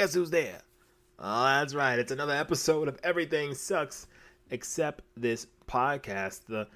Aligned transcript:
guess 0.00 0.14
who's 0.14 0.30
there? 0.30 0.62
Oh, 1.18 1.44
that's 1.44 1.74
right. 1.74 1.98
It's 1.98 2.10
another 2.10 2.32
episode 2.32 2.88
of 2.88 2.98
Everything 3.02 3.52
Sucks 3.52 4.06
Except 4.48 5.02
This 5.14 5.46
Podcast, 5.68 6.46
the 6.48 6.66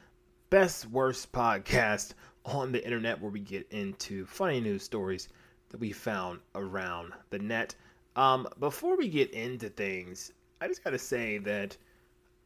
best, 0.51 0.85
worst 0.91 1.33
podcast 1.33 2.13
on 2.45 2.71
the 2.71 2.85
internet 2.85 3.19
where 3.19 3.31
we 3.31 3.41
get 3.41 3.67
into 3.71 4.27
funny 4.27 4.61
news 4.61 4.83
stories 4.83 5.31
that 5.71 5.81
we 5.81 5.91
found 5.91 6.41
around 6.55 7.15
the 7.31 7.39
net. 7.39 7.75
Um, 8.15 8.47
before 8.61 8.95
we 8.95 9.09
get 9.09 9.31
into 9.31 9.71
things, 9.71 10.31
I 10.61 10.69
just 10.69 10.85
gotta 10.85 10.99
say 10.99 11.39
that 11.39 11.79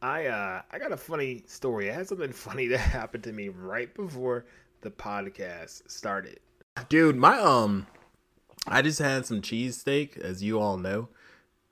I 0.01 0.27
uh 0.27 0.61
I 0.71 0.79
got 0.79 0.93
a 0.93 0.97
funny 0.97 1.43
story. 1.45 1.91
I 1.91 1.93
had 1.93 2.07
something 2.07 2.31
funny 2.47 2.67
that 2.67 2.77
happened 2.77 3.25
to 3.25 3.33
me 3.33 3.49
right 3.49 3.93
before 3.93 4.45
the 4.79 4.91
podcast 4.91 5.91
started. 5.91 6.39
Dude, 6.87 7.17
my 7.17 7.37
um 7.37 7.85
I 8.67 8.81
just 8.81 8.99
had 8.99 9.25
some 9.25 9.41
cheesesteak, 9.41 10.17
as 10.17 10.43
you 10.43 10.59
all 10.59 10.77
know. 10.77 11.09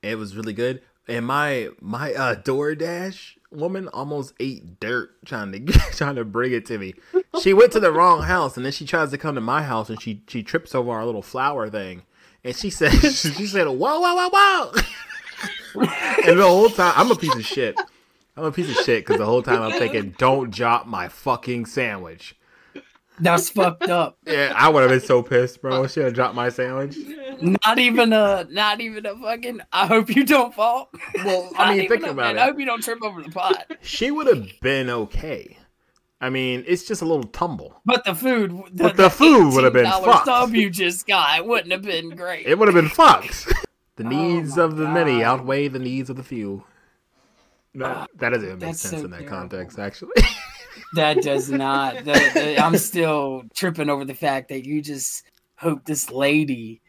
It 0.01 0.17
was 0.17 0.35
really 0.35 0.53
good. 0.53 0.81
And 1.07 1.25
my 1.25 1.69
my 1.79 2.13
uh 2.13 2.35
DoorDash 2.35 3.37
woman 3.51 3.87
almost 3.89 4.33
ate 4.39 4.79
dirt 4.79 5.11
trying 5.25 5.51
to 5.51 5.59
trying 5.91 6.15
to 6.15 6.25
bring 6.25 6.51
it 6.51 6.65
to 6.67 6.77
me. 6.77 6.95
She 7.41 7.53
went 7.53 7.71
to 7.73 7.79
the 7.79 7.91
wrong 7.91 8.23
house 8.23 8.57
and 8.57 8.65
then 8.65 8.73
she 8.73 8.85
tries 8.85 9.11
to 9.11 9.17
come 9.17 9.35
to 9.35 9.41
my 9.41 9.63
house 9.63 9.89
and 9.89 10.01
she 10.01 10.23
she 10.27 10.43
trips 10.43 10.75
over 10.75 10.91
our 10.91 11.05
little 11.05 11.21
flower 11.21 11.69
thing. 11.69 12.03
And 12.43 12.55
she 12.55 12.69
said 12.69 12.91
she 13.01 13.47
said, 13.47 13.67
Whoa, 13.67 13.99
whoa, 13.99 14.15
whoa, 14.15 14.29
whoa 14.29 14.71
And 16.27 16.39
the 16.39 16.47
whole 16.47 16.69
time 16.69 16.93
I'm 16.95 17.11
a 17.11 17.15
piece 17.15 17.35
of 17.35 17.45
shit. 17.45 17.79
I'm 18.35 18.43
a 18.45 18.51
piece 18.51 18.69
of 18.69 18.83
shit 18.85 19.03
because 19.03 19.17
the 19.17 19.25
whole 19.25 19.41
time 19.41 19.63
I'm 19.63 19.79
thinking, 19.79 20.13
don't 20.17 20.51
drop 20.51 20.85
my 20.85 21.07
fucking 21.07 21.65
sandwich. 21.65 22.35
That's 23.19 23.49
fucked 23.49 23.89
up. 23.89 24.17
Yeah, 24.25 24.53
I 24.55 24.69
would 24.69 24.81
have 24.81 24.91
been 24.91 24.99
so 24.99 25.23
pissed, 25.23 25.61
bro. 25.61 25.87
She 25.87 26.07
dropped 26.11 26.35
my 26.35 26.49
sandwich. 26.49 26.97
Not 27.41 27.79
even 27.79 28.13
a, 28.13 28.47
not 28.49 28.81
even 28.81 29.05
a 29.05 29.15
fucking. 29.15 29.61
I 29.71 29.87
hope 29.87 30.15
you 30.15 30.25
don't 30.25 30.53
fall. 30.53 30.89
Well, 31.23 31.51
I 31.57 31.75
mean, 31.75 31.89
think 31.89 32.05
about 32.05 32.35
it. 32.35 32.39
I 32.39 32.45
hope 32.45 32.59
you 32.59 32.65
don't 32.65 32.83
trip 32.83 33.03
over 33.03 33.21
the 33.21 33.29
pot. 33.29 33.71
She 33.81 34.11
would 34.11 34.27
have 34.27 34.47
been 34.61 34.89
okay. 34.89 35.57
I 36.19 36.29
mean, 36.29 36.63
it's 36.67 36.83
just 36.83 37.01
a 37.01 37.05
little 37.05 37.25
tumble. 37.25 37.79
But 37.85 38.03
the 38.03 38.15
food, 38.15 38.51
the, 38.71 38.83
but 38.83 38.97
the, 38.97 39.03
the 39.03 39.09
food 39.09 39.53
would 39.53 39.63
have 39.63 39.73
been 39.73 39.85
fucked. 39.85 40.25
Sub 40.25 40.53
you 40.53 40.69
just 40.69 41.05
got 41.05 41.37
it 41.37 41.45
wouldn't 41.45 41.71
have 41.71 41.83
been 41.83 42.09
great. 42.11 42.47
It 42.47 42.57
would 42.57 42.67
have 42.67 42.75
been 42.75 42.89
fucked. 42.89 43.47
The 43.97 44.03
needs 44.03 44.59
oh 44.59 44.65
of 44.65 44.77
the 44.77 44.83
God. 44.83 44.93
many 44.93 45.23
outweigh 45.23 45.69
the 45.69 45.79
needs 45.79 46.11
of 46.11 46.17
the 46.17 46.23
few. 46.23 46.63
That, 47.73 47.97
ah, 47.97 48.07
that 48.17 48.29
doesn't 48.29 48.47
even 48.47 48.59
make 48.59 48.75
sense 48.75 48.99
so 48.99 49.05
in 49.05 49.09
that 49.09 49.21
terrible. 49.21 49.37
context, 49.37 49.79
actually. 49.79 50.11
that 50.93 51.21
does 51.21 51.49
not. 51.49 52.05
That, 52.05 52.33
that, 52.33 52.59
I'm 52.59 52.77
still 52.77 53.43
tripping 53.53 53.89
over 53.89 54.05
the 54.05 54.13
fact 54.13 54.49
that 54.49 54.65
you 54.65 54.81
just 54.81 55.23
hope 55.55 55.85
this 55.85 56.09
lady 56.09 56.81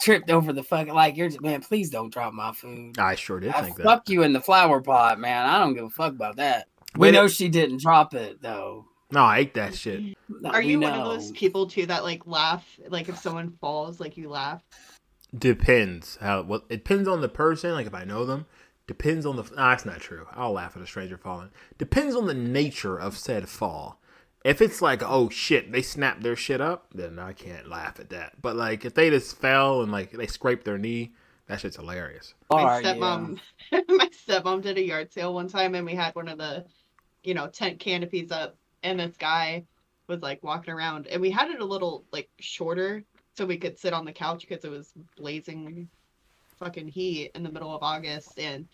tripped 0.00 0.30
over 0.30 0.52
the 0.52 0.62
fucking 0.62 0.94
like 0.94 1.16
you're 1.16 1.28
just, 1.28 1.40
man. 1.40 1.60
Please 1.60 1.90
don't 1.90 2.12
drop 2.12 2.32
my 2.32 2.52
food. 2.52 2.98
I 2.98 3.14
sure 3.14 3.40
did 3.40 3.50
I 3.50 3.62
think 3.62 3.68
fuck 3.68 3.76
that. 3.76 3.84
Fuck 3.84 4.08
you 4.08 4.22
in 4.22 4.32
the 4.32 4.40
flower 4.40 4.80
pot, 4.80 5.20
man. 5.20 5.46
I 5.46 5.58
don't 5.58 5.74
give 5.74 5.84
a 5.84 5.90
fuck 5.90 6.12
about 6.12 6.36
that. 6.36 6.68
We 6.96 7.08
Wait, 7.08 7.12
know 7.12 7.28
she 7.28 7.48
didn't 7.48 7.80
drop 7.80 8.14
it 8.14 8.42
though. 8.42 8.86
No, 9.12 9.20
I 9.20 9.38
ate 9.38 9.54
that 9.54 9.74
shit. 9.74 10.16
Are 10.44 10.62
you 10.62 10.78
know. 10.78 10.88
one 10.88 10.98
of 10.98 11.04
those 11.04 11.32
people 11.32 11.66
too 11.66 11.86
that 11.86 12.04
like 12.04 12.26
laugh? 12.26 12.78
Like 12.88 13.08
if 13.08 13.18
someone 13.18 13.56
falls, 13.60 14.00
like 14.00 14.16
you 14.16 14.28
laugh. 14.28 14.62
Depends 15.36 16.18
how. 16.20 16.42
Well, 16.42 16.64
it 16.68 16.84
depends 16.84 17.08
on 17.08 17.20
the 17.20 17.28
person. 17.28 17.72
Like 17.72 17.86
if 17.86 17.94
I 17.94 18.04
know 18.04 18.24
them, 18.24 18.46
Depends 18.90 19.24
on 19.24 19.36
the. 19.36 19.44
Nah, 19.54 19.70
that's 19.70 19.84
not 19.84 20.00
true. 20.00 20.26
I'll 20.32 20.50
laugh 20.50 20.76
at 20.76 20.82
a 20.82 20.86
stranger 20.86 21.16
falling. 21.16 21.50
Depends 21.78 22.16
on 22.16 22.26
the 22.26 22.34
nature 22.34 22.98
of 22.98 23.16
said 23.16 23.48
fall. 23.48 24.00
If 24.44 24.60
it's 24.60 24.82
like, 24.82 25.00
oh 25.00 25.28
shit, 25.28 25.70
they 25.70 25.80
snapped 25.80 26.24
their 26.24 26.34
shit 26.34 26.60
up, 26.60 26.88
then 26.92 27.16
I 27.16 27.32
can't 27.32 27.68
laugh 27.68 28.00
at 28.00 28.10
that. 28.10 28.42
But 28.42 28.56
like, 28.56 28.84
if 28.84 28.94
they 28.94 29.08
just 29.08 29.36
fell 29.36 29.82
and 29.82 29.92
like 29.92 30.10
they 30.10 30.26
scraped 30.26 30.64
their 30.64 30.76
knee, 30.76 31.12
that 31.46 31.60
shit's 31.60 31.76
hilarious. 31.76 32.34
My 32.50 32.82
stepmom, 32.82 33.38
yeah. 33.70 33.80
my 33.88 34.08
stepmom 34.26 34.60
did 34.60 34.76
a 34.76 34.82
yard 34.82 35.12
sale 35.12 35.34
one 35.34 35.46
time, 35.46 35.76
and 35.76 35.86
we 35.86 35.94
had 35.94 36.12
one 36.16 36.26
of 36.26 36.38
the, 36.38 36.64
you 37.22 37.34
know, 37.34 37.46
tent 37.46 37.78
canopies 37.78 38.32
up, 38.32 38.56
and 38.82 38.98
this 38.98 39.16
guy 39.16 39.66
was 40.08 40.20
like 40.20 40.42
walking 40.42 40.74
around, 40.74 41.06
and 41.06 41.22
we 41.22 41.30
had 41.30 41.48
it 41.48 41.60
a 41.60 41.64
little 41.64 42.06
like 42.10 42.28
shorter 42.40 43.04
so 43.34 43.46
we 43.46 43.56
could 43.56 43.78
sit 43.78 43.92
on 43.92 44.04
the 44.04 44.12
couch 44.12 44.48
because 44.48 44.64
it 44.64 44.70
was 44.72 44.92
blazing 45.16 45.88
fucking 46.60 46.88
heat 46.88 47.32
in 47.34 47.42
the 47.42 47.50
middle 47.50 47.74
of 47.74 47.82
August 47.82 48.38
and 48.38 48.68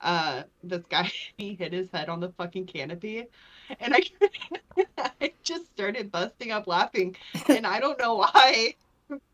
uh 0.00 0.42
this 0.64 0.82
guy 0.88 1.10
he 1.36 1.54
hit 1.54 1.72
his 1.72 1.88
head 1.92 2.08
on 2.08 2.20
the 2.20 2.30
fucking 2.30 2.66
canopy 2.66 3.26
and 3.80 3.94
I 3.94 4.02
I 5.20 5.32
just 5.42 5.70
started 5.72 6.10
busting 6.10 6.50
up 6.50 6.66
laughing 6.66 7.16
and 7.48 7.66
I 7.66 7.78
don't 7.78 7.98
know 7.98 8.14
why 8.16 8.74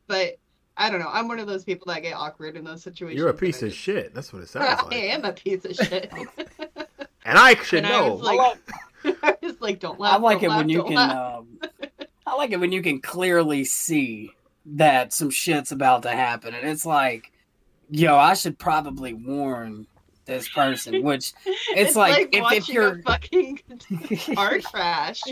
but 0.07 0.39
I 0.77 0.91
don't 0.91 0.99
know. 0.99 1.09
I'm 1.11 1.29
one 1.29 1.39
of 1.39 1.47
those 1.47 1.65
people 1.65 1.93
that 1.93 2.03
get 2.03 2.15
awkward 2.15 2.57
in 2.57 2.65
those 2.65 2.83
situations. 2.83 3.19
You're 3.19 3.29
a 3.29 3.35
piece 3.35 3.63
of 3.63 3.73
shit. 3.73 4.13
That's 4.13 4.33
what 4.33 4.43
it 4.43 4.49
sounds 4.49 4.83
like. 4.83 4.93
I 4.93 4.97
am 4.97 5.25
a 5.25 5.33
piece 5.33 5.65
of 5.65 5.77
shit. 5.77 6.13
and 7.25 7.39
I 7.39 7.55
should 7.55 7.85
and 7.85 7.89
know. 7.89 8.07
I 8.07 8.09
was 8.09 8.21
like, 8.23 9.19
I 9.23 9.37
was 9.41 9.61
like, 9.61 9.79
don't 9.79 10.01
laugh. 10.01 10.15
I 10.15 10.17
like 10.19 10.43
it 10.43 10.49
laugh, 10.49 10.59
when 10.59 10.69
you 10.69 10.83
can. 10.83 10.99
Um, 10.99 11.61
I 12.27 12.35
like 12.35 12.51
it 12.51 12.59
when 12.59 12.73
you 12.73 12.83
can 12.83 13.01
clearly 13.01 13.65
see 13.65 14.33
that 14.67 15.13
some 15.13 15.31
shit's 15.31 15.71
about 15.71 16.03
to 16.03 16.11
happen, 16.11 16.55
and 16.55 16.69
it's 16.69 16.87
like 16.87 17.31
yo, 17.95 18.17
I 18.17 18.35
should 18.35 18.59
probably 18.59 19.15
warn 19.15 19.87
this 20.27 20.49
person, 20.49 21.03
which 21.03 21.33
it's, 21.47 21.69
it's 21.77 21.97
like, 21.97 22.33
like 22.33 22.53
if, 22.53 22.53
if 22.53 22.69
you're 22.69 23.01
fucking 23.03 23.61
car 24.35 24.59
crash. 24.61 25.23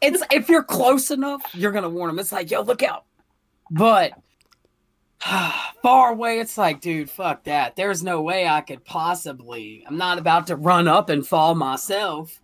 It's 0.00 0.22
if 0.30 0.48
you're 0.48 0.64
close 0.64 1.10
enough, 1.10 1.42
you're 1.54 1.72
gonna 1.72 1.88
warn 1.88 2.08
them. 2.08 2.18
It's 2.18 2.32
like, 2.32 2.50
yo, 2.50 2.62
look 2.62 2.82
out. 2.82 3.04
But 3.70 4.12
far 5.82 6.12
away, 6.12 6.40
it's 6.40 6.58
like, 6.58 6.80
dude, 6.80 7.10
fuck 7.10 7.44
that. 7.44 7.76
There's 7.76 8.02
no 8.02 8.22
way 8.22 8.46
I 8.46 8.60
could 8.60 8.84
possibly. 8.84 9.84
I'm 9.86 9.96
not 9.96 10.18
about 10.18 10.48
to 10.48 10.56
run 10.56 10.88
up 10.88 11.08
and 11.08 11.26
fall 11.26 11.54
myself. 11.54 12.40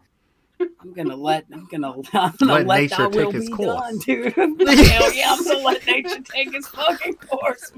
I'm 0.61 0.93
gonna 0.93 1.17
let 1.17 1.47
I'm 1.53 1.67
gonna 1.71 1.93
I'm 2.13 2.35
gonna 2.39 2.53
let, 2.55 2.67
let 2.67 2.81
nature 2.81 3.09
take 3.11 3.35
its 3.35 3.49
course, 3.49 3.81
done, 3.81 3.99
dude. 3.99 4.33
Hell 4.33 5.15
yeah, 5.15 5.33
I'm 5.33 5.45
gonna 5.45 5.59
let 5.61 5.87
nature 5.87 6.21
take 6.23 6.53
its 6.55 6.69
fucking 6.69 7.15
course. 7.15 7.73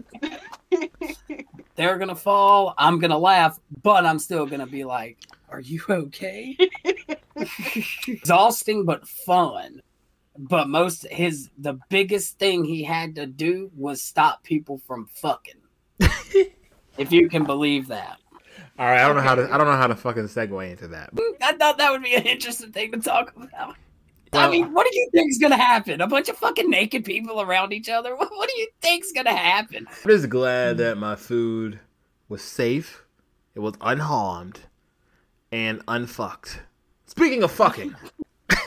They're 1.80 1.96
gonna 1.96 2.14
fall. 2.14 2.74
I'm 2.76 2.98
gonna 2.98 3.16
laugh, 3.16 3.58
but 3.82 4.04
I'm 4.04 4.18
still 4.18 4.44
gonna 4.44 4.66
be 4.66 4.84
like, 4.84 5.16
"Are 5.48 5.60
you 5.60 5.82
okay?" 5.88 6.58
Exhausting 8.06 8.84
but 8.84 9.08
fun. 9.08 9.80
But 10.38 10.68
most 10.68 11.06
his 11.06 11.48
the 11.56 11.78
biggest 11.88 12.38
thing 12.38 12.66
he 12.66 12.82
had 12.82 13.14
to 13.14 13.24
do 13.24 13.70
was 13.74 14.02
stop 14.02 14.42
people 14.42 14.82
from 14.86 15.06
fucking. 15.06 15.54
if 16.98 17.12
you 17.12 17.30
can 17.30 17.44
believe 17.44 17.88
that. 17.88 18.18
All 18.78 18.84
right, 18.84 19.02
I 19.02 19.06
don't 19.06 19.16
know 19.16 19.22
how 19.22 19.36
to. 19.36 19.50
I 19.50 19.56
don't 19.56 19.66
know 19.66 19.72
how 19.72 19.86
to 19.86 19.96
fucking 19.96 20.24
segue 20.24 20.70
into 20.70 20.88
that. 20.88 21.14
I 21.40 21.52
thought 21.54 21.78
that 21.78 21.92
would 21.92 22.02
be 22.02 22.14
an 22.14 22.24
interesting 22.24 22.72
thing 22.72 22.92
to 22.92 22.98
talk 22.98 23.32
about. 23.34 23.76
I 24.32 24.48
mean, 24.50 24.72
what 24.72 24.86
do 24.90 24.96
you 24.96 25.08
think 25.12 25.30
is 25.30 25.38
gonna 25.38 25.56
happen? 25.56 26.00
A 26.00 26.06
bunch 26.06 26.28
of 26.28 26.36
fucking 26.36 26.70
naked 26.70 27.04
people 27.04 27.40
around 27.40 27.72
each 27.72 27.88
other. 27.88 28.14
What, 28.20 28.30
what 28.30 28.48
do 28.48 28.60
you 28.60 28.68
think 28.80 29.04
is 29.04 29.12
gonna 29.12 29.34
happen? 29.34 29.86
I'm 29.88 30.10
just 30.10 30.28
glad 30.28 30.78
that 30.78 30.98
my 30.98 31.16
food 31.16 31.80
was 32.28 32.42
safe. 32.42 33.04
It 33.54 33.60
was 33.60 33.74
unharmed 33.80 34.60
and 35.50 35.82
unfucked. 35.88 36.60
Speaking 37.06 37.42
of 37.42 37.50
fucking, 37.50 37.96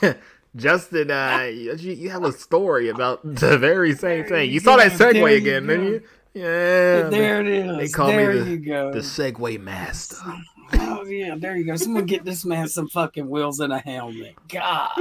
Justin, 0.56 1.12
uh, 1.12 1.50
you, 1.52 1.76
you 1.76 2.10
have 2.10 2.24
a 2.24 2.32
story 2.32 2.90
about 2.90 3.22
the 3.24 3.58
very 3.58 3.96
same 3.96 4.26
thing. 4.26 4.52
You 4.52 4.60
saw 4.60 4.76
that 4.76 4.92
segue 4.92 5.38
again, 5.38 5.68
didn't 5.68 5.86
you? 5.88 6.02
Yeah, 6.34 7.10
there 7.10 7.42
it 7.42 7.48
is. 7.48 7.78
They 7.78 7.90
call 7.90 8.08
there 8.08 8.34
me 8.34 8.56
the, 8.58 8.92
the 8.92 9.00
Segway 9.00 9.60
Master. 9.60 10.18
Oh 10.74 11.04
yeah, 11.06 11.36
there 11.38 11.56
you 11.56 11.66
go. 11.66 11.76
Someone 11.76 12.06
get 12.06 12.24
this 12.26 12.46
man 12.46 12.68
some 12.68 12.88
fucking 12.88 13.30
wheels 13.30 13.60
and 13.60 13.74
a 13.74 13.80
helmet. 13.80 14.36
God, 14.48 14.92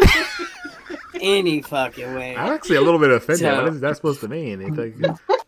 any 1.21 1.63
fucking 1.63 2.15
way. 2.15 2.37
I'm 2.37 2.53
actually 2.53 2.77
a 2.77 2.83
little 2.83 3.01
bit 3.01 3.11
offended. 3.11 3.41
So, 3.41 3.63
what 3.63 3.73
is 3.73 3.81
that 3.81 3.97
supposed 3.97 4.21
to 4.21 4.29
mean? 4.29 4.63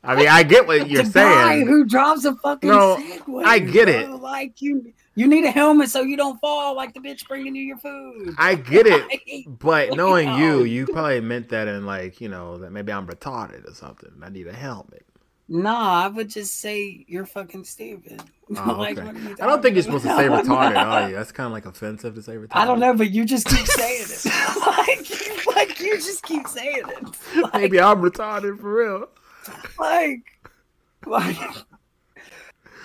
I 0.04 0.16
mean, 0.16 0.28
I 0.28 0.42
get 0.42 0.66
what 0.66 0.88
you're 0.90 1.04
saying. 1.04 1.66
who 1.66 1.84
drives 1.84 2.24
a 2.24 2.34
fucking 2.36 2.68
no, 2.68 2.96
Segway? 2.96 3.44
I 3.44 3.58
get 3.58 3.86
bro. 3.86 4.16
it. 4.16 4.20
Like 4.20 4.60
you, 4.60 4.92
you 5.14 5.26
need 5.26 5.44
a 5.44 5.50
helmet 5.50 5.88
so 5.90 6.02
you 6.02 6.16
don't 6.16 6.38
fall 6.40 6.76
like 6.76 6.94
the 6.94 7.00
bitch 7.00 7.26
bringing 7.26 7.54
you 7.56 7.62
your 7.62 7.78
food. 7.78 8.34
I 8.38 8.54
get 8.54 8.86
it, 8.86 9.46
but 9.58 9.96
knowing 9.96 10.34
you, 10.38 10.64
you 10.64 10.86
probably 10.86 11.20
meant 11.20 11.48
that 11.50 11.68
in 11.68 11.86
like 11.86 12.20
you 12.20 12.28
know 12.28 12.58
that 12.58 12.70
maybe 12.70 12.92
I'm 12.92 13.06
retarded 13.06 13.68
or 13.68 13.74
something. 13.74 14.10
I 14.22 14.28
need 14.28 14.46
a 14.46 14.52
helmet. 14.52 15.06
Nah, 15.48 16.04
I 16.04 16.08
would 16.08 16.30
just 16.30 16.58
say 16.58 17.04
you're 17.06 17.26
fucking 17.26 17.64
stupid. 17.64 18.22
Oh, 18.56 18.76
like, 18.78 18.98
okay. 18.98 19.34
I 19.40 19.46
don't 19.46 19.62
think 19.62 19.74
you're 19.74 19.82
supposed 19.82 20.04
to 20.04 20.14
say 20.14 20.28
retarded, 20.28 20.76
are 20.76 21.08
you? 21.08 21.14
That's 21.14 21.32
kind 21.32 21.46
of 21.46 21.52
like 21.52 21.64
offensive 21.64 22.14
to 22.14 22.22
say 22.22 22.34
retarded. 22.34 22.48
I 22.50 22.66
don't 22.66 22.78
know, 22.78 22.92
but 22.92 23.10
you 23.10 23.24
just 23.24 23.46
keep 23.46 23.66
saying 23.66 24.04
it. 24.04 24.26
like, 25.46 25.56
like 25.56 25.80
you 25.80 25.94
just 25.94 26.22
keep 26.24 26.46
saying 26.46 26.82
it. 26.86 27.42
Like, 27.42 27.54
Maybe 27.54 27.80
I'm 27.80 28.02
retarded 28.02 28.60
for 28.60 28.74
real. 28.74 29.08
Like, 29.78 30.24
like, 31.06 31.38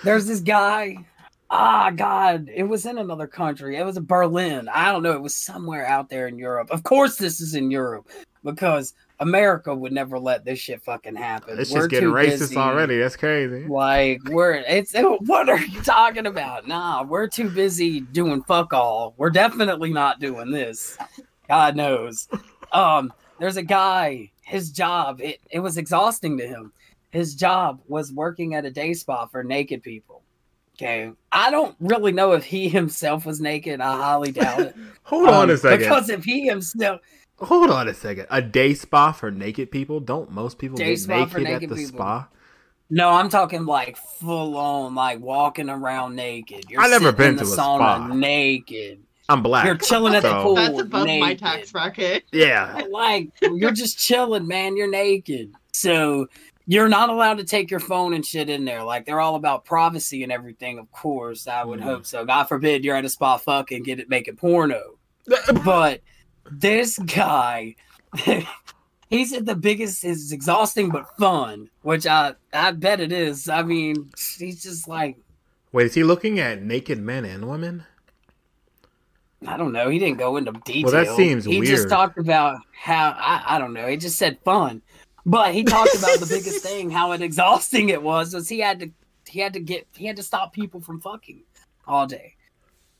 there's 0.02 0.26
this 0.26 0.40
guy. 0.40 1.04
Ah, 1.50 1.90
God, 1.90 2.48
it 2.52 2.64
was 2.64 2.86
in 2.86 2.96
another 2.96 3.26
country. 3.26 3.76
It 3.76 3.84
was 3.84 3.98
in 3.98 4.06
Berlin. 4.06 4.66
I 4.72 4.90
don't 4.92 5.02
know. 5.02 5.12
It 5.12 5.20
was 5.20 5.36
somewhere 5.36 5.86
out 5.86 6.08
there 6.08 6.26
in 6.26 6.38
Europe. 6.38 6.70
Of 6.70 6.84
course, 6.84 7.16
this 7.16 7.42
is 7.42 7.54
in 7.54 7.70
Europe 7.70 8.08
because 8.42 8.94
America 9.20 9.74
would 9.74 9.92
never 9.92 10.18
let 10.18 10.44
this 10.44 10.58
shit 10.58 10.82
fucking 10.82 11.14
happen. 11.14 11.58
It's 11.58 11.70
We're 11.70 11.80
just 11.80 11.90
getting 11.90 12.08
racist 12.08 12.38
busy. 12.38 12.56
already. 12.56 12.98
That's 12.98 13.16
crazy. 13.16 13.66
Like 13.68 14.20
we're 14.28 14.54
it's 14.54 14.94
what 15.20 15.48
are 15.48 15.58
you 15.60 15.80
talking 15.82 16.26
about? 16.26 16.66
Nah, 16.66 17.02
we're 17.04 17.28
too 17.28 17.50
busy 17.50 18.00
doing 18.00 18.42
fuck 18.44 18.72
all. 18.72 19.14
We're 19.18 19.30
definitely 19.30 19.92
not 19.92 20.20
doing 20.20 20.50
this. 20.50 20.96
God 21.48 21.76
knows. 21.76 22.28
Um, 22.72 23.12
there's 23.38 23.56
a 23.56 23.62
guy, 23.62 24.30
his 24.42 24.70
job, 24.70 25.20
it, 25.20 25.40
it 25.50 25.58
was 25.60 25.76
exhausting 25.76 26.38
to 26.38 26.46
him. 26.46 26.72
His 27.10 27.34
job 27.34 27.80
was 27.88 28.12
working 28.12 28.54
at 28.54 28.64
a 28.64 28.70
day 28.70 28.94
spa 28.94 29.26
for 29.26 29.42
naked 29.42 29.82
people. 29.82 30.22
Okay. 30.76 31.10
I 31.32 31.50
don't 31.50 31.76
really 31.80 32.12
know 32.12 32.32
if 32.32 32.44
he 32.44 32.68
himself 32.68 33.26
was 33.26 33.40
naked. 33.40 33.80
I 33.80 33.96
highly 33.96 34.32
doubt 34.32 34.60
it. 34.60 34.76
Hold 35.02 35.28
on 35.28 35.44
Um, 35.44 35.50
a 35.50 35.56
second. 35.58 35.80
Because 35.80 36.08
if 36.08 36.24
he 36.24 36.46
himself 36.46 37.00
Hold 37.40 37.70
on 37.70 37.88
a 37.88 37.94
second. 37.94 38.26
A 38.30 38.42
day 38.42 38.74
spa 38.74 39.12
for 39.12 39.30
naked 39.30 39.70
people? 39.70 40.00
Don't 40.00 40.30
most 40.30 40.58
people 40.58 40.76
Day 40.76 40.90
get 40.90 40.98
spa 41.00 41.18
naked, 41.20 41.32
for 41.32 41.38
at 41.46 41.60
the 41.60 41.66
people. 41.68 41.76
spa? 41.98 42.28
No, 42.90 43.10
I'm 43.10 43.28
talking 43.28 43.66
like 43.66 43.96
full 43.96 44.56
on, 44.56 44.94
like 44.94 45.20
walking 45.20 45.70
around 45.70 46.16
naked. 46.16 46.64
You're 46.68 46.80
I 46.82 46.88
never 46.88 47.12
been 47.12 47.30
in 47.30 47.36
the 47.36 47.44
to 47.44 47.52
a 47.52 47.56
sauna 47.56 47.78
spa. 48.06 48.06
naked. 48.14 49.00
I'm 49.28 49.42
black. 49.44 49.64
You're 49.64 49.76
chilling 49.76 50.14
at 50.14 50.24
the 50.24 50.42
pool. 50.42 50.56
That's 50.56 50.78
above 50.80 51.06
my 51.06 51.34
tax 51.34 51.70
bracket. 51.70 52.24
Yeah. 52.32 52.82
Like 52.90 53.28
you're 53.40 53.70
just 53.70 53.96
chilling, 53.98 54.48
man. 54.48 54.76
You're 54.76 54.90
naked, 54.90 55.52
so 55.72 56.26
you're 56.66 56.88
not 56.88 57.10
allowed 57.10 57.38
to 57.38 57.44
take 57.44 57.70
your 57.70 57.78
phone 57.80 58.12
and 58.12 58.26
shit 58.26 58.50
in 58.50 58.64
there. 58.64 58.82
Like 58.82 59.06
they're 59.06 59.20
all 59.20 59.36
about 59.36 59.64
privacy 59.64 60.24
and 60.24 60.32
everything. 60.32 60.78
Of 60.80 60.90
course, 60.90 61.46
I 61.46 61.62
would 61.64 61.78
Mhm. 61.78 61.84
hope 61.84 62.06
so. 62.06 62.24
God 62.24 62.44
forbid 62.44 62.84
you're 62.84 62.96
at 62.96 63.04
a 63.04 63.08
spa 63.08 63.36
fucking 63.36 63.84
get 63.84 64.00
it 64.00 64.08
making 64.10 64.34
porno. 64.36 64.96
But 65.64 66.00
this 66.50 66.98
guy, 66.98 67.76
he 69.08 69.24
said 69.24 69.46
the 69.46 69.54
biggest 69.54 70.04
is 70.04 70.32
exhausting 70.32 70.90
but 70.90 71.06
fun, 71.18 71.70
which 71.82 72.06
I 72.06 72.34
I 72.52 72.72
bet 72.72 73.00
it 73.00 73.12
is. 73.12 73.48
I 73.48 73.62
mean, 73.62 74.10
he's 74.38 74.62
just 74.62 74.88
like 74.88 75.16
Wait, 75.72 75.86
is 75.86 75.94
he 75.94 76.02
looking 76.02 76.38
at 76.40 76.62
naked 76.62 76.98
men 76.98 77.24
and 77.24 77.48
women? 77.48 77.84
I 79.46 79.56
don't 79.56 79.72
know. 79.72 79.88
He 79.88 79.98
didn't 79.98 80.18
go 80.18 80.36
into 80.36 80.52
detail. 80.52 80.90
that 80.90 81.16
seems 81.16 81.44
he 81.44 81.60
weird. 81.60 81.66
just 81.70 81.88
talked 81.88 82.18
about 82.18 82.58
how 82.72 83.14
I, 83.16 83.42
I 83.56 83.58
don't 83.58 83.72
know. 83.72 83.86
He 83.86 83.96
just 83.96 84.18
said 84.18 84.38
fun, 84.44 84.82
but 85.24 85.54
he 85.54 85.64
talked 85.64 85.94
about 85.94 86.18
the 86.20 86.26
biggest 86.26 86.62
thing, 86.62 86.90
how 86.90 87.12
it 87.12 87.22
exhausting 87.22 87.88
it 87.88 88.02
was, 88.02 88.34
was 88.34 88.48
he 88.48 88.58
had 88.60 88.80
to 88.80 88.90
he 89.26 89.40
had 89.40 89.54
to 89.54 89.60
get 89.60 89.86
he 89.96 90.06
had 90.06 90.16
to 90.16 90.22
stop 90.22 90.52
people 90.52 90.80
from 90.80 91.00
fucking 91.00 91.42
all 91.86 92.06
day. 92.06 92.34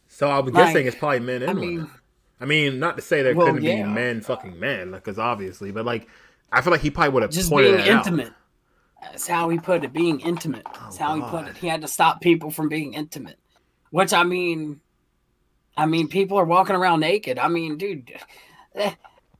So 0.08 0.31
I'm 0.31 0.47
Like, 0.47 0.55
guessing 0.55 0.87
it's 0.87 0.97
probably 0.97 1.20
men 1.20 1.43
and 1.43 1.50
I 1.50 1.55
women. 1.55 1.91
I 2.40 2.46
mean, 2.46 2.78
not 2.78 2.96
to 2.96 3.02
say 3.02 3.22
there 3.22 3.34
Well, 3.34 3.48
couldn't 3.48 3.62
yeah. 3.62 3.82
be 3.82 3.88
men 3.88 4.20
fucking 4.22 4.58
men, 4.58 4.92
because 4.92 5.19
obviously, 5.19 5.70
but 5.72 5.84
like, 5.84 6.08
I 6.52 6.60
feel 6.62 6.70
like 6.72 6.81
he 6.81 6.90
probably 6.90 7.12
would 7.12 7.22
have 7.22 7.31
just 7.32 7.50
pointed 7.50 7.72
being 7.76 7.87
that 7.87 7.88
out. 7.90 8.06
intimate. 8.06 8.32
That's 9.02 9.26
how 9.26 9.48
he 9.48 9.58
put 9.58 9.84
it. 9.84 9.92
Being 9.92 10.20
intimate. 10.20 10.66
That's 10.75 10.96
how 10.96 11.14
he 11.14 11.22
put 11.22 11.46
it. 11.46 11.56
He 11.56 11.66
had 11.69 11.81
to 11.82 11.88
stop 11.88 12.20
people 12.20 12.50
from 12.50 12.69
being 12.69 12.94
intimate. 12.94 13.38
Which 13.90 14.12
I 14.12 14.25
mean, 14.25 14.81
I 15.76 15.87
mean, 15.87 16.08
people 16.08 16.38
are 16.38 16.44
walking 16.44 16.76
around 16.76 17.00
naked. 17.00 17.38
I 17.38 17.48
mean, 17.48 17.76
dude, 17.78 18.12
eh, 18.75 18.94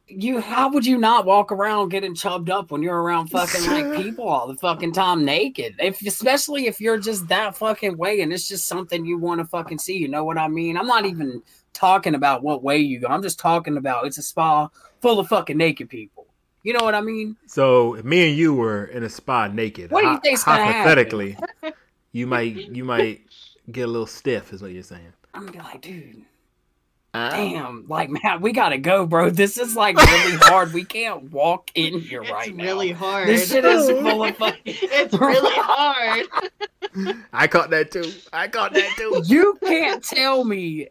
you 0.07 0.41
how 0.41 0.71
would 0.73 0.85
you 0.87 0.99
not 0.99 1.25
walk 1.27 1.53
around 1.53 1.91
getting 1.91 2.15
chubbed 2.15 2.51
up 2.51 2.71
when 2.71 2.83
you're 2.83 3.01
around 3.01 3.29
fucking 3.29 3.67
like 3.67 3.97
people 4.03 4.27
all 4.29 4.47
the 4.49 4.57
fucking 4.57 4.93
time 4.93 5.25
naked? 5.25 5.75
If 5.79 6.01
especially 6.07 6.67
if 6.67 6.81
you're 6.81 6.99
just 6.99 7.29
that 7.29 7.55
fucking 7.57 7.97
way 7.97 8.23
and 8.23 8.33
it's 8.33 8.49
just 8.49 8.67
something 8.67 9.05
you 9.05 9.19
want 9.19 9.41
to 9.41 9.45
fucking 9.45 9.79
see. 9.79 9.97
You 9.99 10.09
know 10.09 10.25
what 10.25 10.39
I 10.39 10.49
mean? 10.49 10.77
I'm 10.77 10.87
not 10.87 11.05
even 11.07 11.43
talking 11.73 12.15
about 12.15 12.43
what 12.43 12.63
way 12.63 12.79
you 12.79 13.01
go. 13.01 13.07
I'm 13.09 13.23
just 13.23 13.39
talking 13.39 13.77
about 13.77 14.07
it's 14.07 14.19
a 14.19 14.23
spa 14.23 14.69
full 15.01 15.19
of 15.21 15.29
fucking 15.29 15.57
naked 15.57 15.89
people. 15.89 16.27
You 16.63 16.75
know 16.75 16.85
what 16.85 16.95
I 16.95 17.01
mean? 17.01 17.37
So 17.47 17.95
if 17.95 18.05
me 18.05 18.29
and 18.29 18.37
you 18.37 18.53
were 18.55 18.85
in 18.85 19.03
a 19.03 19.09
spa 19.09 19.47
naked, 19.47 19.91
What 19.91 20.01
do 20.03 20.07
you 20.09 20.13
hy- 20.15 20.21
think's 20.21 20.45
gonna 20.45 20.63
happen? 20.65 20.75
hypothetically, 20.77 21.37
you 22.13 22.27
might 22.27 22.55
you 22.55 22.85
might 22.85 23.23
get 23.71 23.83
a 23.83 23.87
little 23.87 24.07
stiff, 24.07 24.53
is 24.53 24.61
what 24.63 24.73
you're 24.73 24.83
saying. 24.83 25.13
I'm 25.33 25.43
gonna 25.47 25.53
be 25.53 25.59
like, 25.61 25.81
dude, 25.81 26.23
Uh, 27.15 27.31
damn, 27.31 27.87
like 27.89 28.11
man, 28.11 28.41
we 28.43 28.53
gotta 28.53 28.77
go, 28.77 29.07
bro. 29.07 29.31
This 29.31 29.57
is 29.57 29.75
like 29.75 29.97
really 29.97 30.37
hard. 30.43 30.75
We 30.75 30.85
can't 30.85 31.31
walk 31.33 31.71
in 31.75 31.99
here 31.99 32.21
right 32.23 32.31
now. 32.31 32.39
It's 32.41 32.49
right 32.51 32.67
really 32.67 32.91
now. 32.93 32.99
hard. 32.99 33.29
This 33.29 33.51
shit 33.51 33.65
is 33.65 33.87
full 34.03 34.25
of 34.25 34.37
fucking. 34.37 34.61
it's 34.67 35.15
really 35.15 35.55
hard. 35.55 36.27
I 37.33 37.47
caught 37.47 37.71
that 37.71 37.91
too. 37.91 38.13
I 38.35 38.49
caught 38.49 38.75
that 38.75 38.91
too. 38.97 39.23
You 39.25 39.57
can't 39.65 40.03
tell 40.05 40.45
me, 40.45 40.89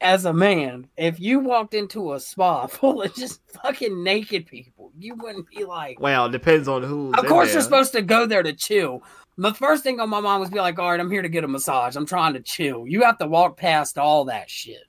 as 0.00 0.24
a 0.24 0.32
man, 0.32 0.88
if 0.96 1.20
you 1.20 1.40
walked 1.40 1.74
into 1.74 2.14
a 2.14 2.20
spa 2.20 2.66
full 2.68 3.02
of 3.02 3.14
just 3.14 3.40
fucking 3.62 4.02
naked 4.02 4.46
people, 4.46 4.92
you 4.98 5.14
wouldn't 5.14 5.48
be 5.50 5.64
like. 5.64 6.00
Well, 6.00 6.26
it 6.26 6.32
depends 6.32 6.68
on 6.68 6.82
who. 6.82 7.12
Of 7.14 7.26
course, 7.26 7.52
you're 7.52 7.62
supposed 7.62 7.92
to 7.92 8.02
go 8.02 8.26
there 8.26 8.42
to 8.42 8.52
chill. 8.52 9.02
The 9.36 9.52
first 9.52 9.82
thing 9.82 9.98
on 9.98 10.10
my 10.10 10.20
mind 10.20 10.40
was 10.40 10.50
be 10.50 10.60
like, 10.60 10.78
all 10.78 10.90
right, 10.90 11.00
I'm 11.00 11.10
here 11.10 11.22
to 11.22 11.28
get 11.28 11.42
a 11.42 11.48
massage. 11.48 11.96
I'm 11.96 12.06
trying 12.06 12.34
to 12.34 12.40
chill. 12.40 12.86
You 12.86 13.02
have 13.02 13.18
to 13.18 13.26
walk 13.26 13.56
past 13.56 13.98
all 13.98 14.24
that 14.26 14.48
shit. 14.48 14.84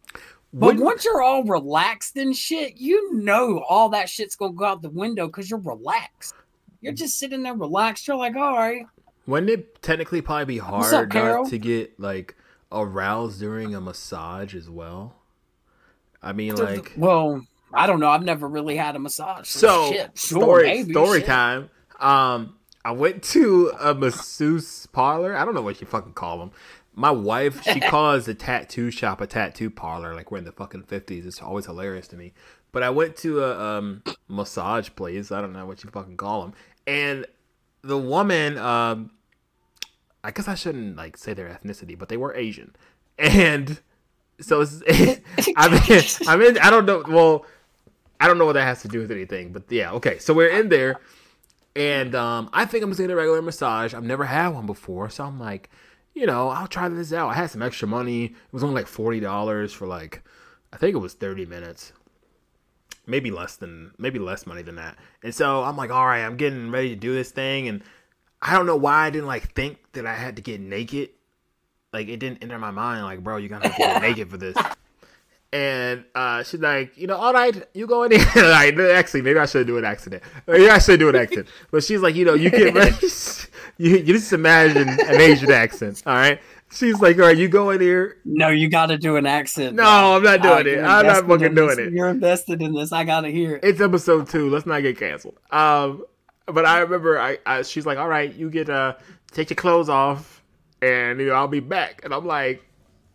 But 0.53 0.77
once 0.77 1.03
you're 1.03 1.21
all 1.21 1.44
relaxed 1.44 2.15
and 2.15 2.33
shit, 2.33 2.77
you 2.77 3.13
know 3.13 3.62
all 3.68 3.89
that 3.89 4.07
shit's 4.07 4.38
gonna 4.38 4.53
go 4.53 4.63
out 4.63 4.81
the 4.81 4.89
window 4.89 5.27
because 5.27 5.50
you're 5.50 5.59
relaxed. 5.59 6.33
You're 6.80 6.94
just 6.94 7.19
sitting 7.19 7.44
there 7.44 7.53
relaxed. 7.56 8.07
You're 8.07 8.15
like, 8.15 8.38
all 8.38 8.56
right, 8.56 8.86
Wouldn't 9.27 9.50
it 9.50 9.81
technically 9.81 10.21
probably 10.21 10.45
be 10.45 10.57
hard 10.57 10.94
up, 10.94 11.50
to 11.50 11.57
get 11.57 12.00
like 12.00 12.36
aroused 12.71 13.39
during 13.39 13.75
a 13.75 13.81
massage 13.81 14.56
as 14.56 14.69
well? 14.69 15.15
I 16.21 16.33
mean, 16.33 16.56
like, 16.56 16.94
well, 16.97 17.45
I 17.73 17.88
don't 17.88 18.00
know. 18.00 18.09
I've 18.09 18.23
never 18.23 18.47
really 18.47 18.75
had 18.75 18.95
a 18.95 19.00
massage. 19.00 19.47
so 19.47 19.91
shit, 19.91 20.12
sure, 20.15 20.41
story 20.41 20.63
maybe, 20.63 20.91
story 20.91 21.19
shit. 21.19 21.27
time. 21.27 21.69
Um, 22.00 22.56
I 22.83 22.91
went 22.91 23.23
to 23.23 23.71
a 23.79 23.94
masseuse 23.94 24.85
parlor. 24.88 25.35
I 25.35 25.45
don't 25.45 25.53
know 25.53 25.62
what 25.62 25.81
you 25.81 25.88
fucking 25.88 26.13
call 26.13 26.39
them. 26.39 26.51
My 26.94 27.12
wife, 27.12 27.63
she 27.63 27.79
calls 27.89 28.25
the 28.25 28.33
tattoo 28.33 28.91
shop 28.91 29.21
a 29.21 29.27
tattoo 29.27 29.69
parlor, 29.69 30.15
like 30.15 30.31
we're 30.31 30.38
in 30.38 30.45
the 30.45 30.51
fucking 30.51 30.83
fifties. 30.83 31.25
It's 31.25 31.41
always 31.41 31.65
hilarious 31.65 32.07
to 32.09 32.15
me. 32.15 32.33
But 32.71 32.83
I 32.83 32.89
went 32.89 33.15
to 33.17 33.44
a 33.44 33.59
um, 33.59 34.03
massage 34.27 34.89
place. 34.95 35.31
I 35.31 35.41
don't 35.41 35.53
know 35.53 35.65
what 35.65 35.83
you 35.83 35.89
fucking 35.89 36.17
call 36.17 36.41
them. 36.41 36.53
And 36.85 37.25
the 37.83 37.97
woman, 37.97 38.57
um, 38.57 39.12
I 40.25 40.31
guess 40.31 40.48
I 40.48 40.56
shouldn't 40.56 40.98
like 40.98 41.18
say 41.18 41.33
their 41.33 41.48
ethnicity, 41.48 41.98
but 41.98 42.10
they 42.10 42.18
were 42.18 42.36
Asian, 42.36 42.75
and 43.18 43.80
so 44.39 44.62
it's, 44.62 44.81
I 45.56 45.69
mean, 45.69 46.03
I 46.27 46.36
mean, 46.36 46.58
I 46.58 46.70
don't 46.70 46.86
know. 46.86 47.03
Well, 47.08 47.46
I 48.20 48.27
don't 48.27 48.38
know 48.38 48.46
what 48.46 48.53
that 48.53 48.63
has 48.63 48.82
to 48.82 48.88
do 48.88 49.00
with 49.00 49.12
anything, 49.12 49.51
but 49.51 49.63
yeah, 49.70 49.91
okay. 49.94 50.17
So 50.20 50.34
we're 50.34 50.50
in 50.50 50.70
there, 50.70 51.00
and 51.75 52.15
um, 52.15 52.50
I 52.53 52.65
think 52.65 52.84
I'm 52.84 52.89
just 52.89 53.00
getting 53.00 53.13
a 53.13 53.15
regular 53.15 53.41
massage. 53.41 53.94
I've 53.94 54.03
never 54.03 54.25
had 54.25 54.50
one 54.50 54.65
before, 54.65 55.10
so 55.10 55.24
I'm 55.25 55.39
like, 55.39 55.70
you 56.13 56.25
know, 56.25 56.50
I'll 56.50 56.67
try 56.67 56.89
this 56.89 57.13
out. 57.13 57.29
I 57.29 57.34
had 57.36 57.51
some 57.51 57.62
extra 57.62 57.88
money. 57.88 58.25
It 58.25 58.34
was 58.51 58.63
only 58.63 58.75
like 58.75 58.88
forty 58.88 59.20
dollars 59.20 59.74
for 59.74 59.86
like, 59.86 60.24
I 60.74 60.77
think 60.77 60.96
it 60.96 61.00
was 61.00 61.13
thirty 61.13 61.46
minutes 61.46 61.94
maybe 63.08 63.32
less 63.32 63.55
than 63.55 63.91
maybe 63.98 64.20
less 64.20 64.46
money 64.48 64.62
than 64.62 64.75
that. 64.75 64.98
And 65.24 65.34
so 65.34 65.63
I'm 65.63 65.77
like, 65.77 65.91
all 65.91 66.05
right, 66.05 66.24
I'm 66.24 66.38
getting 66.38 66.72
ready 66.72 66.89
to 66.89 66.96
do 66.96 67.13
this 67.13 67.32
thing, 67.32 67.67
and 67.67 67.84
I 68.46 68.54
don't 68.54 68.68
know 68.68 68.75
why 68.75 69.08
I 69.08 69.10
didn't 69.10 69.25
like 69.25 69.54
think 69.54 69.80
that 69.94 70.06
I 70.06 70.14
had 70.14 70.36
to 70.36 70.42
get 70.44 70.62
naked. 70.62 71.10
Like 71.92 72.08
it 72.08 72.18
didn't 72.18 72.44
enter 72.44 72.60
my 72.60 72.70
mind, 72.70 73.04
like, 73.04 73.24
bro, 73.24 73.38
you're 73.38 73.50
gonna 73.50 73.68
have 73.68 73.75
to 73.75 73.82
get 73.82 74.02
naked 74.08 74.30
for 74.30 74.38
this. 74.38 74.56
And 75.52 76.04
uh, 76.14 76.44
she's 76.44 76.60
like, 76.60 76.96
you 76.96 77.08
know, 77.08 77.16
all 77.16 77.34
right, 77.34 77.68
you 77.74 77.88
go 77.88 78.04
in 78.04 78.12
here. 78.12 78.20
like, 78.36 78.78
actually, 78.78 79.24
maybe 79.24 79.40
I 79.40 79.46
should 79.48 79.66
do 79.66 79.78
an 79.78 79.86
accident. 79.86 80.22
Maybe 80.48 80.70
I 80.70 80.78
should 80.78 81.00
do 81.00 81.10
an 81.10 81.16
accent. 81.16 81.48
But 81.72 81.84
she's 81.84 82.02
like, 82.02 82.14
you 82.14 82.25
know, 82.25 82.34
you 82.36 82.52
get 82.52 82.74
ready. 82.75 83.08
you, 83.78 83.98
you 83.98 84.14
just 84.14 84.34
imagine 84.34 84.90
an 84.90 85.22
Asian 85.22 85.52
accent, 85.52 86.04
all 86.06 86.14
right? 86.14 86.40
She's 86.72 87.00
like, 87.00 87.18
all 87.18 87.24
right, 87.24 87.38
you 87.38 87.48
go 87.48 87.70
in 87.70 87.80
here. 87.80 88.18
No, 88.25 88.50
you 88.50 88.70
got 88.70 88.88
to 88.88 88.98
do 88.98 89.16
an 89.16 89.25
accent. 89.25 89.75
No, 89.75 90.18
I'm 90.18 90.24
not 90.24 90.42
doing 90.42 90.68
it. 90.68 90.84
I'm 90.84 91.06
not 91.06 91.25
fucking 91.25 91.56
doing 91.56 91.78
this. 91.78 91.88
it. 91.88 91.94
You're 91.94 92.10
invested 92.10 92.62
in 92.62 92.74
this. 92.74 92.92
I 92.92 93.06
gotta 93.06 93.30
hear 93.30 93.56
it. 93.56 93.64
it's 93.64 93.80
episode 93.80 94.28
two. 94.28 94.50
Let's 94.50 94.66
not 94.66 94.82
get 94.82 95.00
canceled. 95.00 95.38
Um, 95.52 96.04
but 96.46 96.66
I 96.66 96.80
remember 96.80 97.20
I, 97.20 97.38
I 97.46 97.62
she's 97.64 97.86
like, 97.86 97.98
all 97.98 98.08
right, 98.08 98.34
you 98.34 98.50
get 98.50 98.70
uh 98.70 98.96
take 99.32 99.50
your 99.50 99.56
clothes 99.56 99.90
off, 99.90 100.44
and 100.82 101.20
you 101.20 101.28
know 101.28 101.34
I'll 101.34 101.48
be 101.48 101.60
back. 101.60 102.02
And 102.04 102.14
I'm 102.14 102.25
like, 102.25 102.64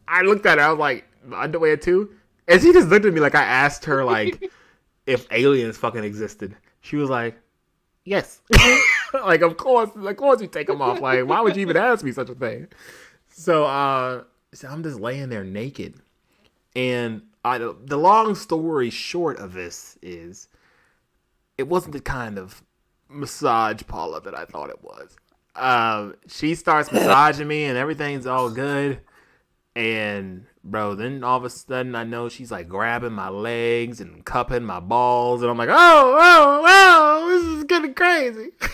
I 0.09 0.23
looked 0.23 0.47
at 0.47 0.59
her. 0.59 0.65
I 0.65 0.71
was 0.71 0.79
like, 0.79 1.07
underwear 1.33 1.77
too. 1.77 2.11
And 2.49 2.61
she 2.61 2.73
just 2.73 2.89
looked 2.89 3.07
at 3.07 3.13
me 3.13 3.21
like 3.21 3.35
I 3.35 3.45
asked 3.45 3.85
her 3.85 4.05
like 4.05 4.51
if 5.07 5.27
aliens 5.31 5.77
fucking 5.77 6.05
existed. 6.05 6.57
She 6.81 6.97
was 6.97 7.11
like, 7.11 7.37
yes. 8.05 8.41
like 9.15 9.43
of 9.43 9.57
course, 9.57 9.91
of 9.95 10.17
course 10.17 10.41
you 10.41 10.49
take 10.49 10.67
them 10.67 10.83
off. 10.83 11.01
Like 11.01 11.27
why 11.27 11.41
would 11.41 11.57
you 11.57 11.63
even 11.63 11.77
ask 11.77 12.05
me 12.05 12.13
such 12.13 12.31
a 12.31 12.35
thing? 12.35 12.69
So 13.29 13.65
uh, 13.65 14.25
so 14.53 14.69
I'm 14.69 14.83
just 14.83 14.99
laying 14.99 15.29
there 15.29 15.45
naked, 15.45 15.95
and 16.75 17.23
I, 17.45 17.59
the 17.59 17.97
long 17.97 18.35
story 18.35 18.91
short 18.91 19.39
of 19.39 19.53
this 19.53 19.97
is 20.03 20.49
it 21.57 21.69
wasn't 21.69 21.93
the 21.93 22.01
kind 22.01 22.39
of 22.39 22.63
massage 23.11 23.83
Paula 23.87 24.21
that 24.23 24.35
I 24.35 24.45
thought 24.45 24.71
it 24.71 24.83
was. 24.83 25.17
Um, 25.57 26.14
she 26.29 26.55
starts 26.55 26.90
massaging 26.93 27.49
me 27.49 27.64
and 27.64 27.76
everything's 27.76 28.26
all 28.26 28.50
good. 28.50 29.00
And 29.76 30.47
Bro, 30.62 30.97
then 30.97 31.25
all 31.25 31.38
of 31.38 31.45
a 31.45 31.50
sudden 31.50 31.95
I 31.95 32.05
know 32.05 32.29
she's 32.29 32.50
like 32.50 32.69
grabbing 32.69 33.12
my 33.12 33.29
legs 33.31 34.00
and 34.00 34.23
cupping 34.25 34.62
my 34.64 34.79
balls, 34.81 35.40
and 35.40 35.50
I'm 35.50 35.57
like, 35.57 35.71
oh, 35.71 35.75
oh, 36.21 36.64
oh, 36.67 37.29
this 37.31 37.59
is 37.59 37.64
getting 37.64 37.95
crazy. 37.95 38.50
So, 38.61 38.69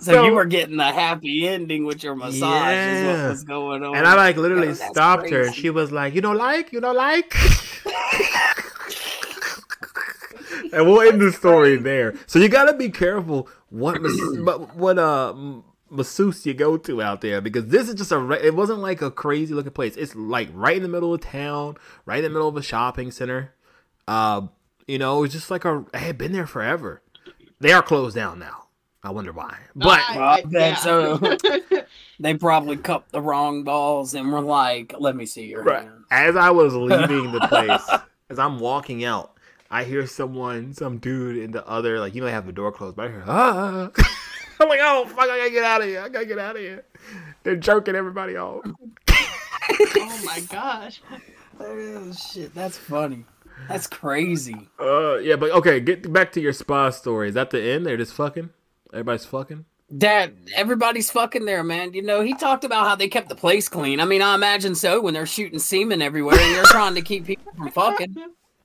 So- 0.00 0.24
you 0.24 0.32
were 0.34 0.46
getting 0.46 0.80
a 0.80 0.90
happy 0.92 1.46
ending 1.46 1.84
with 1.84 2.02
your 2.02 2.16
massage, 2.16 2.32
is 2.38 2.42
Yeah. 2.42 3.22
what 3.22 3.30
was 3.30 3.44
going 3.44 3.84
on. 3.84 3.94
And 3.94 4.04
I 4.06 4.14
like 4.14 4.36
literally 4.36 4.68
that's 4.68 4.84
stopped 4.84 5.30
her, 5.30 5.42
and 5.42 5.54
she 5.54 5.70
was 5.70 5.92
like, 5.92 6.12
"You 6.14 6.22
don't 6.22 6.36
like, 6.38 6.72
you 6.72 6.80
don't 6.80 6.96
like." 6.96 7.32
and 10.72 10.86
we'll 10.86 11.00
end 11.00 11.20
the 11.20 11.32
story 11.32 11.76
there. 11.76 12.14
So 12.26 12.38
you 12.38 12.48
gotta 12.48 12.74
be 12.74 12.88
careful 12.90 13.48
what 13.70 14.00
mas- 14.00 14.20
what 14.44 14.76
what 14.76 14.98
uh 14.98 15.30
m- 15.30 15.64
masseuse 15.90 16.46
you 16.46 16.54
go 16.54 16.76
to 16.76 17.02
out 17.02 17.20
there 17.20 17.40
because 17.40 17.66
this 17.66 17.88
is 17.88 17.94
just 17.96 18.12
a 18.12 18.30
it 18.46 18.54
wasn't 18.54 18.78
like 18.80 19.02
a 19.02 19.10
crazy 19.10 19.54
looking 19.54 19.72
place. 19.72 19.96
It's 19.96 20.14
like 20.14 20.48
right 20.52 20.76
in 20.76 20.82
the 20.82 20.88
middle 20.88 21.12
of 21.14 21.20
town, 21.20 21.76
right 22.06 22.18
in 22.18 22.24
the 22.24 22.30
middle 22.30 22.48
of 22.48 22.56
a 22.56 22.62
shopping 22.62 23.10
center. 23.10 23.52
Uh, 24.08 24.42
you 24.86 24.98
know, 24.98 25.22
it's 25.24 25.32
just 25.34 25.50
like 25.50 25.64
a. 25.64 25.84
I 25.94 25.98
had 25.98 26.18
been 26.18 26.32
there 26.32 26.46
forever. 26.46 27.00
They 27.60 27.72
are 27.72 27.82
closed 27.82 28.16
down 28.16 28.38
now. 28.40 28.66
I 29.02 29.10
wonder 29.10 29.32
why, 29.32 29.56
but. 29.76 30.00
I- 30.08 30.16
Well, 30.16 30.24
I 30.28 30.34
I- 30.36 30.44
yeah. 30.50 30.74
so. 30.76 31.36
They 32.22 32.34
probably 32.34 32.76
cupped 32.76 33.12
the 33.12 33.20
wrong 33.22 33.64
balls 33.64 34.12
and 34.14 34.30
were 34.30 34.42
like, 34.42 34.94
"Let 34.98 35.16
me 35.16 35.24
see 35.24 35.46
your 35.46 35.62
Right. 35.62 35.84
hand." 35.84 36.04
As 36.10 36.36
I 36.36 36.50
was 36.50 36.74
leaving 36.74 37.32
the 37.32 37.40
place, 37.48 37.88
as 38.28 38.38
I'm 38.38 38.58
walking 38.58 39.04
out, 39.04 39.38
I 39.70 39.84
hear 39.84 40.06
someone, 40.06 40.74
some 40.74 40.98
dude 40.98 41.36
in 41.36 41.52
the 41.52 41.66
other, 41.66 42.00
like 42.00 42.14
you 42.14 42.20
know, 42.20 42.26
they 42.26 42.32
have 42.32 42.46
the 42.46 42.52
door 42.52 42.72
closed, 42.72 42.96
but 42.96 43.06
I 43.06 43.08
hear, 43.08 43.24
ah. 43.26 43.90
I'm 44.60 44.68
like, 44.68 44.80
oh 44.82 45.06
fuck, 45.06 45.30
I 45.30 45.38
gotta 45.38 45.50
get 45.50 45.64
out 45.64 45.80
of 45.80 45.86
here. 45.88 46.02
I 46.02 46.08
gotta 46.08 46.26
get 46.26 46.38
out 46.38 46.56
of 46.56 46.62
here. 46.62 46.84
They're 47.44 47.56
jerking 47.56 47.94
everybody 47.94 48.36
off. 48.36 48.64
oh 49.10 50.22
my 50.24 50.40
gosh. 50.50 51.00
Oh, 51.58 52.12
shit, 52.12 52.54
that's 52.54 52.76
funny. 52.76 53.24
That's 53.68 53.86
crazy. 53.86 54.68
Uh, 54.78 55.18
yeah, 55.18 55.36
but 55.36 55.50
okay, 55.52 55.80
get 55.80 56.12
back 56.12 56.32
to 56.32 56.40
your 56.40 56.52
spa 56.52 56.90
story. 56.90 57.28
Is 57.28 57.34
that 57.34 57.50
the 57.50 57.62
end? 57.62 57.86
They're 57.86 57.96
just 57.96 58.14
fucking. 58.14 58.50
Everybody's 58.92 59.26
fucking. 59.26 59.64
That 59.92 60.32
everybody's 60.54 61.10
fucking 61.10 61.44
there, 61.44 61.62
man. 61.64 61.92
You 61.94 62.02
know, 62.02 62.22
he 62.22 62.34
talked 62.34 62.64
about 62.64 62.86
how 62.86 62.94
they 62.94 63.08
kept 63.08 63.28
the 63.28 63.34
place 63.34 63.68
clean. 63.68 64.00
I 64.00 64.04
mean, 64.04 64.22
I 64.22 64.34
imagine 64.34 64.74
so 64.74 65.00
when 65.00 65.14
they're 65.14 65.26
shooting 65.26 65.58
semen 65.58 66.00
everywhere 66.00 66.38
and 66.38 66.54
they're 66.54 66.64
trying 66.64 66.94
to 66.94 67.02
keep 67.02 67.26
people 67.26 67.52
from 67.56 67.70
fucking. 67.70 68.16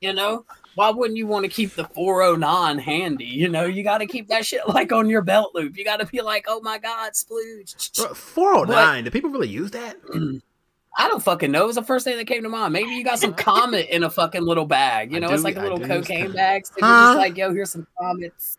You 0.01 0.13
know, 0.13 0.45
why 0.75 0.89
wouldn't 0.89 1.17
you 1.17 1.27
want 1.27 1.45
to 1.45 1.49
keep 1.49 1.73
the 1.73 1.85
409 1.85 2.77
handy? 2.77 3.25
You 3.25 3.49
know, 3.49 3.65
you 3.65 3.83
got 3.83 3.99
to 3.99 4.05
keep 4.05 4.27
that 4.27 4.45
shit 4.45 4.67
like 4.67 4.91
on 4.91 5.09
your 5.09 5.21
belt 5.21 5.51
loop. 5.55 5.77
You 5.77 5.83
got 5.83 5.97
to 5.97 6.05
be 6.05 6.21
like, 6.21 6.45
oh 6.47 6.61
my 6.61 6.77
god, 6.77 7.13
splooge. 7.13 8.15
Four 8.15 8.55
oh 8.55 8.63
nine. 8.63 9.03
Do 9.03 9.11
people 9.11 9.29
really 9.29 9.47
use 9.47 9.71
that? 9.71 9.97
I 10.97 11.09
don't 11.09 11.21
fucking 11.21 11.51
know. 11.51 11.63
It 11.63 11.67
was 11.67 11.75
the 11.75 11.83
first 11.83 12.05
thing 12.05 12.15
that 12.17 12.25
came 12.27 12.43
to 12.43 12.49
mind. 12.49 12.71
Maybe 12.71 12.89
you 12.91 13.03
got 13.03 13.19
some 13.19 13.33
comet 13.35 13.87
in 13.89 14.03
a 14.03 14.09
fucking 14.09 14.43
little 14.43 14.65
bag. 14.65 15.11
You 15.11 15.19
know, 15.19 15.27
do- 15.27 15.33
it's 15.33 15.43
like 15.43 15.57
a 15.57 15.61
little 15.61 15.79
cocaine 15.79 16.27
Comet. 16.27 16.35
bag. 16.35 16.65
So 16.65 16.73
you're 16.77 16.87
just 16.87 17.17
like, 17.17 17.37
yo, 17.37 17.53
here's 17.53 17.71
some 17.71 17.87
comets. 17.99 18.57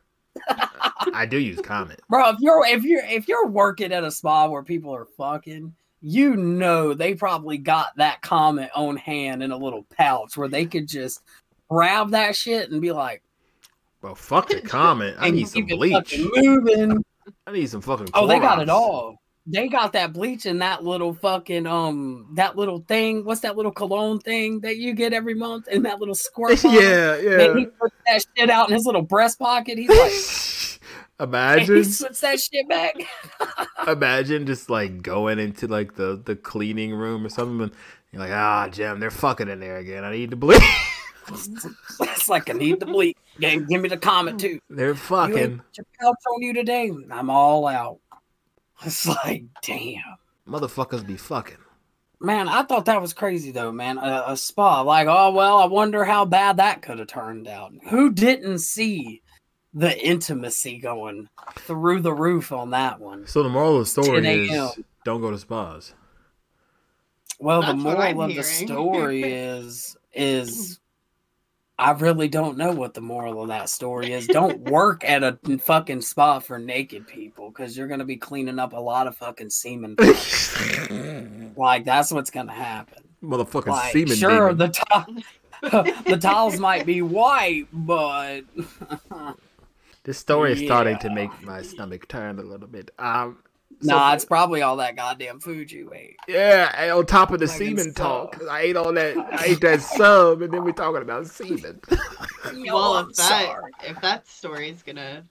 I 1.14 1.26
do 1.26 1.38
use 1.38 1.60
Comet. 1.60 2.00
Bro, 2.10 2.30
if 2.30 2.40
you're 2.40 2.66
if 2.66 2.84
you're 2.84 3.04
if 3.04 3.28
you're 3.28 3.46
working 3.46 3.92
at 3.92 4.04
a 4.04 4.10
spa 4.10 4.46
where 4.48 4.62
people 4.62 4.94
are 4.94 5.06
fucking, 5.16 5.74
you 6.02 6.36
know 6.36 6.92
they 6.92 7.14
probably 7.14 7.58
got 7.58 7.96
that 7.96 8.20
Comet 8.20 8.70
on 8.74 8.96
hand 8.96 9.42
in 9.42 9.50
a 9.50 9.56
little 9.56 9.86
pouch 9.96 10.36
where 10.36 10.48
they 10.48 10.66
could 10.66 10.88
just 10.88 11.22
grab 11.68 12.10
that 12.10 12.36
shit 12.36 12.70
and 12.70 12.80
be 12.80 12.92
like, 12.92 13.22
Well, 14.02 14.14
fuck 14.14 14.48
the 14.48 14.60
Comet. 14.60 15.16
I 15.18 15.30
need 15.32 15.48
some 15.48 15.66
bleach. 15.66 16.18
moving. 16.36 17.04
I 17.46 17.52
need 17.52 17.68
some 17.68 17.80
fucking. 17.80 18.08
Oh, 18.14 18.26
they 18.26 18.38
got 18.38 18.60
it 18.62 18.68
all. 18.68 19.16
They 19.48 19.68
got 19.68 19.92
that 19.92 20.12
bleach 20.12 20.44
in 20.44 20.58
that 20.58 20.82
little 20.82 21.14
fucking 21.14 21.66
um 21.68 22.26
that 22.34 22.56
little 22.56 22.80
thing. 22.88 23.24
What's 23.24 23.42
that 23.42 23.56
little 23.56 23.70
cologne 23.70 24.18
thing 24.18 24.58
that 24.60 24.76
you 24.78 24.92
get 24.92 25.12
every 25.12 25.34
month 25.34 25.68
and 25.70 25.84
that 25.84 26.00
little 26.00 26.16
squirt? 26.16 26.60
bottle? 26.62 26.82
yeah, 26.82 27.14
And 27.14 27.58
he 27.60 27.66
puts 27.66 27.94
that 28.06 28.24
shit 28.36 28.50
out 28.50 28.68
in 28.68 28.74
his 28.74 28.86
little 28.86 29.02
breast 29.02 29.38
pocket. 29.38 29.78
He's 29.78 29.88
like, 29.88 30.80
and 31.20 31.28
Imagine. 31.28 31.76
he 31.76 31.82
puts 31.82 32.20
that 32.22 32.40
shit 32.40 32.68
back. 32.68 32.96
Imagine 33.86 34.46
just 34.46 34.68
like 34.68 35.00
going 35.02 35.38
into 35.38 35.68
like 35.68 35.94
the 35.94 36.20
the 36.24 36.34
cleaning 36.34 36.92
room 36.92 37.24
or 37.24 37.28
something. 37.28 37.62
And 37.62 37.72
you're 38.12 38.22
like, 38.22 38.32
ah, 38.32 38.68
Jim, 38.70 38.98
they're 38.98 39.10
fucking 39.12 39.48
in 39.48 39.60
there 39.60 39.76
again. 39.78 40.04
I 40.04 40.10
need 40.10 40.30
to 40.30 40.36
bleach. 40.36 40.60
It's 41.28 42.28
like 42.28 42.50
I 42.50 42.52
need 42.52 42.80
the 42.80 42.86
bleach. 42.86 43.16
Give, 43.38 43.68
give 43.68 43.80
me 43.80 43.88
the 43.88 43.96
Comet 43.96 44.38
too. 44.38 44.60
they're 44.70 44.94
fucking 44.94 45.58
put 45.58 45.76
your 45.76 45.86
pouch 46.00 46.16
on 46.34 46.42
you 46.42 46.52
today. 46.54 46.90
I'm 47.10 47.30
all 47.30 47.66
out. 47.66 47.98
It's 48.84 49.06
like, 49.06 49.44
damn. 49.62 50.02
motherfuckers 50.46 51.06
be 51.06 51.16
fucking. 51.16 51.56
Man, 52.18 52.48
I 52.48 52.62
thought 52.62 52.86
that 52.86 53.00
was 53.00 53.12
crazy 53.12 53.50
though, 53.50 53.72
man. 53.72 53.98
A, 53.98 54.24
a 54.28 54.36
spa, 54.36 54.80
like, 54.80 55.06
oh 55.06 55.32
well, 55.32 55.58
I 55.58 55.66
wonder 55.66 56.04
how 56.04 56.24
bad 56.24 56.56
that 56.56 56.82
could 56.82 56.98
have 56.98 57.08
turned 57.08 57.46
out. 57.46 57.72
Who 57.90 58.10
didn't 58.12 58.60
see 58.60 59.22
the 59.74 59.98
intimacy 60.02 60.78
going 60.78 61.28
through 61.56 62.00
the 62.00 62.14
roof 62.14 62.52
on 62.52 62.70
that 62.70 63.00
one? 63.00 63.26
So 63.26 63.42
the 63.42 63.50
moral 63.50 63.76
of 63.76 63.80
the 63.80 64.02
story 64.02 64.22
10 64.22 64.40
is 64.40 64.78
don't 65.04 65.20
go 65.20 65.30
to 65.30 65.38
spas. 65.38 65.92
Well, 67.38 67.60
That's 67.60 67.78
the 67.78 67.84
what 67.84 67.98
I'm 67.98 68.16
moral 68.16 68.30
of 68.30 68.36
the 68.36 68.42
story 68.42 69.22
is 69.32 69.96
is 70.14 70.80
I 71.78 71.90
really 71.92 72.28
don't 72.28 72.56
know 72.56 72.72
what 72.72 72.94
the 72.94 73.02
moral 73.02 73.42
of 73.42 73.48
that 73.48 73.68
story 73.68 74.12
is. 74.12 74.26
Don't 74.26 74.60
work 74.70 75.04
at 75.04 75.22
a 75.22 75.38
fucking 75.60 76.00
spa 76.00 76.38
for 76.38 76.58
naked 76.58 77.06
people 77.06 77.50
because 77.50 77.76
you're 77.76 77.86
gonna 77.88 78.04
be 78.04 78.16
cleaning 78.16 78.58
up 78.58 78.72
a 78.72 78.80
lot 78.80 79.06
of 79.06 79.16
fucking 79.16 79.50
semen. 79.50 79.94
like 81.56 81.84
that's 81.84 82.10
what's 82.12 82.30
gonna 82.30 82.52
happen. 82.52 83.02
Motherfucking 83.22 83.66
Like, 83.66 83.92
semen. 83.92 84.16
sure, 84.16 84.52
demon. 84.52 84.56
the 84.58 84.68
ti- 84.68 85.24
the 86.10 86.16
tiles 86.16 86.58
might 86.58 86.86
be 86.86 87.02
white, 87.02 87.66
but 87.72 88.42
This 90.04 90.18
story 90.18 90.52
is 90.52 90.60
starting 90.60 90.98
to 90.98 91.10
make 91.10 91.30
my 91.42 91.62
stomach 91.62 92.06
turn 92.08 92.38
a 92.38 92.42
little 92.42 92.68
bit. 92.68 92.90
Um, 92.98 93.38
so- 93.80 93.88
nah, 93.88 94.14
it's 94.14 94.24
probably 94.24 94.62
all 94.62 94.76
that 94.78 94.96
goddamn 94.96 95.40
food 95.40 95.70
you 95.72 95.92
ate. 95.94 96.16
yeah. 96.28 96.72
And 96.76 96.92
on 96.92 97.06
top 97.06 97.32
of 97.32 97.40
the 97.40 97.48
Fucking 97.48 97.78
semen 97.78 97.94
talk, 97.94 98.34
stuff. 98.36 98.48
I 98.50 98.60
ate 98.62 98.76
all 98.76 98.92
that. 98.92 99.16
I 99.18 99.44
ate 99.46 99.60
that 99.62 99.82
sub, 99.96 100.42
and 100.42 100.52
then 100.52 100.64
we're 100.64 100.72
talking 100.72 101.02
about 101.02 101.26
semen. 101.26 101.80
Yo, 102.54 102.74
well, 102.74 102.94
I'm 102.94 103.10
if 103.10 103.16
that 103.16 103.50
sorry. 103.50 103.72
if 103.84 104.00
that 104.00 104.28
story 104.28 104.70
is 104.70 104.82
gonna 104.82 105.24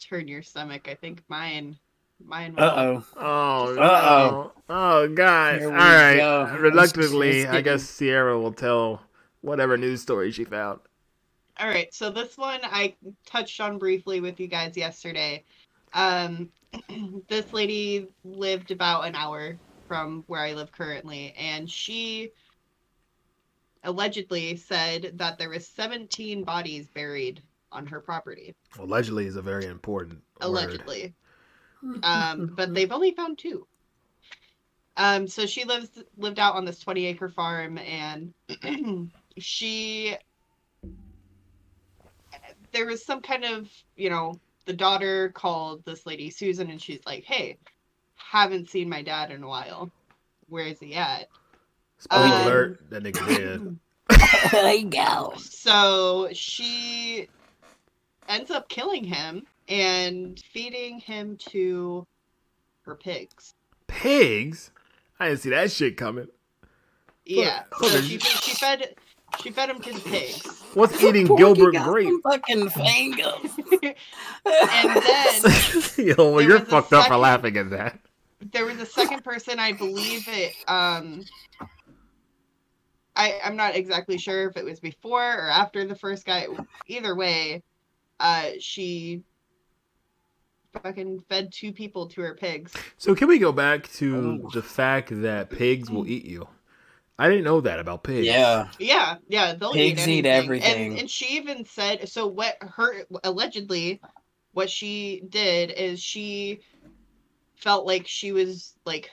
turn 0.00 0.28
your 0.28 0.42
stomach, 0.42 0.88
I 0.88 0.94
think 0.94 1.22
mine 1.28 1.78
mine 2.24 2.54
will. 2.56 2.64
Uh 2.64 2.74
oh. 2.76 3.04
Oh, 3.16 3.76
Uh-oh. 3.76 4.30
no. 4.30 4.52
Oh, 4.68 5.08
God. 5.08 5.60
Here 5.60 5.68
All 5.68 5.72
we 5.72 5.78
right. 5.78 6.16
go. 6.16 6.56
Reluctantly, 6.58 7.40
It's 7.40 7.50
I 7.50 7.60
guess 7.62 7.82
Sierra 7.84 8.38
will 8.38 8.52
tell 8.52 9.02
whatever 9.42 9.76
news 9.76 10.02
story 10.02 10.30
she 10.32 10.44
found. 10.44 10.80
All 11.60 11.68
right, 11.68 11.92
so 11.94 12.10
this 12.10 12.36
one 12.38 12.60
I 12.64 12.96
touched 13.26 13.60
on 13.60 13.78
briefly 13.78 14.20
with 14.20 14.40
you 14.40 14.46
guys 14.48 14.76
yesterday. 14.76 15.44
Um, 15.94 16.50
this 17.28 17.52
lady 17.52 18.08
lived 18.24 18.70
about 18.70 19.06
an 19.06 19.14
hour 19.14 19.58
from 19.88 20.24
where 20.26 20.40
I 20.40 20.54
live 20.54 20.72
currently, 20.72 21.34
and 21.38 21.70
she 21.70 22.30
allegedly 23.84 24.56
said 24.56 25.12
that 25.18 25.38
there 25.38 25.50
was 25.50 25.66
17 25.66 26.44
bodies 26.44 26.86
buried 26.94 27.42
on 27.70 27.86
her 27.86 28.00
property. 28.00 28.54
Allegedly 28.78 29.26
is 29.26 29.36
a 29.36 29.42
very 29.42 29.66
important 29.66 30.20
word. 30.40 30.48
Allegedly. 30.48 31.14
um, 32.02 32.52
but 32.54 32.74
they've 32.74 32.92
only 32.92 33.12
found 33.12 33.38
two. 33.38 33.66
Um, 34.96 35.26
so 35.26 35.46
she 35.46 35.64
lives 35.64 35.88
lived 36.16 36.38
out 36.38 36.54
on 36.54 36.64
this 36.64 36.78
20 36.80 37.06
acre 37.06 37.28
farm, 37.28 37.78
and 37.78 38.34
she 39.38 40.16
there 42.72 42.86
was 42.86 43.04
some 43.04 43.20
kind 43.20 43.44
of 43.44 43.70
you 43.96 44.10
know 44.10 44.38
the 44.64 44.72
daughter 44.72 45.30
called 45.30 45.84
this 45.84 46.06
lady 46.06 46.30
Susan, 46.30 46.70
and 46.70 46.80
she's 46.80 47.00
like, 47.06 47.24
"Hey, 47.24 47.58
haven't 48.16 48.70
seen 48.70 48.88
my 48.88 49.02
dad 49.02 49.30
in 49.30 49.42
a 49.42 49.48
while. 49.48 49.90
Where 50.48 50.66
is 50.66 50.78
he 50.80 50.94
at?" 50.94 51.28
Spoiler 51.98 52.24
Um, 52.24 52.42
alert, 52.42 52.90
that 52.90 53.02
nigga 53.02 53.26
dead. 54.08 54.50
there 54.50 54.74
you 54.74 54.88
go. 54.88 55.34
So 55.36 56.28
she 56.32 57.28
ends 58.28 58.50
up 58.50 58.68
killing 58.68 59.04
him 59.04 59.46
and 59.68 60.38
feeding 60.52 60.98
him 61.00 61.36
to 61.50 62.06
her 62.82 62.94
pigs. 62.96 63.54
Pigs? 63.86 64.70
I 65.20 65.28
didn't 65.28 65.40
see 65.40 65.50
that 65.50 65.70
shit 65.70 65.96
coming. 65.96 66.26
Yeah. 67.24 67.62
Hold 67.72 67.92
So 67.92 68.00
she, 68.00 68.18
she 68.18 68.54
fed 68.56 68.96
she 69.40 69.50
fed 69.50 69.70
him 69.70 69.80
to 69.80 69.92
the 69.92 70.00
pigs. 70.00 70.60
What's 70.74 71.02
eating 71.02 71.26
Porky 71.26 71.42
Gilbert 71.42 71.72
got 71.72 71.86
Grape? 71.88 72.08
some 72.08 72.22
Fucking 72.22 72.68
fingers. 72.70 73.50
And 74.44 75.02
then 75.02 75.82
Yo, 76.16 76.32
well, 76.32 76.40
you're 76.42 76.58
was 76.58 76.62
a 76.62 76.66
fucked 76.66 76.92
up 76.92 77.06
for 77.06 77.16
laughing 77.16 77.56
at 77.56 77.70
that. 77.70 77.98
there 78.52 78.64
was 78.64 78.78
a 78.78 78.86
second 78.86 79.22
person, 79.22 79.58
I 79.58 79.72
believe 79.72 80.26
it 80.28 80.52
um 80.68 81.22
I, 83.14 83.38
I'm 83.44 83.56
not 83.56 83.76
exactly 83.76 84.16
sure 84.18 84.48
if 84.48 84.56
it 84.56 84.64
was 84.64 84.80
before 84.80 85.22
or 85.46 85.48
after 85.50 85.84
the 85.86 85.94
first 85.94 86.24
guy. 86.24 86.46
Either 86.86 87.14
way, 87.14 87.62
uh 88.20 88.50
she 88.58 89.22
fucking 90.82 91.22
fed 91.28 91.52
two 91.52 91.72
people 91.72 92.06
to 92.08 92.22
her 92.22 92.34
pigs. 92.34 92.72
So 92.96 93.14
can 93.14 93.28
we 93.28 93.38
go 93.38 93.52
back 93.52 93.88
to 93.94 94.40
Oh. 94.44 94.50
the 94.54 94.62
fact 94.62 95.10
that 95.22 95.50
pigs 95.50 95.90
will 95.90 96.06
eat 96.06 96.24
you? 96.24 96.48
I 97.22 97.28
didn't 97.28 97.44
know 97.44 97.60
that 97.60 97.78
about 97.78 98.02
pigs. 98.02 98.26
Yeah. 98.26 98.66
Yeah, 98.80 99.14
yeah, 99.28 99.54
they'll 99.54 99.72
Pigs 99.72 100.08
eat 100.08 100.18
eat 100.18 100.26
everything. 100.26 100.90
And, 100.90 101.00
and 101.02 101.08
she 101.10 101.36
even 101.36 101.64
said 101.64 102.08
so. 102.08 102.26
What 102.26 102.56
her 102.60 103.04
allegedly, 103.22 104.00
what 104.54 104.68
she 104.68 105.22
did 105.28 105.70
is 105.70 106.02
she 106.02 106.62
felt 107.54 107.86
like 107.86 108.08
she 108.08 108.32
was 108.32 108.74
like 108.84 109.08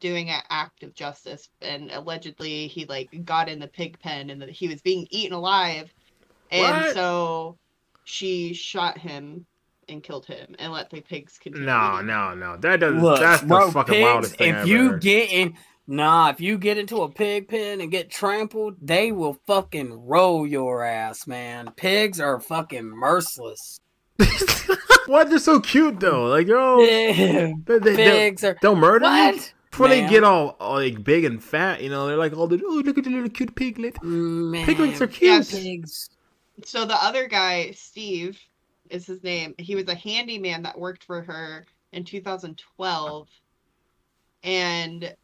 doing 0.00 0.30
an 0.30 0.40
act 0.48 0.82
of 0.82 0.94
justice, 0.94 1.50
and 1.60 1.90
allegedly 1.90 2.68
he 2.68 2.86
like 2.86 3.10
got 3.26 3.50
in 3.50 3.58
the 3.58 3.68
pig 3.68 3.98
pen 4.00 4.30
and 4.30 4.40
that 4.40 4.48
he 4.48 4.66
was 4.66 4.80
being 4.80 5.06
eaten 5.10 5.34
alive, 5.36 5.92
and 6.50 6.84
What? 6.84 6.94
so 6.94 7.58
she 8.04 8.54
shot 8.54 8.96
him 8.96 9.44
and 9.90 10.02
killed 10.02 10.24
him 10.24 10.56
and 10.58 10.72
let 10.72 10.88
the 10.88 11.02
pigs 11.02 11.36
continue. 11.38 11.66
No, 11.66 11.96
eating. 11.96 12.06
no, 12.06 12.34
no. 12.34 12.56
That 12.56 12.80
doesn't. 12.80 13.02
Look, 13.02 13.20
that's 13.20 13.42
the 13.42 13.48
bro, 13.48 13.70
fucking 13.70 13.92
pigs, 13.94 14.04
wildest 14.04 14.36
thing 14.36 14.54
if 14.54 14.56
I've 14.62 14.68
you 14.68 14.86
ever 14.86 14.98
get 14.98 15.30
in, 15.30 15.54
nah, 15.86 16.30
if 16.30 16.40
you 16.40 16.58
get 16.58 16.78
into 16.78 17.02
a 17.02 17.10
pig 17.10 17.48
pen 17.48 17.80
and 17.80 17.90
get 17.90 18.10
trampled, 18.10 18.76
they 18.80 19.12
will 19.12 19.38
fucking 19.46 20.06
roll 20.06 20.46
your 20.46 20.84
ass, 20.84 21.26
man. 21.26 21.72
Pigs 21.76 22.20
are 22.20 22.40
fucking 22.40 22.86
merciless. 22.86 23.80
Why 25.06 25.24
they're 25.24 25.38
so 25.38 25.60
cute 25.60 26.00
though? 26.00 26.24
Like 26.26 26.46
they're 26.46 26.58
all 26.58 26.84
Yeah, 26.84 27.52
they, 27.66 27.78
they, 27.78 27.96
pigs 27.96 28.42
are. 28.44 28.56
will 28.62 28.76
murder 28.76 29.04
you 29.06 29.12
What? 29.34 29.52
before 29.70 29.88
they 29.88 30.08
get 30.08 30.24
all, 30.24 30.56
all 30.58 30.76
like 30.76 31.04
big 31.04 31.24
and 31.24 31.42
fat. 31.42 31.82
You 31.82 31.90
know, 31.90 32.06
they're 32.06 32.16
like 32.16 32.32
oh, 32.34 32.40
all 32.40 32.46
the 32.46 32.60
oh 32.64 32.82
look 32.84 32.98
at 32.98 33.04
the 33.04 33.10
little 33.10 33.28
cute 33.28 33.54
piglet. 33.54 34.02
Man, 34.02 34.64
Piglets 34.66 35.00
are 35.00 35.06
cute. 35.06 35.30
Yes. 35.30 35.50
Pigs. 35.52 36.10
so 36.64 36.84
the 36.86 36.94
other 37.02 37.28
guy, 37.28 37.70
Steve, 37.72 38.38
is 38.90 39.06
his 39.06 39.22
name. 39.22 39.54
He 39.58 39.74
was 39.76 39.86
a 39.88 39.94
handyman 39.94 40.62
that 40.62 40.78
worked 40.78 41.04
for 41.04 41.22
her 41.22 41.66
in 41.92 42.04
2012, 42.04 43.28
and 44.42 45.14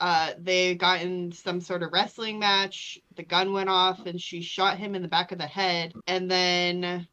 uh, 0.00 0.32
they 0.38 0.74
got 0.74 1.02
in 1.02 1.32
some 1.32 1.60
sort 1.60 1.82
of 1.82 1.92
wrestling 1.92 2.38
match. 2.38 2.98
The 3.16 3.22
gun 3.22 3.52
went 3.52 3.68
off, 3.68 4.06
and 4.06 4.20
she 4.20 4.42
shot 4.42 4.78
him 4.78 4.94
in 4.94 5.02
the 5.02 5.08
back 5.08 5.32
of 5.32 5.38
the 5.38 5.46
head. 5.46 5.92
And 6.06 6.30
then, 6.30 7.06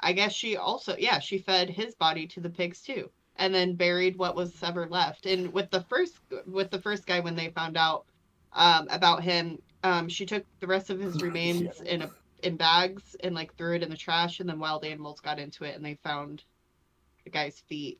I 0.00 0.12
guess 0.12 0.32
she 0.32 0.56
also, 0.56 0.96
yeah, 0.98 1.18
she 1.18 1.38
fed 1.38 1.68
his 1.68 1.94
body 1.94 2.26
to 2.28 2.40
the 2.40 2.50
pigs 2.50 2.80
too, 2.80 3.10
and 3.36 3.54
then 3.54 3.74
buried 3.74 4.16
what 4.16 4.34
was 4.36 4.62
ever 4.62 4.86
left. 4.88 5.26
And 5.26 5.52
with 5.52 5.70
the 5.70 5.82
first, 5.82 6.14
with 6.46 6.70
the 6.70 6.80
first 6.80 7.06
guy, 7.06 7.20
when 7.20 7.36
they 7.36 7.50
found 7.50 7.76
out 7.76 8.06
um, 8.52 8.88
about 8.90 9.22
him, 9.22 9.60
um, 9.82 10.08
she 10.08 10.24
took 10.24 10.44
the 10.60 10.66
rest 10.66 10.90
of 10.90 10.98
his 10.98 11.22
remains 11.22 11.80
in 11.82 12.02
a 12.02 12.10
in 12.42 12.56
bags 12.56 13.16
and 13.20 13.34
like 13.34 13.54
threw 13.56 13.74
it 13.74 13.82
in 13.82 13.90
the 13.90 13.96
trash 13.96 14.40
and 14.40 14.48
then 14.48 14.58
wild 14.58 14.84
animals 14.84 15.20
got 15.20 15.38
into 15.38 15.64
it 15.64 15.74
and 15.74 15.84
they 15.84 15.98
found 16.04 16.44
the 17.24 17.30
guy's 17.30 17.60
feet 17.60 17.98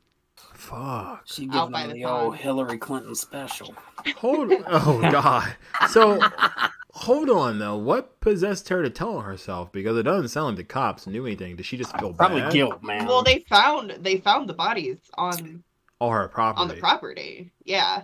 Fuck. 0.53 1.21
She 1.25 1.49
Out 1.51 1.71
giving 1.71 1.71
them 1.71 1.87
the 1.89 1.93
the 1.95 2.05
old 2.05 2.31
pond. 2.33 2.41
Hillary 2.41 2.77
Clinton 2.77 3.15
special. 3.15 3.73
Hold. 4.17 4.51
Oh 4.67 4.99
god. 5.11 5.55
So 5.89 6.19
hold 6.93 7.29
on 7.29 7.59
though. 7.59 7.77
What 7.77 8.19
possessed 8.19 8.69
her 8.69 8.81
to 8.83 8.89
tell 8.89 9.21
herself? 9.21 9.71
Because 9.71 9.97
it 9.97 10.03
doesn't 10.03 10.29
sound 10.29 10.47
like 10.47 10.55
the 10.57 10.63
cops 10.63 11.07
knew 11.07 11.25
anything. 11.25 11.55
Did 11.55 11.65
she 11.65 11.77
just 11.77 11.97
feel 11.99 12.13
Probably 12.13 12.41
bad? 12.41 12.53
guilt, 12.53 12.83
man. 12.83 13.05
well 13.05 13.23
they 13.23 13.39
found 13.49 13.91
they 13.99 14.17
found 14.17 14.49
the 14.49 14.53
bodies 14.53 14.97
on 15.15 15.63
All 15.99 16.11
her 16.11 16.27
property. 16.27 16.61
on 16.61 16.67
the 16.67 16.75
property 16.75 17.51
yeah 17.63 18.03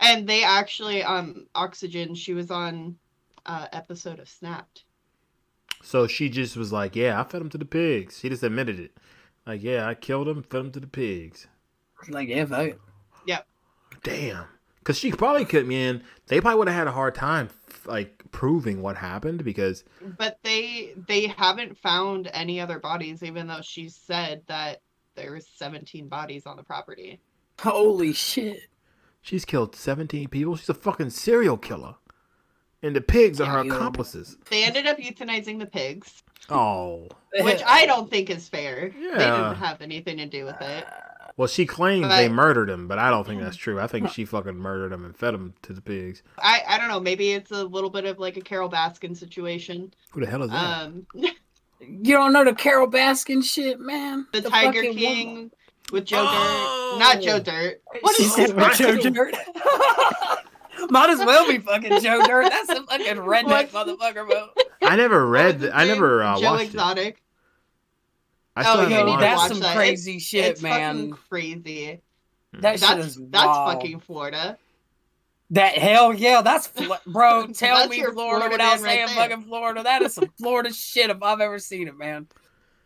and 0.00 0.28
they 0.28 0.42
actually 0.44 1.02
um 1.02 1.46
oxygen 1.54 2.14
she 2.14 2.34
was 2.34 2.50
on 2.50 2.96
uh 3.46 3.66
episode 3.72 4.18
of 4.18 4.28
snapped 4.28 4.84
So 5.82 6.06
she 6.06 6.28
just 6.28 6.56
was 6.56 6.72
like, 6.72 6.94
"Yeah, 6.94 7.20
I 7.20 7.24
fed 7.24 7.40
them 7.40 7.50
to 7.50 7.58
the 7.58 7.64
pigs." 7.64 8.18
She 8.20 8.28
just 8.28 8.42
admitted 8.44 8.78
it. 8.78 8.92
Like, 9.46 9.62
"Yeah, 9.62 9.86
I 9.86 9.94
killed 9.94 10.26
them, 10.26 10.42
fed 10.42 10.58
them 10.64 10.72
to 10.72 10.80
the 10.80 10.86
pigs." 10.86 11.46
like, 12.08 12.28
yeah, 12.28 12.44
fuck. 12.44 12.78
Yep. 13.26 13.46
Damn. 14.02 14.44
Because 14.80 14.98
she 14.98 15.12
probably 15.12 15.44
could, 15.44 15.66
man. 15.68 16.02
They 16.26 16.40
probably 16.40 16.58
would 16.58 16.68
have 16.68 16.76
had 16.76 16.86
a 16.88 16.92
hard 16.92 17.14
time, 17.14 17.50
like, 17.84 18.22
proving 18.32 18.82
what 18.82 18.96
happened 18.96 19.44
because 19.44 19.84
but 20.16 20.38
they 20.42 20.94
they 21.06 21.26
haven't 21.26 21.76
found 21.76 22.30
any 22.32 22.58
other 22.58 22.78
bodies 22.78 23.22
even 23.22 23.46
though 23.46 23.60
she 23.60 23.90
said 23.90 24.40
that 24.46 24.80
there 25.14 25.32
was 25.32 25.46
17 25.46 26.08
bodies 26.08 26.46
on 26.46 26.56
the 26.56 26.62
property 26.62 27.20
Holy 27.60 28.14
shit. 28.14 28.62
she's 29.20 29.44
killed 29.44 29.76
17 29.76 30.28
people. 30.28 30.56
She's 30.56 30.70
a 30.70 30.74
fucking 30.74 31.10
serial 31.10 31.58
killer. 31.58 31.96
And 32.82 32.96
the 32.96 33.00
pigs 33.02 33.40
are 33.40 33.46
her 33.46 33.58
accomplices. 33.60 34.36
they 34.50 34.64
ended 34.64 34.86
up 34.86 34.98
euthanizing 34.98 35.60
the 35.60 35.66
pigs 35.66 36.22
Oh. 36.50 37.08
which 37.40 37.62
I 37.66 37.86
don't 37.86 38.10
think 38.10 38.28
is 38.30 38.48
fair. 38.48 38.90
They 38.94 39.06
Yeah. 39.06 39.18
didn't 39.18 39.54
have 39.56 39.80
anything 39.80 40.16
to 40.18 40.26
do 40.26 40.44
with 40.44 40.60
it. 40.60 40.84
Well, 41.36 41.48
she 41.48 41.64
claims 41.64 42.06
But- 42.08 42.16
they 42.18 42.28
murdered 42.28 42.68
him, 42.68 42.86
but 42.88 42.98
I 42.98 43.08
don't 43.08 43.26
think 43.26 43.40
that's 43.40 43.56
true. 43.56 43.80
I 43.80 43.86
think 43.86 44.10
she 44.10 44.26
fucking 44.26 44.56
murdered 44.56 44.92
him 44.92 45.04
and 45.04 45.16
fed 45.16 45.32
him 45.32 45.54
to 45.62 45.72
the 45.72 45.80
pigs. 45.80 46.22
I 46.38 46.60
I 46.68 46.76
don't 46.78 46.88
know. 46.88 47.00
Maybe 47.00 47.32
it's 47.32 47.50
a 47.50 47.64
little 47.64 47.88
bit 47.88 48.04
of 48.04 48.18
like 48.18 48.36
a 48.36 48.42
Carole 48.42 48.68
Baskin 48.68 49.16
situation. 49.16 49.94
Who 50.10 50.20
the 50.20 50.26
hell 50.26 50.42
is 50.42 50.50
that? 50.50 50.82
Um, 50.82 51.06
You 51.80 52.14
don't 52.14 52.32
know 52.32 52.44
the 52.44 52.54
Carole 52.54 52.86
Baskin 52.86 53.42
shit, 53.42 53.80
man? 53.80 54.26
the, 54.32 54.42
Tiger 54.42 54.82
King 54.82 55.28
woman. 55.34 55.50
with 55.90 56.04
Joe 56.04 56.24
Oh! 56.28 56.90
Dirt, 56.92 56.98
not 57.00 57.20
Joe 57.22 57.40
Dirt. 57.40 57.82
What 58.02 58.14
she 58.14 58.22
is 58.24 58.34
said 58.34 58.54
with 58.54 58.72
Joe 58.76 58.96
Dirt. 59.10 59.34
Might 60.90 61.10
as 61.10 61.18
well 61.18 61.46
be 61.48 61.58
fucking 61.58 62.00
Joe 62.00 62.22
Dirt. 62.24 62.50
That's 62.50 62.68
a 62.68 62.82
fucking 62.84 63.16
redneck 63.16 63.68
motherfucker, 63.70 64.28
bro. 64.28 64.48
I 64.90 64.96
never 64.96 65.26
read. 65.26 65.60
was 65.60 65.70
The, 65.70 65.76
I 65.76 65.84
never 65.84 66.18
name? 66.20 66.28
uh, 66.28 66.40
Joe 66.40 66.44
watched 66.52 66.62
it. 66.62 66.66
Exotic. 66.68 67.22
I 68.54 68.62
still 68.62 68.80
Oh, 68.80 68.88
you 68.88 68.94
Yo, 68.96 69.06
need 69.06 69.20
that's 69.20 69.40
watch 69.40 69.48
some 69.50 69.60
that. 69.60 69.76
crazy 69.76 70.10
It's- 70.12 70.22
shit, 70.22 70.44
it's 70.46 70.62
man. 70.62 70.94
fucking 70.96 71.10
crazy. 71.28 72.00
That 72.54 72.72
shit 72.78 72.80
That's 72.88 73.06
is 73.06 73.18
that's 73.30 73.46
fucking 73.46 74.00
Florida. 74.00 74.58
That 75.50 75.76
hell 75.78 76.12
yeah, 76.14 76.42
that's 76.42 76.68
bro. 77.06 77.46
Tell 77.52 77.76
That's 77.78 77.90
me 77.90 77.96
Florida 77.96 78.12
Florida 78.14 78.48
without 78.50 78.58
man 78.58 78.70
right 78.70 78.80
saying 78.80 79.06
there. 79.06 79.14
fucking 79.28 79.44
Florida. 79.44 79.82
That 79.82 80.02
is 80.02 80.14
some 80.14 80.30
Florida 80.38 80.72
shit 80.72 81.10
if 81.10 81.22
I've 81.22 81.40
ever 81.40 81.58
seen 81.58 81.88
it, 81.88 81.96
man. 81.96 82.26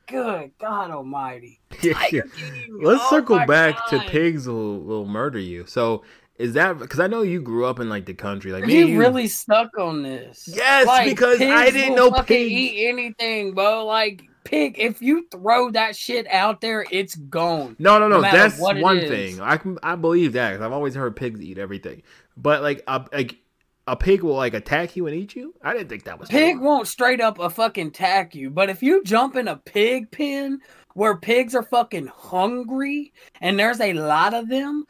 Good 0.08 0.52
God 0.58 0.90
Almighty. 0.92 1.58
it. 1.82 1.94
Tiger 1.94 2.22
King. 2.22 2.78
Let's 2.80 3.02
Oh 3.06 3.10
circle 3.10 3.36
my 3.36 3.46
back 3.46 3.86
to 3.88 3.98
pigs 4.00 4.46
will, 4.48 4.80
will 4.80 5.04
murder 5.06 5.38
you. 5.40 5.64
So 5.66 6.02
is 6.38 6.52
that 6.54 6.78
because 6.78 7.00
I 7.00 7.06
know 7.06 7.22
you 7.22 7.40
grew 7.40 7.64
up 7.64 7.80
in 7.80 7.88
like 7.88 8.06
the 8.06 8.14
country, 8.14 8.52
like 8.52 8.64
me 8.64 8.78
you 8.78 8.86
you 8.86 8.98
really 8.98 9.28
stuck 9.28 9.78
on 9.78 10.02
this? 10.02 10.46
Yes, 10.46 10.86
because 11.08 11.40
I 11.40 11.70
didn't 11.70 11.94
know 11.94 12.10
pigs- 12.10 12.50
eat 12.50 12.88
anything, 12.88 13.54
bro. 13.54 13.86
Like 13.86 14.22
pig, 14.44 14.78
if 14.78 15.00
you 15.00 15.26
throw 15.30 15.70
that 15.70 15.96
shit 15.96 16.26
out 16.28 16.60
there, 16.60 16.84
it's 16.90 17.14
gone. 17.14 17.76
No, 17.78 17.98
no, 17.98 18.08
no. 18.08 18.20
no 18.20 18.22
that's 18.22 18.58
one 18.58 19.00
thing. 19.00 19.40
I 19.40 19.56
can 19.56 19.78
I 19.82 19.96
believe 19.96 20.34
that 20.34 20.54
'cause 20.54 20.62
I've 20.62 20.72
always 20.72 20.94
heard 20.94 21.16
pigs 21.16 21.40
eat 21.40 21.58
everything. 21.58 22.02
But 22.36 22.62
like 22.62 22.82
a 22.86 23.04
like 23.12 23.38
a 23.86 23.96
pig 23.96 24.22
will 24.22 24.34
like 24.34 24.54
attack 24.54 24.96
you 24.96 25.06
and 25.06 25.16
eat 25.16 25.36
you. 25.36 25.54
I 25.62 25.72
didn't 25.72 25.88
think 25.88 26.04
that 26.04 26.18
was 26.18 26.28
Pig 26.28 26.58
won't 26.58 26.88
straight 26.88 27.20
up 27.20 27.38
a 27.38 27.48
fucking 27.48 27.88
attack 27.88 28.34
you, 28.34 28.50
but 28.50 28.68
if 28.68 28.82
you 28.82 29.02
jump 29.04 29.36
in 29.36 29.48
a 29.48 29.56
pig 29.56 30.10
pen 30.10 30.60
where 30.94 31.16
pigs 31.16 31.54
are 31.54 31.62
fucking 31.62 32.08
hungry 32.08 33.12
and 33.40 33.58
there's 33.58 33.80
a 33.80 33.92
lot 33.92 34.34
of 34.34 34.48
them 34.48 34.84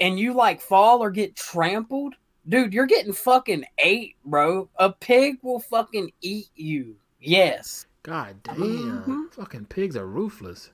and 0.00 0.18
you 0.18 0.32
like 0.34 0.60
fall 0.60 1.02
or 1.02 1.10
get 1.10 1.36
trampled, 1.36 2.14
dude, 2.48 2.72
you're 2.74 2.86
getting 2.86 3.12
fucking 3.12 3.64
ate, 3.78 4.16
bro. 4.24 4.68
A 4.76 4.92
pig 4.92 5.36
will 5.42 5.60
fucking 5.60 6.12
eat 6.20 6.48
you. 6.54 6.96
Yes. 7.20 7.86
God 8.02 8.36
damn, 8.44 8.56
Mhm. 9.04 9.32
fucking 9.34 9.64
pigs 9.66 9.96
are 9.96 10.06
ruthless. 10.06 10.70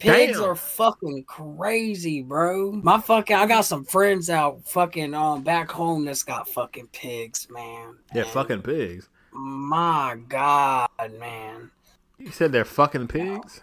Pigs 0.00 0.38
Damn. 0.38 0.50
are 0.50 0.56
fucking 0.56 1.22
crazy, 1.24 2.20
bro. 2.20 2.72
My 2.72 3.00
fucking 3.00 3.36
I 3.36 3.46
got 3.46 3.60
some 3.64 3.84
friends 3.84 4.28
out 4.28 4.66
fucking 4.68 5.14
um 5.14 5.42
back 5.44 5.70
home 5.70 6.04
that's 6.04 6.24
got 6.24 6.48
fucking 6.48 6.88
pigs, 6.88 7.46
man. 7.48 7.96
They're 8.12 8.24
And 8.24 8.32
fucking 8.32 8.62
pigs. 8.62 9.08
my 9.32 10.16
god, 10.28 10.88
man. 11.20 11.70
You 12.18 12.30
said 12.32 12.50
they're 12.50 12.64
fucking 12.64 13.06
pigs. 13.06 13.62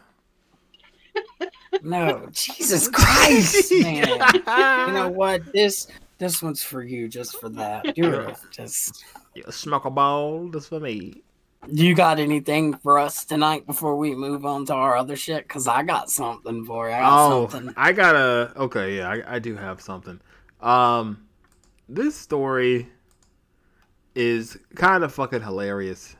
No, 1.83 2.27
Jesus 2.31 2.87
Christ, 2.93 3.71
man. 3.81 4.07
You 4.07 4.93
know 4.93 5.09
what? 5.13 5.41
This 5.53 5.87
this 6.17 6.41
one's 6.41 6.61
for 6.63 6.83
you, 6.83 7.07
just 7.07 7.39
for 7.39 7.49
that. 7.49 7.97
You're 7.97 8.35
just. 8.51 9.03
You 9.33 9.43
smoke 9.49 9.85
a 9.85 9.89
ball. 9.89 10.49
That's 10.49 10.67
for 10.67 10.79
me. 10.79 11.23
You 11.67 11.93
got 11.95 12.19
anything 12.19 12.73
for 12.77 12.97
us 12.97 13.23
tonight 13.23 13.65
before 13.67 13.95
we 13.95 14.15
move 14.15 14.45
on 14.45 14.65
to 14.65 14.73
our 14.73 14.97
other 14.97 15.15
shit? 15.15 15.47
Cause 15.47 15.67
I 15.67 15.83
got 15.83 16.09
something 16.09 16.65
for 16.65 16.89
you. 16.89 16.95
I 16.95 16.99
got 17.01 17.31
Oh, 17.31 17.47
something. 17.49 17.73
I 17.77 17.91
gotta. 17.91 18.51
Okay, 18.57 18.97
yeah, 18.97 19.09
I, 19.09 19.35
I 19.35 19.39
do 19.39 19.55
have 19.55 19.79
something. 19.79 20.19
Um, 20.59 21.27
this 21.87 22.15
story 22.15 22.89
is 24.15 24.57
kind 24.75 25.03
of 25.03 25.13
fucking 25.13 25.41
hilarious. 25.41 26.15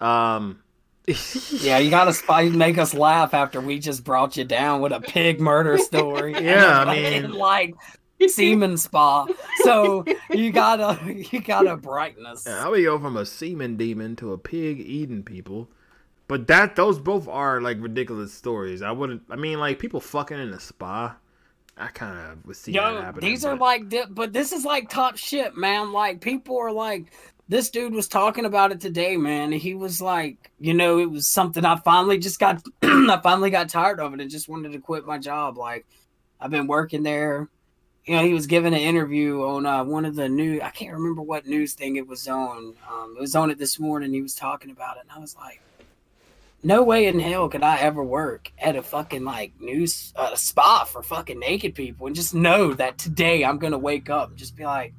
Um, 0.00 0.61
Yeah, 1.50 1.78
you 1.78 1.90
gotta 1.90 2.12
spy, 2.12 2.48
make 2.48 2.78
us 2.78 2.94
laugh 2.94 3.34
after 3.34 3.60
we 3.60 3.78
just 3.78 4.04
brought 4.04 4.36
you 4.36 4.44
down 4.44 4.80
with 4.80 4.92
a 4.92 5.00
pig 5.00 5.40
murder 5.40 5.78
story. 5.78 6.32
Yeah, 6.44 6.84
I 6.86 6.94
mean- 7.20 7.32
like 7.32 7.74
semen 8.28 8.76
spa. 8.78 9.26
So 9.64 10.04
you 10.30 10.52
gotta 10.52 10.98
you 11.32 11.40
gotta 11.40 11.76
brighten 11.76 12.24
us. 12.24 12.46
How 12.46 12.70
we 12.72 12.84
go 12.84 12.98
from 13.00 13.16
a 13.16 13.26
semen 13.26 13.76
demon 13.76 14.14
to 14.16 14.32
a 14.32 14.38
pig 14.38 14.78
eating 14.80 15.22
people? 15.24 15.68
But 16.28 16.46
that 16.46 16.76
those 16.76 16.98
both 17.00 17.26
are 17.28 17.60
like 17.60 17.78
ridiculous 17.80 18.32
stories. 18.32 18.80
I 18.80 18.92
wouldn't. 18.92 19.22
I 19.28 19.36
mean, 19.36 19.58
like 19.58 19.78
people 19.80 20.00
fucking 20.00 20.38
in 20.38 20.50
a 20.50 20.60
spa. 20.60 21.16
I 21.76 21.88
kind 21.88 22.16
of 22.32 22.46
would 22.46 22.56
see 22.56 22.72
that 22.72 22.92
Yo, 22.92 23.00
happening. 23.00 23.30
these 23.30 23.44
are 23.44 23.56
but- 23.56 23.60
like, 23.90 24.14
but 24.14 24.32
this 24.32 24.52
is 24.52 24.64
like 24.64 24.88
top 24.88 25.16
shit, 25.16 25.56
man. 25.56 25.90
Like 25.92 26.20
people 26.20 26.58
are 26.58 26.70
like, 26.70 27.12
this 27.52 27.68
dude 27.68 27.92
was 27.92 28.08
talking 28.08 28.46
about 28.46 28.72
it 28.72 28.80
today, 28.80 29.18
man. 29.18 29.52
He 29.52 29.74
was 29.74 30.00
like, 30.00 30.50
you 30.58 30.72
know, 30.72 30.98
it 30.98 31.10
was 31.10 31.28
something 31.28 31.66
I 31.66 31.76
finally 31.76 32.16
just 32.16 32.40
got, 32.40 32.62
I 32.82 33.20
finally 33.22 33.50
got 33.50 33.68
tired 33.68 34.00
of 34.00 34.14
it 34.14 34.20
and 34.20 34.30
just 34.30 34.48
wanted 34.48 34.72
to 34.72 34.78
quit 34.78 35.04
my 35.04 35.18
job. 35.18 35.58
Like, 35.58 35.84
I've 36.40 36.50
been 36.50 36.66
working 36.66 37.02
there. 37.02 37.50
You 38.06 38.16
know, 38.16 38.24
he 38.24 38.32
was 38.32 38.46
giving 38.46 38.72
an 38.72 38.80
interview 38.80 39.42
on 39.42 39.66
uh, 39.66 39.84
one 39.84 40.06
of 40.06 40.16
the 40.16 40.30
new, 40.30 40.62
I 40.62 40.70
can't 40.70 40.94
remember 40.94 41.20
what 41.20 41.46
news 41.46 41.74
thing 41.74 41.96
it 41.96 42.08
was 42.08 42.26
on. 42.26 42.74
Um, 42.90 43.16
it 43.18 43.20
was 43.20 43.36
on 43.36 43.50
it 43.50 43.58
this 43.58 43.78
morning. 43.78 44.14
He 44.14 44.22
was 44.22 44.34
talking 44.34 44.70
about 44.70 44.96
it, 44.96 45.02
and 45.02 45.10
I 45.12 45.18
was 45.18 45.36
like, 45.36 45.60
no 46.62 46.82
way 46.82 47.06
in 47.06 47.20
hell 47.20 47.50
could 47.50 47.62
I 47.62 47.80
ever 47.80 48.02
work 48.02 48.50
at 48.58 48.76
a 48.76 48.82
fucking 48.82 49.24
like 49.24 49.52
news 49.60 50.14
uh, 50.16 50.34
spot 50.36 50.88
for 50.88 51.02
fucking 51.02 51.38
naked 51.38 51.74
people 51.74 52.06
and 52.06 52.16
just 52.16 52.34
know 52.34 52.72
that 52.74 52.98
today 52.98 53.44
I'm 53.44 53.58
gonna 53.58 53.78
wake 53.78 54.08
up 54.08 54.30
and 54.30 54.38
just 54.38 54.56
be 54.56 54.64
like, 54.64 54.94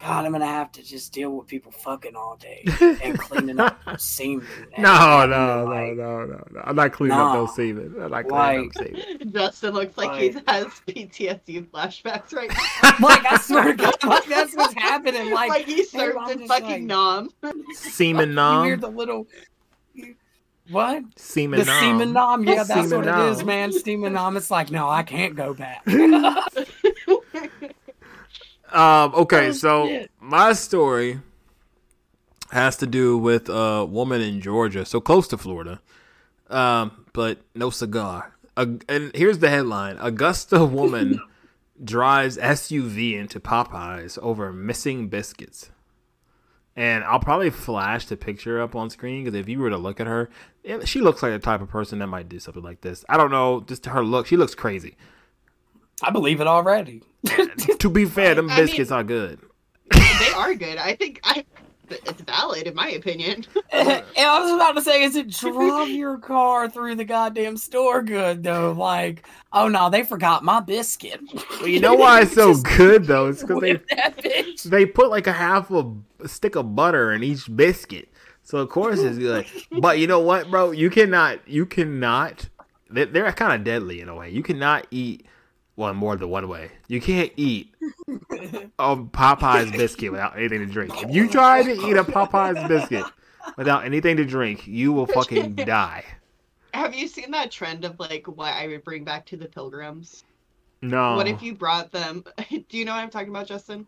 God, 0.00 0.26
I'm 0.26 0.32
gonna 0.32 0.44
have 0.46 0.70
to 0.72 0.82
just 0.82 1.12
deal 1.14 1.30
with 1.30 1.46
people 1.46 1.72
fucking 1.72 2.14
all 2.14 2.36
day 2.36 2.62
and 3.02 3.18
cleaning 3.18 3.58
up 3.58 3.78
semen. 3.98 4.46
No, 4.76 5.24
no, 5.24 5.26
to, 5.26 5.28
no, 5.28 5.64
like- 5.64 5.96
no, 5.96 6.24
no, 6.26 6.44
no. 6.52 6.60
I'm 6.62 6.76
not 6.76 6.92
cleaning 6.92 7.16
up 7.16 7.32
No. 7.32 7.44
no 7.46 7.52
semen. 7.52 7.94
I'm 8.02 8.10
not 8.10 8.28
cleaning 8.28 8.66
up 8.68 8.74
semen. 8.74 9.32
Justin 9.32 9.72
looks 9.72 9.96
like 9.96 10.20
he 10.20 10.28
has 10.46 10.66
PTSD 10.86 11.68
flashbacks 11.70 12.34
right 12.34 12.50
now. 12.50 12.96
Like 13.08 13.24
I 13.32 13.38
swear 13.38 13.64
to 13.64 13.72
God, 13.74 13.94
like 14.04 14.26
that's 14.26 14.54
what's 14.54 14.74
happening. 14.74 15.30
Like, 15.32 15.48
Like, 15.48 15.64
he 15.66 15.84
served 15.84 16.18
I'm 16.18 16.30
in 16.40 16.48
fucking 16.48 16.68
like- 16.68 16.82
nom. 16.82 17.30
Semen 17.74 18.34
nom. 18.34 18.52
you 18.52 18.58
nom. 18.58 18.64
hear 18.66 18.76
the 18.76 18.88
little 18.90 19.26
what? 20.70 21.02
Semen 21.16 21.58
The 21.60 21.64
nom. 21.66 21.80
semen 21.80 22.12
nom, 22.12 22.44
yeah, 22.44 22.64
that's 22.64 22.88
Semen 22.88 23.06
what 23.06 23.08
it 23.08 23.32
is, 23.32 23.44
man. 23.44 23.70
Semen 23.72 24.12
nom. 24.14 24.36
It's 24.36 24.50
like, 24.50 24.70
no, 24.70 24.88
I 24.88 25.02
can't 25.02 25.34
go 25.36 25.54
back. 25.54 25.82
Um, 28.72 29.14
okay, 29.14 29.48
Oh, 29.48 29.52
so 29.52 29.86
shit. 29.86 30.10
my 30.20 30.52
story 30.52 31.20
has 32.50 32.76
to 32.78 32.86
do 32.86 33.16
with 33.18 33.48
a 33.48 33.84
woman 33.84 34.20
in 34.20 34.40
Georgia, 34.40 34.84
so 34.84 35.00
close 35.00 35.28
to 35.28 35.38
Florida, 35.38 35.80
um, 36.50 37.06
but 37.12 37.38
no 37.54 37.70
cigar. 37.70 38.32
Uh, 38.56 38.66
and 38.88 39.10
here's 39.14 39.38
the 39.38 39.50
headline: 39.50 39.96
Augusta 40.00 40.64
woman 40.64 41.20
drives 41.82 42.36
SUV 42.38 43.14
into 43.18 43.40
Popeyes 43.40 44.18
over 44.20 44.52
missing 44.52 45.08
biscuits. 45.08 45.70
And 46.76 47.04
I'll 47.04 47.20
probably 47.20 47.50
flash 47.50 48.06
the 48.06 48.16
picture 48.16 48.60
up 48.60 48.74
on 48.74 48.90
screen 48.90 49.24
because 49.24 49.38
if 49.38 49.48
you 49.48 49.60
were 49.60 49.70
to 49.70 49.76
look 49.76 50.00
at 50.00 50.08
her, 50.08 50.28
she 50.84 51.00
looks 51.00 51.22
like 51.22 51.30
the 51.30 51.38
type 51.38 51.60
of 51.60 51.68
person 51.68 52.00
that 52.00 52.08
might 52.08 52.28
do 52.28 52.40
something 52.40 52.64
like 52.64 52.80
this. 52.80 53.04
I 53.08 53.16
don't 53.16 53.30
know, 53.30 53.60
just 53.60 53.86
her 53.86 54.02
look. 54.04 54.26
She 54.26 54.36
looks 54.36 54.56
crazy. 54.56 54.96
I 56.02 56.10
believe 56.10 56.40
it 56.40 56.46
already. 56.46 57.02
to 57.78 57.88
be 57.88 58.04
fair, 58.04 58.34
them 58.34 58.50
I 58.50 58.56
mean- 58.56 58.66
biscuits 58.66 58.90
are 58.90 59.04
good. 59.04 59.40
they 59.90 60.30
are 60.34 60.54
good. 60.54 60.78
I 60.78 60.94
think 60.96 61.20
I. 61.24 61.44
It's 61.90 62.22
valid 62.22 62.66
in 62.66 62.74
my 62.74 62.88
opinion. 62.92 63.44
and 63.70 64.02
I 64.16 64.40
was 64.40 64.50
about 64.54 64.72
to 64.72 64.80
say, 64.80 65.02
is 65.02 65.16
it 65.16 65.28
drive 65.28 65.90
your 65.90 66.16
car 66.16 66.66
through 66.68 66.94
the 66.94 67.04
goddamn 67.04 67.58
store 67.58 68.02
good 68.02 68.42
though? 68.42 68.72
Like, 68.72 69.26
oh 69.52 69.68
no, 69.68 69.90
they 69.90 70.02
forgot 70.02 70.42
my 70.42 70.60
biscuit. 70.60 71.20
Well, 71.60 71.68
you 71.68 71.80
know 71.80 71.94
why 71.94 72.22
it's 72.22 72.32
so 72.34 72.54
good 72.54 73.04
though? 73.04 73.28
It's 73.28 73.42
because 73.42 73.60
they 73.60 73.72
whip 73.74 73.86
that 73.90 74.16
bitch. 74.16 74.62
they 74.62 74.86
put 74.86 75.10
like 75.10 75.26
a 75.26 75.32
half 75.32 75.70
of 75.70 75.94
a 76.20 76.26
stick 76.28 76.56
of 76.56 76.74
butter 76.74 77.12
in 77.12 77.22
each 77.22 77.54
biscuit, 77.54 78.08
so 78.42 78.58
of 78.58 78.70
course 78.70 79.00
it's 79.00 79.18
good. 79.18 79.44
But 79.70 79.98
you 79.98 80.06
know 80.06 80.20
what, 80.20 80.50
bro? 80.50 80.70
You 80.70 80.88
cannot, 80.88 81.46
you 81.46 81.66
cannot. 81.66 82.48
they- 82.88 83.04
They're 83.04 83.30
kind 83.32 83.52
of 83.52 83.62
deadly 83.62 84.00
in 84.00 84.08
a 84.08 84.14
way. 84.14 84.30
You 84.30 84.42
cannot 84.42 84.86
eat 84.90 85.26
one 85.76 85.96
more 85.96 86.16
than 86.16 86.28
one 86.28 86.48
way. 86.48 86.70
You 86.88 87.00
can't 87.00 87.32
eat 87.36 87.74
a 88.78 88.96
Popeyes 88.96 89.72
biscuit 89.72 90.12
without 90.12 90.36
anything 90.36 90.60
to 90.60 90.66
drink. 90.66 91.02
If 91.02 91.14
you 91.14 91.28
try 91.28 91.62
to 91.62 91.72
eat 91.72 91.96
a 91.96 92.04
Popeyes 92.04 92.68
biscuit 92.68 93.04
without 93.56 93.84
anything 93.84 94.16
to 94.16 94.24
drink, 94.24 94.66
you 94.66 94.92
will 94.92 95.06
fucking 95.06 95.54
die. 95.56 96.04
Have 96.72 96.94
you 96.94 97.06
seen 97.08 97.30
that 97.32 97.50
trend 97.50 97.84
of 97.84 97.98
like 97.98 98.26
what 98.26 98.52
I 98.52 98.66
would 98.68 98.84
bring 98.84 99.04
back 99.04 99.26
to 99.26 99.36
the 99.36 99.46
pilgrims? 99.46 100.24
No. 100.82 101.16
What 101.16 101.26
if 101.28 101.42
you 101.42 101.54
brought 101.54 101.90
them? 101.90 102.24
Do 102.50 102.78
you 102.78 102.84
know 102.84 102.92
what 102.92 102.98
I'm 103.00 103.10
talking 103.10 103.30
about, 103.30 103.46
Justin? 103.46 103.86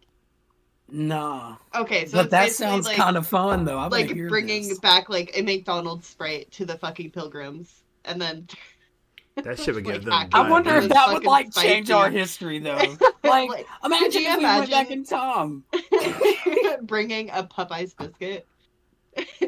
No, 0.88 1.59
Okay, 1.75 2.07
so 2.07 2.18
but 2.18 2.31
that 2.31 2.53
sounds 2.53 2.87
like, 2.87 2.96
kind 2.96 3.16
of 3.16 3.27
fun 3.27 3.64
though. 3.64 3.77
I 3.77 3.88
like 3.88 4.14
bringing 4.29 4.68
this. 4.68 4.79
back 4.79 5.09
like 5.09 5.37
a 5.37 5.42
McDonald's 5.42 6.07
Sprite 6.07 6.49
to 6.53 6.64
the 6.64 6.79
fucking 6.79 7.11
pilgrims, 7.11 7.83
and 8.05 8.22
then 8.22 8.46
that 9.44 9.59
shit 9.61 9.75
would 9.75 9.85
like, 9.87 9.94
give 9.94 10.05
them? 10.05 10.29
I 10.33 10.49
wonder 10.51 10.77
if 10.77 10.88
that 10.88 11.09
would 11.09 11.25
fucking 11.25 11.29
like 11.31 11.55
change 11.55 11.90
our 11.90 12.11
history 12.11 12.59
though. 12.59 12.79
Like, 13.27 13.49
Like, 13.51 13.66
imagine 13.85 14.05
could 14.12 14.14
you 14.22 14.29
if 14.29 14.38
we 14.38 14.44
went 14.44 14.70
back 14.70 14.87
imagine? 14.90 14.99
in 15.01 15.05
time. 15.05 15.64
bringing 16.83 17.29
a 17.31 17.42
Popeyes 17.42 17.92
biscuit 17.96 18.46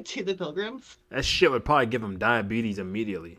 to 0.05 0.25
the 0.25 0.35
pilgrims. 0.35 0.97
That 1.11 1.25
shit 1.25 1.49
would 1.53 1.65
probably 1.65 1.87
give 1.87 2.01
them 2.03 2.19
diabetes 2.19 2.81
immediately. 2.81 3.39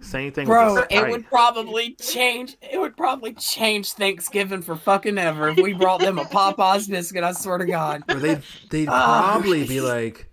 Same 0.00 0.32
thing, 0.32 0.46
Bro, 0.48 0.74
with 0.74 0.88
the 0.88 0.94
it 0.94 0.98
Sprite. 0.98 1.12
would 1.12 1.26
probably 1.28 1.94
change. 1.94 2.56
It 2.60 2.80
would 2.80 2.96
probably 2.96 3.32
change 3.34 3.92
Thanksgiving 3.92 4.60
for 4.60 4.74
fucking 4.74 5.16
ever 5.18 5.50
if 5.50 5.58
we 5.58 5.72
brought 5.72 6.00
them 6.00 6.18
a 6.18 6.24
Popeyes 6.24 6.90
biscuit. 6.90 7.22
I 7.22 7.30
swear 7.30 7.58
to 7.58 7.66
God. 7.66 8.02
Or 8.08 8.16
they'd 8.16 8.42
they'd 8.70 8.88
Ah. 8.88 9.34
probably 9.34 9.64
be 9.68 9.80
like, 9.80 10.28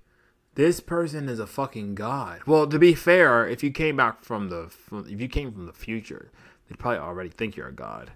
"This 0.60 0.80
person 0.82 1.30
is 1.30 1.40
a 1.40 1.48
fucking 1.48 1.96
god." 1.96 2.42
Well, 2.46 2.68
to 2.68 2.78
be 2.78 2.94
fair, 2.94 3.48
if 3.48 3.64
you 3.64 3.72
came 3.72 3.96
back 3.96 4.24
from 4.24 4.50
the 4.50 4.70
if 5.08 5.22
you 5.22 5.28
came 5.30 5.52
from 5.54 5.66
the 5.66 5.74
future, 5.74 6.32
they'd 6.68 6.78
probably 6.78 7.00
already 7.00 7.30
think 7.30 7.56
you're 7.56 7.70
a 7.70 7.74
god. 7.74 8.12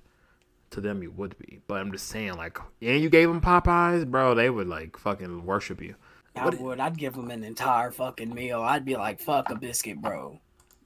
To 0.71 0.82
them, 0.82 1.01
you 1.03 1.12
would 1.12 1.38
be. 1.38 1.62
But 1.67 1.75
I'm 1.82 1.91
just 1.91 2.08
saying, 2.08 2.34
like, 2.34 2.58
and 2.82 3.01
you 3.01 3.10
gave 3.10 3.27
them 3.29 3.39
Popeyes, 3.41 4.06
bro, 4.10 4.34
they 4.34 4.49
would 4.49 4.67
like 4.67 4.97
fucking 4.97 5.45
worship 5.45 5.82
you. 5.82 5.95
I 6.36 6.45
What- 6.45 6.60
would. 6.60 6.79
I'd 6.79 6.97
give 6.97 7.13
them 7.13 7.29
an 7.32 7.43
entire 7.43 7.91
fucking 7.91 8.34
meal. 8.34 8.62
I'd 8.62 8.84
be 8.84 8.95
like, 8.95 9.19
"Fuck 9.21 9.49
a 9.51 9.56
biscuit, 9.56 10.01
bro. 10.01 10.39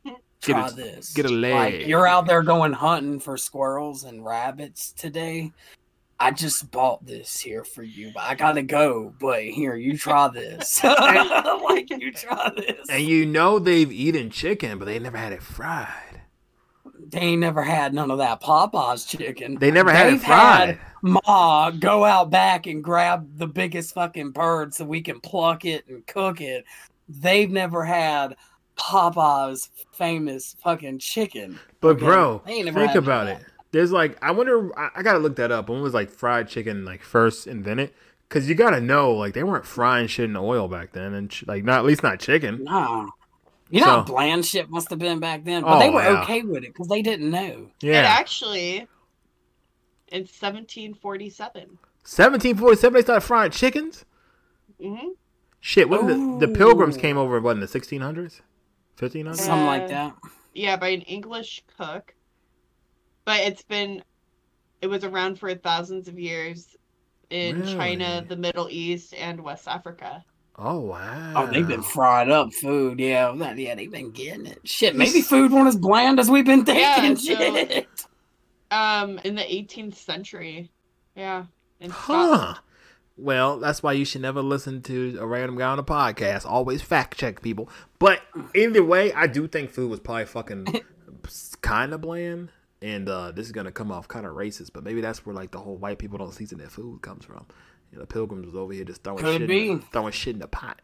Get 0.04 0.54
Try 0.54 0.68
a- 0.68 0.72
this. 0.72 1.14
get 1.14 1.26
a 1.26 1.30
Like, 1.30 1.74
leg. 1.74 1.88
you're 1.88 2.06
out 2.06 2.28
there 2.28 2.44
going 2.44 2.74
hunting 2.74 3.20
for 3.20 3.38
squirrels 3.38 4.04
and 4.04 4.24
rabbits 4.24 4.92
today. 4.92 5.52
I 6.20 6.32
just 6.32 6.72
bought 6.72 7.06
this 7.06 7.40
here 7.40 7.64
for 7.64 7.84
you, 7.84 8.12
but 8.14 8.24
I 8.24 8.34
gotta 8.36 8.64
go. 8.64 9.14
But 9.20 9.44
here, 9.44 9.76
you 9.76 9.98
try 9.98 10.28
this. 10.30 10.84
like 10.84 11.90
you 11.90 12.12
try 12.12 12.52
this. 12.56 12.88
And 12.90 13.04
you 13.04 13.26
know 13.26 13.60
they've 13.60 13.92
eaten 13.92 14.30
chicken, 14.30 14.80
but 14.80 14.86
they 14.86 15.00
never 15.00 15.18
had 15.18 15.34
it 15.34 15.44
fried. 15.44 16.22
They 17.10 17.20
ain't 17.20 17.42
never 17.42 17.62
had 17.64 17.94
none 17.94 18.10
of 18.12 18.18
that 18.18 18.42
Popeyes 18.42 19.08
chicken. 19.08 19.56
They 19.60 19.72
never 19.72 19.92
had 19.92 20.08
it 20.08 20.12
They've 20.14 20.24
fried. 20.24 20.70
had 20.70 20.80
Ma 21.04 21.70
go 21.72 22.04
out 22.04 22.30
back 22.32 22.66
and 22.66 22.84
grab 22.84 23.38
the 23.38 23.48
biggest 23.48 23.94
fucking 23.94 24.32
bird 24.32 24.74
so 24.74 24.84
we 24.84 25.02
can 25.02 25.22
pluck 25.22 25.64
it 25.64 25.88
and 25.88 26.06
cook 26.08 26.42
it. 26.42 26.66
They've 27.08 27.50
never 27.50 27.86
had 27.86 28.36
Popeyes 28.78 29.70
famous 29.94 30.56
fucking 30.64 31.00
chicken. 31.00 31.60
But 31.82 31.98
Okay, 31.98 32.06
bro, 32.06 32.42
they 32.46 32.54
ain't 32.54 32.66
never 32.66 32.80
think 32.80 32.92
had 32.92 32.98
about 33.04 33.26
that. 33.28 33.42
it. 33.42 33.48
There's 33.78 33.92
like 33.92 34.18
I 34.24 34.32
wonder. 34.32 34.76
I, 34.76 34.90
I 34.96 35.04
gotta 35.04 35.20
look 35.20 35.36
that 35.36 35.52
up. 35.52 35.70
When 35.70 35.84
was 35.84 35.94
like 35.94 36.10
fried 36.10 36.48
chicken 36.48 36.84
like 36.84 37.04
first 37.04 37.46
invented? 37.46 37.94
Because 38.28 38.50
you 38.50 38.56
gotta 38.56 38.82
know 38.82 39.12
like 39.14 39.36
they 39.36 39.44
weren't 39.44 39.68
frying 39.68 40.08
shit 40.08 40.26
in 40.26 40.36
oil 40.36 40.68
back 40.68 40.94
then, 40.94 41.14
and 41.14 41.30
ch- 41.30 41.46
like 41.46 41.64
not 41.64 41.78
at 41.78 41.86
least 41.86 42.02
not 42.02 42.20
chicken. 42.20 42.64
No. 42.64 43.12
You 43.70 43.82
know 43.82 43.86
how 43.86 44.02
bland 44.02 44.48
shit 44.48 44.68
must 44.72 44.90
have 44.90 44.98
been 44.98 45.20
back 45.20 45.44
then, 45.44 45.62
but 45.62 45.78
they 45.78 45.90
Oh, 45.90 45.92
were 45.92 46.02
yeah. 46.02 46.24
okay 46.24 46.42
with 46.42 46.64
it 46.64 46.74
because 46.74 46.88
they 46.88 47.04
didn't 47.04 47.30
know. 47.30 47.70
It 47.84 47.90
Yeah, 47.90 48.00
actually, 48.18 48.88
in 50.08 50.22
1747. 50.22 51.62
1747 51.62 52.94
they 52.96 53.02
started 53.04 53.22
frying 53.22 53.52
chickens. 53.52 54.06
hmm 54.82 55.10
Shit, 55.60 55.88
when 55.88 56.08
the, 56.08 56.48
the 56.48 56.52
Pilgrims 56.52 56.98
came 56.98 57.20
over, 57.20 57.40
what 57.40 57.52
in 57.52 57.60
the 57.60 57.68
1600s, 57.68 58.42
1500s? 58.98 59.36
Something 59.36 59.66
like 59.68 59.88
that. 59.90 60.16
Yeah, 60.56 60.78
by 60.78 60.88
an 60.88 61.02
English 61.02 61.64
cook. 61.78 62.16
But 63.28 63.42
it's 63.42 63.62
been, 63.62 64.02
it 64.82 64.88
was 64.88 65.04
around 65.04 65.38
for 65.38 65.54
thousands 65.54 66.08
of 66.08 66.18
years 66.18 66.78
in 67.30 67.62
China, 67.68 68.24
the 68.26 68.38
Middle 68.38 68.70
East, 68.72 69.14
and 69.14 69.42
West 69.42 69.68
Africa. 69.68 70.24
Oh 70.56 70.80
wow! 70.80 71.34
Oh, 71.36 71.46
they've 71.48 71.68
been 71.68 71.82
fried 71.84 72.30
up 72.30 72.54
food. 72.54 73.02
Yeah, 73.02 73.34
that- 73.36 73.58
yeah, 73.58 73.76
they've 73.76 73.92
been 73.92 74.12
getting 74.12 74.46
it. 74.46 74.60
Shit, 74.64 74.96
maybe 74.96 75.22
food 75.22 75.52
weren't 75.52 75.68
as 75.68 75.76
bland 75.76 76.22
as 76.22 76.32
we've 76.32 76.46
been 76.46 76.64
thinking. 76.64 76.84
Yeah, 76.84 77.14
so- 77.16 77.36
Shit. 77.68 77.88
Um, 78.72 79.20
in 79.26 79.36
the 79.36 79.44
18th 79.44 79.96
century. 79.96 80.72
Yeah. 81.16 81.48
In 81.82 81.90
Huh. 81.92 82.56
Well, 83.18 83.60
that's 83.60 83.84
why 83.84 83.92
you 83.92 84.06
should 84.06 84.22
never 84.22 84.42
listen 84.42 84.82
to 84.84 85.18
a 85.20 85.26
random 85.28 85.58
guy 85.58 85.66
on 85.68 85.80
a 85.80 85.84
podcast. 85.84 86.46
Always 86.46 86.82
fact 86.82 87.18
check 87.18 87.42
people. 87.42 87.70
But 88.00 88.22
either 88.56 88.84
way, 88.84 89.12
I 89.14 89.28
do 89.28 89.48
think 89.50 89.72
food 89.72 89.90
was 89.90 90.00
probably 90.00 90.26
fucking 90.26 90.68
kind 91.62 91.94
of 91.94 92.02
bland. 92.02 92.50
And 92.82 93.10
uh, 93.10 93.32
this 93.32 93.46
is 93.46 93.52
gonna 93.52 93.72
come 93.72 93.92
off 93.92 94.08
kind 94.08 94.26
of 94.26 94.34
racist, 94.34 94.72
but 94.74 94.84
maybe 94.84 95.02
that's 95.02 95.26
where 95.26 95.36
like 95.36 95.52
the 95.52 95.60
whole 95.60 95.78
white 95.78 95.98
people 95.98 96.18
don't 96.18 96.34
season 96.34 96.60
their 96.60 96.70
food 96.70 97.02
comes 97.02 97.26
from. 97.26 97.46
You 97.92 97.98
know, 97.98 98.02
the 98.02 98.08
pilgrims 98.08 98.46
was 98.46 98.56
over 98.56 98.74
here 98.74 98.84
just 98.84 99.04
throwing 99.04 99.24
Could 99.24 99.42
shit, 99.42 99.48
be. 99.48 99.70
In, 99.72 99.80
throwing 99.80 100.12
shit 100.12 100.36
in 100.36 100.40
the 100.40 100.48
pot. 100.48 100.82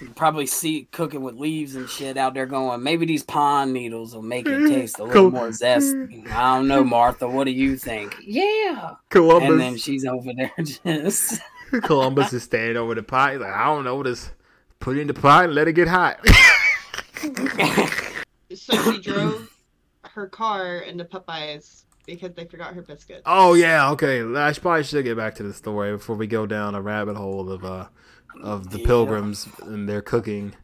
You 0.00 0.10
probably 0.10 0.46
see 0.46 0.86
cooking 0.92 1.22
with 1.22 1.34
leaves 1.34 1.74
and 1.74 1.90
shit 1.90 2.16
out 2.16 2.34
there 2.34 2.46
going, 2.46 2.82
maybe 2.84 3.04
these 3.04 3.24
pine 3.24 3.72
needles 3.72 4.14
will 4.14 4.22
make 4.22 4.46
it 4.46 4.68
taste 4.68 5.00
a 5.00 5.04
little 5.04 5.32
more 5.32 5.48
zesty. 5.48 6.24
I 6.30 6.56
don't 6.56 6.68
know, 6.68 6.84
Martha. 6.84 7.28
What 7.28 7.44
do 7.44 7.50
you 7.50 7.76
think? 7.76 8.16
Yeah. 8.22 8.94
Columbus. 9.10 9.50
And 9.50 9.60
then 9.60 9.76
she's 9.76 10.04
over 10.04 10.30
there 10.32 10.52
just 10.62 11.40
Columbus 11.82 12.32
is 12.32 12.44
standing 12.44 12.76
over 12.76 12.94
the 12.94 13.02
pot. 13.02 13.32
He's 13.32 13.40
like, 13.40 13.52
I 13.52 13.64
don't 13.64 13.84
know, 13.84 14.02
just 14.04 14.30
put 14.78 14.96
it 14.96 15.00
in 15.00 15.08
the 15.08 15.14
pot 15.14 15.46
and 15.46 15.54
let 15.54 15.66
it 15.68 15.72
get 15.72 15.88
hot. 15.88 16.24
So 18.54 18.92
she 18.92 19.00
drove 19.02 19.47
her 20.18 20.28
car 20.28 20.78
into 20.78 21.04
Popeyes 21.04 21.82
because 22.06 22.32
they 22.34 22.44
forgot 22.44 22.74
her 22.74 22.82
biscuit. 22.82 23.22
oh 23.26 23.54
yeah, 23.54 23.90
okay. 23.92 24.22
I 24.22 24.52
should- 24.52 24.62
probably 24.62 24.82
should 24.84 25.04
get 25.04 25.16
back 25.16 25.34
to 25.36 25.42
the 25.42 25.52
story 25.52 25.92
before 25.92 26.16
we 26.16 26.26
go 26.26 26.46
down 26.46 26.74
a 26.74 26.80
rabbit 26.82 27.16
hole 27.16 27.50
of 27.50 27.64
uh 27.64 27.86
of 28.42 28.70
the 28.70 28.80
Yeah. 28.80 28.86
pilgrims 28.86 29.48
and 29.62 29.88
their 29.88 30.00
cooking. 30.02 30.54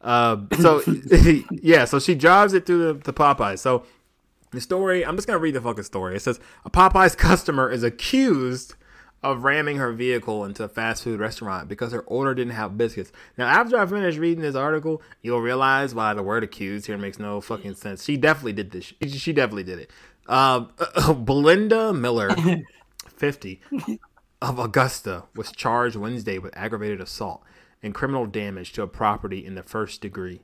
Uh, 0.00 0.38
so 0.58 0.82
yeah, 1.50 1.84
so 1.84 1.98
she 1.98 2.14
drives 2.14 2.52
it 2.54 2.66
through 2.66 2.84
the, 2.86 2.94
the 2.94 3.12
Popeyes. 3.12 3.58
So 3.58 3.84
the 4.52 4.60
story, 4.60 5.04
I'm 5.04 5.14
just 5.16 5.26
gonna 5.28 5.38
read 5.38 5.54
the 5.54 5.60
fucking 5.60 5.84
story. 5.84 6.16
It 6.16 6.22
says 6.22 6.40
a 6.64 6.70
Popeyes 6.70 7.16
customer 7.16 7.70
is 7.70 7.82
accused 7.82 8.74
of 9.22 9.44
ramming 9.44 9.76
her 9.76 9.92
vehicle 9.92 10.44
into 10.44 10.64
a 10.64 10.68
fast 10.68 11.04
food 11.04 11.20
restaurant 11.20 11.68
because 11.68 11.92
her 11.92 12.00
order 12.00 12.34
didn't 12.34 12.54
have 12.54 12.78
biscuits. 12.78 13.12
Now, 13.36 13.48
after 13.48 13.78
I 13.78 13.84
finish 13.86 14.16
reading 14.16 14.42
this 14.42 14.54
article, 14.54 15.02
you'll 15.22 15.42
realize 15.42 15.94
why 15.94 16.14
the 16.14 16.22
word 16.22 16.42
accused 16.42 16.86
here 16.86 16.96
makes 16.96 17.18
no 17.18 17.40
fucking 17.40 17.74
sense. 17.74 18.04
She 18.04 18.16
definitely 18.16 18.54
did 18.54 18.70
this. 18.70 18.94
She, 19.02 19.08
she 19.10 19.32
definitely 19.32 19.64
did 19.64 19.80
it. 19.80 19.90
Uh, 20.26 20.60
Belinda 21.12 21.92
Miller, 21.92 22.30
50, 23.16 23.60
of 24.40 24.58
Augusta, 24.58 25.24
was 25.34 25.52
charged 25.52 25.96
Wednesday 25.96 26.38
with 26.38 26.56
aggravated 26.56 27.00
assault 27.00 27.42
and 27.82 27.94
criminal 27.94 28.26
damage 28.26 28.72
to 28.72 28.82
a 28.82 28.86
property 28.86 29.44
in 29.44 29.54
the 29.54 29.62
first 29.62 30.00
degree. 30.00 30.40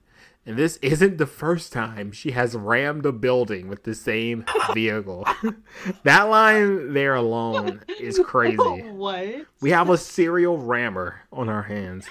And 0.48 0.56
this 0.56 0.76
isn't 0.80 1.18
the 1.18 1.26
first 1.26 1.72
time 1.72 2.12
she 2.12 2.30
has 2.30 2.54
rammed 2.54 3.04
a 3.04 3.10
building 3.10 3.66
with 3.66 3.82
the 3.82 3.96
same 3.96 4.44
vehicle. 4.74 5.26
that 6.04 6.22
line 6.22 6.92
there 6.92 7.16
alone 7.16 7.80
is 7.98 8.18
crazy. 8.24 8.56
what? 8.56 9.44
We 9.60 9.70
have 9.70 9.90
a 9.90 9.98
serial 9.98 10.58
rammer 10.58 11.20
on 11.32 11.48
our 11.48 11.62
hands. 11.64 12.06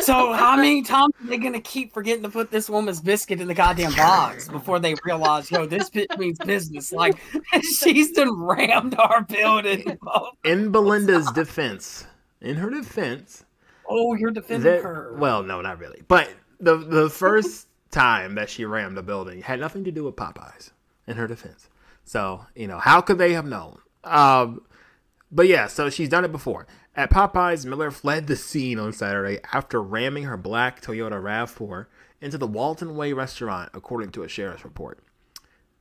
So 0.00 0.32
how 0.32 0.56
many 0.56 0.80
times 0.84 1.12
are 1.22 1.26
they 1.26 1.36
gonna 1.36 1.60
keep 1.60 1.92
forgetting 1.92 2.22
to 2.22 2.30
put 2.30 2.50
this 2.50 2.70
woman's 2.70 3.02
biscuit 3.02 3.42
in 3.42 3.46
the 3.48 3.52
goddamn 3.52 3.92
box 3.94 4.48
before 4.48 4.78
they 4.78 4.94
realize, 5.04 5.50
yo, 5.50 5.66
this 5.66 5.90
bit 5.90 6.18
means 6.18 6.38
business? 6.38 6.92
Like 6.92 7.18
she's 7.78 8.12
done 8.12 8.40
rammed 8.40 8.94
our 8.98 9.20
building. 9.24 9.98
In 10.44 10.72
Belinda's 10.72 11.30
defense, 11.32 12.06
in 12.40 12.56
her 12.56 12.70
defense, 12.70 13.44
Oh, 13.86 14.14
you're 14.14 14.30
defending 14.30 14.72
that, 14.72 14.82
her. 14.82 15.14
well, 15.18 15.42
no, 15.42 15.60
not 15.60 15.78
really. 15.78 16.02
But 16.08 16.30
the 16.60 16.76
the 16.76 17.10
first 17.10 17.68
time 17.90 18.34
that 18.34 18.50
she 18.50 18.64
rammed 18.64 18.98
a 18.98 19.02
building 19.02 19.42
had 19.42 19.60
nothing 19.60 19.84
to 19.84 19.92
do 19.92 20.04
with 20.04 20.16
Popeyes. 20.16 20.70
In 21.08 21.16
her 21.16 21.28
defense, 21.28 21.68
so 22.04 22.46
you 22.56 22.66
know 22.66 22.78
how 22.78 23.00
could 23.00 23.18
they 23.18 23.34
have 23.34 23.46
known? 23.46 23.78
Um, 24.02 24.62
but 25.30 25.46
yeah, 25.46 25.68
so 25.68 25.88
she's 25.88 26.08
done 26.08 26.24
it 26.24 26.32
before. 26.32 26.66
At 26.96 27.10
Popeyes, 27.10 27.66
Miller 27.66 27.90
fled 27.90 28.26
the 28.26 28.36
scene 28.36 28.78
on 28.78 28.92
Saturday 28.92 29.38
after 29.52 29.82
ramming 29.82 30.24
her 30.24 30.36
black 30.36 30.80
Toyota 30.80 31.22
RAV4 31.22 31.86
into 32.20 32.38
the 32.38 32.46
Walton 32.46 32.96
Way 32.96 33.12
restaurant, 33.12 33.70
according 33.74 34.10
to 34.12 34.22
a 34.22 34.28
sheriff's 34.28 34.64
report. 34.64 34.98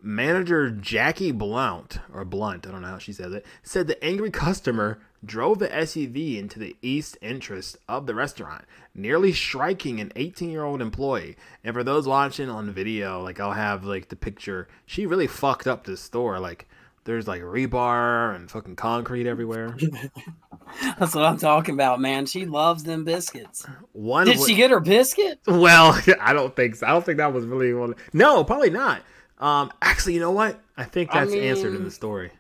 Manager 0.02 0.70
Jackie 0.70 1.32
Blount, 1.32 2.00
or 2.14 2.26
Blunt, 2.26 2.68
I 2.68 2.72
don't 2.72 2.82
know 2.82 2.90
how 2.90 2.98
she 2.98 3.14
says 3.14 3.34
it, 3.34 3.46
said 3.64 3.88
the 3.88 4.04
angry 4.04 4.30
customer 4.30 5.00
drove 5.24 5.60
the 5.60 5.68
SUV 5.68 6.38
into 6.38 6.60
the 6.60 6.76
east 6.82 7.18
entrance 7.22 7.78
of 7.88 8.06
the 8.06 8.16
restaurant, 8.16 8.66
nearly 8.94 9.34
striking 9.34 10.00
an 10.00 10.12
18 10.16 10.50
year 10.50 10.64
old 10.64 10.82
employee. 10.82 11.36
And 11.64 11.74
for 11.74 11.84
those 11.84 12.08
watching 12.08 12.50
on 12.50 12.72
video, 12.72 13.22
like 13.22 13.40
I'll 13.40 13.54
have 13.54 13.86
like 13.86 14.10
the 14.10 14.16
picture, 14.16 14.68
she 14.86 15.06
really 15.06 15.28
fucked 15.28 15.68
up 15.68 15.86
this 15.86 16.02
store. 16.02 16.40
Like 16.40 16.68
there's 17.06 17.28
like 17.28 17.42
rebar 17.42 18.36
and 18.36 18.50
fucking 18.50 18.76
concrete 18.76 19.28
everywhere. 19.28 19.78
That's 21.00 21.14
what 21.14 21.24
I'm 21.24 21.38
talking 21.38 21.76
about, 21.76 22.02
man. 22.02 22.26
She 22.26 22.46
loves 22.46 22.84
them 22.84 23.04
biscuits. 23.04 23.66
One 23.94 24.26
Did 24.26 24.40
wa- 24.40 24.46
she 24.46 24.56
get 24.56 24.72
her 24.72 24.80
biscuit? 24.80 25.40
Well, 25.46 26.00
I 26.20 26.34
don't 26.34 26.56
think 26.56 26.76
so. 26.76 26.88
I 26.88 26.90
don't 26.90 27.06
think 27.06 27.20
that 27.20 27.34
was 27.34 27.46
really 27.46 27.74
one. 27.74 27.96
No, 28.14 28.44
probably 28.44 28.72
not. 28.72 29.02
Um, 29.38 29.72
actually, 29.82 30.14
you 30.16 30.20
know 30.20 30.32
what? 30.32 30.60
I 30.78 30.86
think 30.86 31.14
I 31.14 31.22
that's 31.22 31.36
answered 31.36 31.76
in 31.76 31.84
the 31.84 31.92
story. 31.92 32.32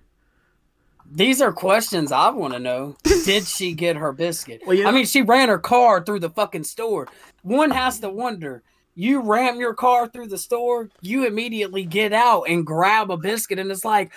These 1.12 1.41
are 1.41 1.54
questions 1.54 2.12
I 2.12 2.30
want 2.30 2.54
to 2.54 2.60
know. 2.60 2.96
Did 3.04 3.46
she 3.46 3.74
get 3.74 3.96
her 3.96 4.12
biscuit? 4.12 4.62
Well, 4.65 4.88
I 4.88 4.91
mean, 4.91 5.06
she 5.06 5.22
ran 5.22 5.50
her 5.50 5.60
car 5.60 6.04
through 6.04 6.20
the 6.20 6.30
fucking 6.30 6.63
store. 6.63 7.08
One 7.44 7.72
has 7.72 8.00
to 8.00 8.10
wonder. 8.10 8.63
You 8.96 9.22
ram 9.22 9.60
your 9.60 9.74
car 9.74 10.08
through 10.08 10.28
the 10.28 10.38
store, 10.38 10.89
you 11.02 11.28
immediately 11.28 11.84
get 11.84 12.13
out 12.13 12.44
and 12.44 12.65
grab 12.65 13.12
a 13.12 13.18
biscuit, 13.18 13.60
and 13.60 13.70
it's 13.70 13.84
like, 13.84 14.12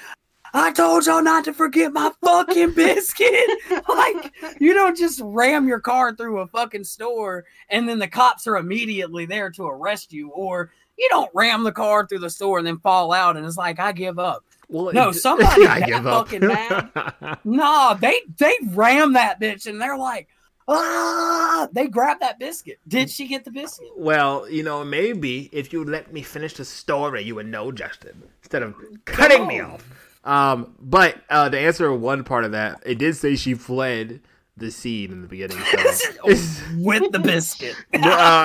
I 0.55 0.73
told 0.73 1.05
y'all 1.05 1.23
not 1.23 1.45
to 1.45 1.53
forget 1.53 1.93
my 1.93 2.13
fucking 2.25 2.73
biscuit. 2.75 3.51
like, 3.89 4.33
you 4.61 4.73
don't 4.73 4.97
just 4.97 5.21
ram 5.23 5.69
your 5.69 5.81
car 5.81 6.15
through 6.15 6.39
a 6.39 6.47
fucking 6.47 6.85
store 6.85 7.45
and 7.69 7.89
then 7.89 7.99
the 7.99 8.09
cops 8.09 8.47
are 8.47 8.57
immediately 8.57 9.27
there 9.27 9.51
to 9.51 9.65
arrest 9.65 10.13
you, 10.13 10.31
or 10.31 10.71
you 10.97 11.09
don't 11.11 11.31
ram 11.35 11.65
the 11.65 11.73
car 11.73 12.07
through 12.07 12.21
the 12.21 12.31
store 12.31 12.59
and 12.59 12.67
then 12.67 12.79
fall 12.79 13.13
out 13.13 13.37
and 13.37 13.45
it's 13.45 13.57
like, 13.57 13.79
I 13.79 13.93
give 13.93 14.19
up. 14.19 14.45
Well, 14.69 14.93
No, 14.93 15.09
it- 15.11 15.15
somebody 15.15 15.67
I 15.67 15.81
that 15.81 15.87
give 15.89 16.07
up. 16.07 16.29
fucking 16.29 16.47
mad. 16.47 17.39
Nah, 17.45 17.95
they 17.95 18.21
they 18.39 18.55
ram 18.71 19.15
that 19.15 19.41
bitch 19.41 19.67
and 19.67 19.81
they're 19.81 19.97
like, 19.97 20.29
ah, 20.67 21.69
they 21.73 21.87
grab 21.89 22.21
that 22.21 22.39
biscuit. 22.39 22.79
Did 22.87 23.11
she 23.11 23.27
get 23.27 23.45
the 23.45 23.51
biscuit? 23.51 23.89
well, 23.97 24.49
you 24.49 24.63
know, 24.63 24.85
maybe 24.85 25.49
if 25.53 25.73
you 25.73 25.85
let 25.85 26.13
me 26.13 26.23
finish 26.23 26.53
the 26.55 26.65
story, 26.65 27.23
you 27.23 27.35
would 27.37 27.47
know, 27.47 27.73
Justin, 27.73 28.23
instead 28.43 28.63
of 28.63 28.75
cutting 29.05 29.47
me 29.47 29.61
off. 29.61 29.85
Um, 30.25 30.75
but 30.81 31.17
uh, 31.31 31.49
to 31.49 31.59
answer 31.59 31.93
one 31.95 32.23
part 32.25 32.45
of 32.45 32.53
that, 32.53 32.83
it 32.85 32.99
did 32.99 33.17
say 33.17 33.35
she 33.37 33.55
fled 33.55 34.21
the 34.59 34.71
scene 34.71 35.11
in 35.13 35.23
the 35.23 35.29
beginning. 35.29 35.57
So. 35.93 36.09
With 36.77 37.13
the 37.13 37.21
biscuit. 37.21 37.77
uh, 37.95 37.99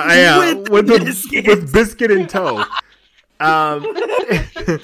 yeah, 0.08 0.38
with, 0.54 0.68
with, 0.70 0.86
the 0.86 0.98
the 0.98 1.04
biscuit. 1.04 1.46
with 1.46 1.72
biscuit 1.72 2.10
in 2.10 2.26
tow. 2.28 2.64
Um, 3.40 3.82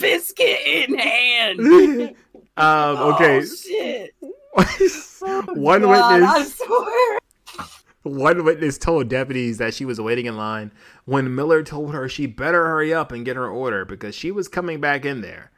biscuit 0.00 0.58
in 0.66 0.98
hand. 0.98 1.60
um, 2.56 2.96
okay. 3.14 3.42
Oh, 4.52 4.64
shit. 4.64 5.56
One 5.56 5.82
God, 5.82 6.20
witness. 6.20 6.60
One 8.02 8.44
witness 8.44 8.78
told 8.78 9.08
deputies 9.08 9.58
that 9.58 9.74
she 9.74 9.84
was 9.84 10.00
waiting 10.00 10.26
in 10.26 10.36
line 10.36 10.72
when 11.04 11.34
Miller 11.36 11.62
told 11.62 11.94
her 11.94 12.08
she 12.08 12.26
better 12.26 12.66
hurry 12.66 12.92
up 12.92 13.12
and 13.12 13.24
get 13.24 13.36
her 13.36 13.48
order 13.48 13.84
because 13.84 14.14
she 14.14 14.32
was 14.32 14.48
coming 14.48 14.80
back 14.80 15.04
in 15.04 15.20
there. 15.20 15.52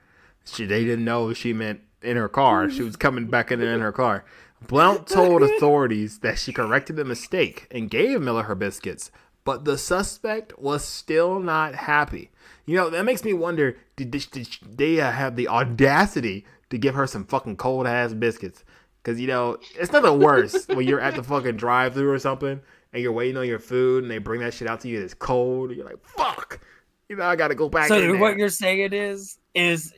She 0.44 0.66
they 0.66 0.84
didn't 0.84 1.06
know 1.06 1.32
she 1.32 1.54
meant 1.54 1.80
in 2.02 2.18
her 2.18 2.28
car. 2.28 2.68
She 2.68 2.82
was 2.82 2.96
coming 2.96 3.28
back 3.28 3.50
in 3.50 3.62
in 3.62 3.80
her 3.80 3.92
car. 3.92 4.24
Blount 4.66 5.06
told 5.06 5.42
authorities 5.42 6.18
that 6.18 6.38
she 6.38 6.52
corrected 6.52 6.96
the 6.96 7.04
mistake 7.04 7.66
and 7.70 7.90
gave 7.90 8.20
Miller 8.20 8.42
her 8.42 8.54
biscuits, 8.54 9.10
but 9.44 9.64
the 9.64 9.78
suspect 9.78 10.58
was 10.58 10.84
still 10.84 11.40
not 11.40 11.74
happy. 11.74 12.30
You 12.66 12.76
know 12.76 12.90
that 12.90 13.04
makes 13.04 13.24
me 13.24 13.32
wonder: 13.32 13.76
Did, 13.96 14.10
did, 14.10 14.30
did 14.30 14.48
they 14.62 15.00
uh, 15.00 15.10
have 15.10 15.36
the 15.36 15.48
audacity 15.48 16.46
to 16.70 16.78
give 16.78 16.94
her 16.94 17.06
some 17.06 17.24
fucking 17.24 17.56
cold 17.56 17.86
ass 17.86 18.12
biscuits? 18.12 18.64
Because 19.02 19.20
you 19.20 19.26
know 19.26 19.58
it's 19.74 19.92
nothing 19.92 20.20
worse 20.20 20.66
when 20.68 20.86
you're 20.86 21.00
at 21.00 21.16
the 21.16 21.22
fucking 21.22 21.56
drive-through 21.56 22.10
or 22.10 22.18
something 22.18 22.60
and 22.92 23.02
you're 23.02 23.12
waiting 23.12 23.36
on 23.36 23.46
your 23.46 23.58
food 23.58 24.04
and 24.04 24.10
they 24.10 24.18
bring 24.18 24.40
that 24.40 24.54
shit 24.54 24.68
out 24.68 24.80
to 24.80 24.88
you 24.88 24.96
and 24.96 25.04
it's 25.04 25.14
cold. 25.14 25.70
And 25.70 25.78
you're 25.78 25.86
like, 25.86 26.04
fuck. 26.04 26.60
You 27.08 27.16
know 27.16 27.24
I 27.24 27.36
gotta 27.36 27.54
go 27.54 27.68
back. 27.68 27.88
So 27.88 28.16
what 28.16 28.36
you're 28.36 28.48
saying 28.48 28.92
is 28.92 29.38
is 29.54 29.92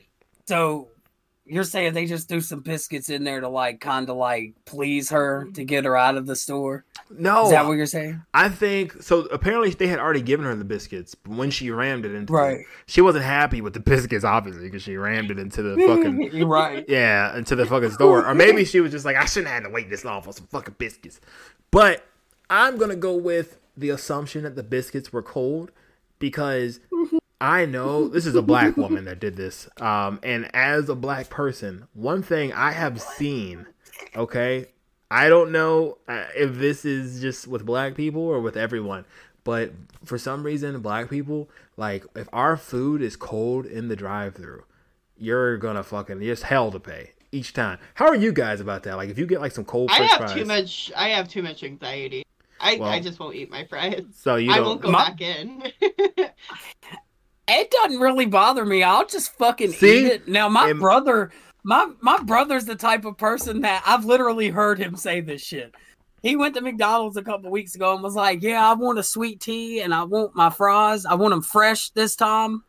so 0.47 0.89
you're 1.47 1.63
saying 1.63 1.93
they 1.93 2.05
just 2.07 2.27
threw 2.27 2.41
some 2.41 2.61
biscuits 2.61 3.09
in 3.09 3.23
there 3.23 3.39
to 3.39 3.47
like 3.47 3.79
kind 3.79 4.09
of 4.09 4.17
like 4.17 4.53
please 4.65 5.11
her 5.11 5.47
to 5.53 5.63
get 5.63 5.85
her 5.85 5.95
out 5.95 6.17
of 6.17 6.25
the 6.25 6.35
store. 6.35 6.85
no, 7.09 7.45
Is 7.45 7.51
that 7.51 7.65
what 7.67 7.73
you're 7.73 7.85
saying? 7.85 8.21
I 8.33 8.49
think 8.49 9.01
so. 9.03 9.21
Apparently, 9.25 9.69
they 9.69 9.85
had 9.87 9.99
already 9.99 10.21
given 10.23 10.45
her 10.47 10.55
the 10.55 10.63
biscuits, 10.65 11.13
but 11.13 11.35
when 11.35 11.51
she 11.51 11.69
rammed 11.69 12.03
it 12.05 12.13
into, 12.15 12.25
the- 12.25 12.33
Right. 12.33 12.65
she 12.87 13.01
wasn't 13.01 13.25
happy 13.25 13.61
with 13.61 13.73
the 13.73 13.79
biscuits, 13.79 14.23
obviously, 14.25 14.63
because 14.63 14.81
she 14.81 14.97
rammed 14.97 15.29
it 15.29 15.37
into 15.37 15.61
the 15.61 15.75
fucking, 15.87 16.47
right. 16.47 16.83
yeah, 16.87 17.37
into 17.37 17.55
the 17.55 17.65
fucking 17.67 17.91
store. 17.91 18.25
Or 18.25 18.33
maybe 18.33 18.65
she 18.65 18.79
was 18.81 18.91
just 18.91 19.05
like, 19.05 19.15
I 19.15 19.25
shouldn't 19.25 19.47
have 19.53 19.63
had 19.63 19.69
to 19.69 19.73
wait 19.73 19.89
this 19.89 20.03
long 20.03 20.23
for 20.23 20.33
some 20.33 20.47
fucking 20.47 20.75
biscuits. 20.79 21.21
But 21.69 22.03
I'm 22.49 22.77
gonna 22.77 22.95
go 22.95 23.15
with 23.15 23.59
the 23.77 23.89
assumption 23.91 24.43
that 24.43 24.55
the 24.55 24.63
biscuits 24.63 25.13
were 25.13 25.21
cold 25.21 25.71
because 26.17 26.79
I 27.41 27.65
know 27.65 28.07
this 28.07 28.25
is 28.25 28.35
a 28.35 28.41
black 28.41 28.77
woman 28.77 29.05
that 29.05 29.19
did 29.19 29.35
this. 29.35 29.67
Um, 29.81 30.19
and 30.23 30.49
as 30.55 30.87
a 30.89 30.95
black 30.95 31.29
person, 31.29 31.87
one 31.93 32.23
thing 32.23 32.53
I 32.53 32.71
have 32.71 33.01
seen, 33.01 33.65
okay, 34.15 34.67
I 35.11 35.27
don't 35.29 35.51
know 35.51 35.97
uh, 36.07 36.25
if 36.35 36.55
this 36.55 36.85
is 36.85 37.21
just 37.21 37.47
with 37.47 37.65
black 37.65 37.95
people 37.95 38.21
or 38.21 38.39
with 38.39 38.55
everyone, 38.57 39.05
but 39.43 39.71
for 40.03 40.17
some 40.17 40.43
reason, 40.43 40.79
black 40.81 41.09
people 41.09 41.49
like 41.77 42.05
if 42.15 42.27
our 42.33 42.55
food 42.57 43.01
is 43.01 43.15
cold 43.15 43.65
in 43.65 43.89
the 43.89 43.95
drive-through, 43.95 44.63
you're 45.17 45.57
gonna 45.57 45.83
fucking 45.83 46.21
it's 46.23 46.41
hell 46.43 46.71
to 46.71 46.79
pay 46.79 47.11
each 47.31 47.53
time. 47.53 47.77
How 47.95 48.07
are 48.07 48.15
you 48.15 48.31
guys 48.31 48.61
about 48.61 48.83
that? 48.83 48.95
Like 48.95 49.09
if 49.09 49.19
you 49.19 49.25
get 49.27 49.41
like 49.41 49.51
some 49.51 49.65
cold 49.65 49.91
I 49.91 50.03
have 50.03 50.17
fries, 50.17 50.33
too 50.33 50.45
much. 50.45 50.91
I 50.95 51.09
have 51.09 51.27
too 51.29 51.43
much 51.43 51.63
anxiety. 51.63 52.23
I, 52.59 52.77
Well- 52.77 52.89
I 52.89 52.99
just 53.01 53.19
won't 53.19 53.35
eat 53.35 53.51
my 53.51 53.65
fries. 53.65 54.03
So 54.15 54.37
you 54.37 54.51
I 54.51 54.55
don't. 54.55 54.65
won't 54.65 54.81
go 54.81 54.89
My- 54.91 55.09
back 55.09 55.21
in. 55.21 55.63
It 57.47 57.69
doesn't 57.71 57.99
really 57.99 58.25
bother 58.25 58.65
me. 58.65 58.83
I'll 58.83 59.05
just 59.05 59.33
fucking 59.37 59.73
See? 59.73 59.99
eat 59.99 60.05
it. 60.05 60.27
Now 60.27 60.49
my 60.49 60.69
Am- 60.69 60.79
brother, 60.79 61.31
my 61.63 61.89
my 62.01 62.17
brother's 62.23 62.65
the 62.65 62.75
type 62.75 63.05
of 63.05 63.17
person 63.17 63.61
that 63.61 63.83
I've 63.85 64.05
literally 64.05 64.49
heard 64.49 64.79
him 64.79 64.95
say 64.95 65.21
this 65.21 65.43
shit. 65.43 65.73
He 66.23 66.35
went 66.35 66.55
to 66.55 66.61
McDonald's 66.61 67.17
a 67.17 67.21
couple 67.21 67.51
weeks 67.51 67.75
ago 67.75 67.93
and 67.93 68.01
was 68.01 68.15
like, 68.15 68.41
"Yeah, 68.41 68.67
I 68.67 68.73
want 68.73 68.97
a 68.97 69.03
sweet 69.03 69.41
tea 69.41 69.81
and 69.81 69.93
I 69.93 70.03
want 70.03 70.35
my 70.35 70.49
fries. 70.49 71.05
I 71.05 71.13
want 71.13 71.31
them 71.31 71.43
fresh 71.43 71.89
this 71.91 72.15
time." 72.15 72.63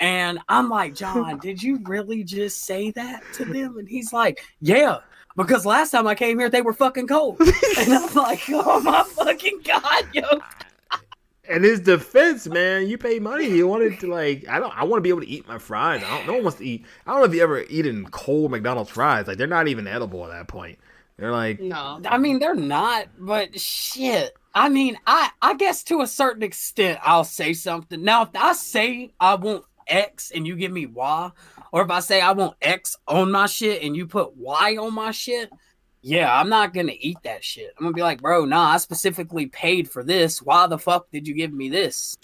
And 0.00 0.40
I'm 0.48 0.68
like, 0.68 0.94
"John, 0.94 1.38
did 1.42 1.62
you 1.62 1.78
really 1.84 2.24
just 2.24 2.64
say 2.64 2.90
that 2.92 3.22
to 3.34 3.44
them?" 3.44 3.78
And 3.78 3.88
he's 3.88 4.12
like, 4.12 4.42
"Yeah." 4.60 4.98
Because 5.36 5.64
last 5.64 5.92
time 5.92 6.08
I 6.08 6.16
came 6.16 6.36
here, 6.40 6.48
they 6.50 6.62
were 6.62 6.72
fucking 6.72 7.06
cold. 7.06 7.40
And 7.78 7.92
I'm 7.92 8.12
like, 8.14 8.40
oh 8.48 8.80
my 8.80 9.04
fucking 9.04 9.60
God, 9.64 10.04
yo. 10.12 10.24
In 11.48 11.62
his 11.62 11.80
defense, 11.80 12.46
man, 12.46 12.88
you 12.88 12.98
pay 12.98 13.18
money. 13.18 13.46
You 13.46 13.66
wanted 13.66 13.98
to 14.00 14.06
like, 14.06 14.46
I 14.48 14.60
don't. 14.60 14.76
I 14.76 14.84
want 14.84 14.98
to 14.98 15.02
be 15.02 15.08
able 15.08 15.22
to 15.22 15.28
eat 15.28 15.48
my 15.48 15.58
fries. 15.58 16.02
I 16.04 16.18
don't. 16.18 16.26
No 16.26 16.34
one 16.34 16.44
wants 16.44 16.58
to 16.58 16.64
eat. 16.64 16.84
I 17.06 17.12
don't 17.12 17.20
know 17.20 17.26
if 17.26 17.34
you 17.34 17.42
ever 17.42 17.62
eaten 17.62 18.06
cold 18.10 18.50
McDonald's 18.50 18.90
fries. 18.90 19.26
Like 19.26 19.38
they're 19.38 19.46
not 19.46 19.68
even 19.68 19.86
edible 19.86 20.24
at 20.24 20.30
that 20.30 20.48
point. 20.48 20.78
They're 21.16 21.32
like, 21.32 21.60
no. 21.60 22.00
I 22.06 22.18
mean, 22.18 22.38
they're 22.38 22.54
not, 22.54 23.08
but 23.18 23.58
shit. 23.58 24.36
I 24.54 24.68
mean, 24.68 24.98
I 25.06 25.30
I 25.42 25.54
guess 25.54 25.82
to 25.84 26.00
a 26.00 26.06
certain 26.06 26.42
extent, 26.42 27.00
I'll 27.02 27.24
say 27.24 27.54
something. 27.54 28.02
Now, 28.02 28.22
if 28.22 28.30
I 28.34 28.52
say 28.52 29.12
I 29.18 29.34
want 29.34 29.64
X 29.86 30.30
and 30.30 30.46
you 30.46 30.54
give 30.54 30.70
me 30.70 30.86
Y, 30.86 31.30
or 31.72 31.82
if 31.82 31.90
I 31.90 32.00
say 32.00 32.20
I 32.20 32.32
want 32.32 32.56
X 32.62 32.96
on 33.06 33.32
my 33.32 33.46
shit 33.46 33.82
and 33.82 33.96
you 33.96 34.06
put 34.06 34.36
Y 34.36 34.76
on 34.76 34.94
my 34.94 35.10
shit, 35.10 35.50
yeah, 36.02 36.32
I'm 36.38 36.48
not 36.48 36.72
gonna 36.74 36.94
eat 36.98 37.18
that 37.24 37.44
shit. 37.44 37.72
I'm 37.78 37.84
gonna 37.84 37.94
be 37.94 38.02
like, 38.02 38.20
bro, 38.22 38.44
nah, 38.44 38.70
I 38.70 38.76
specifically 38.78 39.46
paid 39.46 39.90
for 39.90 40.02
this. 40.04 40.40
Why 40.42 40.66
the 40.66 40.78
fuck 40.78 41.10
did 41.10 41.26
you 41.28 41.34
give 41.34 41.52
me 41.52 41.68
this? 41.68 42.16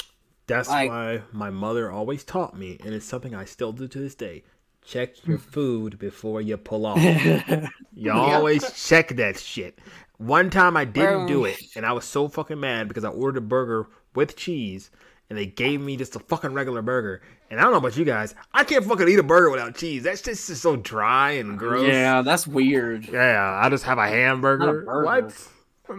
that's 0.46 0.68
Like- 0.68 0.90
why 0.90 1.22
my 1.32 1.48
mother 1.50 1.90
always 1.90 2.22
taught 2.24 2.56
me, 2.58 2.78
and 2.84 2.94
it's 2.94 3.06
something 3.06 3.34
I 3.34 3.44
still 3.46 3.72
do 3.72 3.88
to 3.88 3.98
this 3.98 4.14
day. 4.14 4.44
Check 4.84 5.26
your 5.26 5.38
food 5.54 5.98
before 5.98 6.40
you 6.42 6.56
pull 6.58 6.84
off. 6.86 6.98
You 7.96 8.12
always 8.12 8.70
check 8.86 9.10
that 9.16 9.38
shit. 9.38 9.78
One 10.18 10.50
time 10.50 10.76
I 10.76 10.84
didn't 10.84 11.26
do 11.26 11.44
it, 11.44 11.58
and 11.76 11.86
I 11.86 11.92
was 11.92 12.04
so 12.04 12.28
fucking 12.28 12.58
mad 12.60 12.88
because 12.88 13.04
I 13.04 13.08
ordered 13.08 13.38
a 13.38 13.40
burger 13.46 13.86
with 14.14 14.36
cheese, 14.36 14.90
and 15.30 15.38
they 15.38 15.46
gave 15.46 15.80
me 15.80 15.96
just 15.96 16.16
a 16.16 16.18
fucking 16.18 16.52
regular 16.54 16.82
burger. 16.82 17.22
And 17.50 17.60
I 17.60 17.62
don't 17.64 17.72
know 17.72 17.78
about 17.78 17.96
you 17.96 18.04
guys, 18.04 18.34
I 18.52 18.64
can't 18.64 18.84
fucking 18.84 19.08
eat 19.08 19.18
a 19.18 19.22
burger 19.22 19.50
without 19.50 19.74
cheese. 19.76 20.02
That's 20.02 20.22
just, 20.22 20.46
just 20.48 20.62
so 20.62 20.76
dry 20.76 21.32
and 21.32 21.58
gross. 21.58 21.88
yeah, 21.88 22.22
that's 22.22 22.46
weird. 22.46 23.06
Yeah, 23.08 23.60
I 23.62 23.68
just 23.68 23.84
have 23.84 23.98
a 23.98 24.06
hamburger. 24.08 24.82
burger. 24.82 25.04
What? 25.04 25.48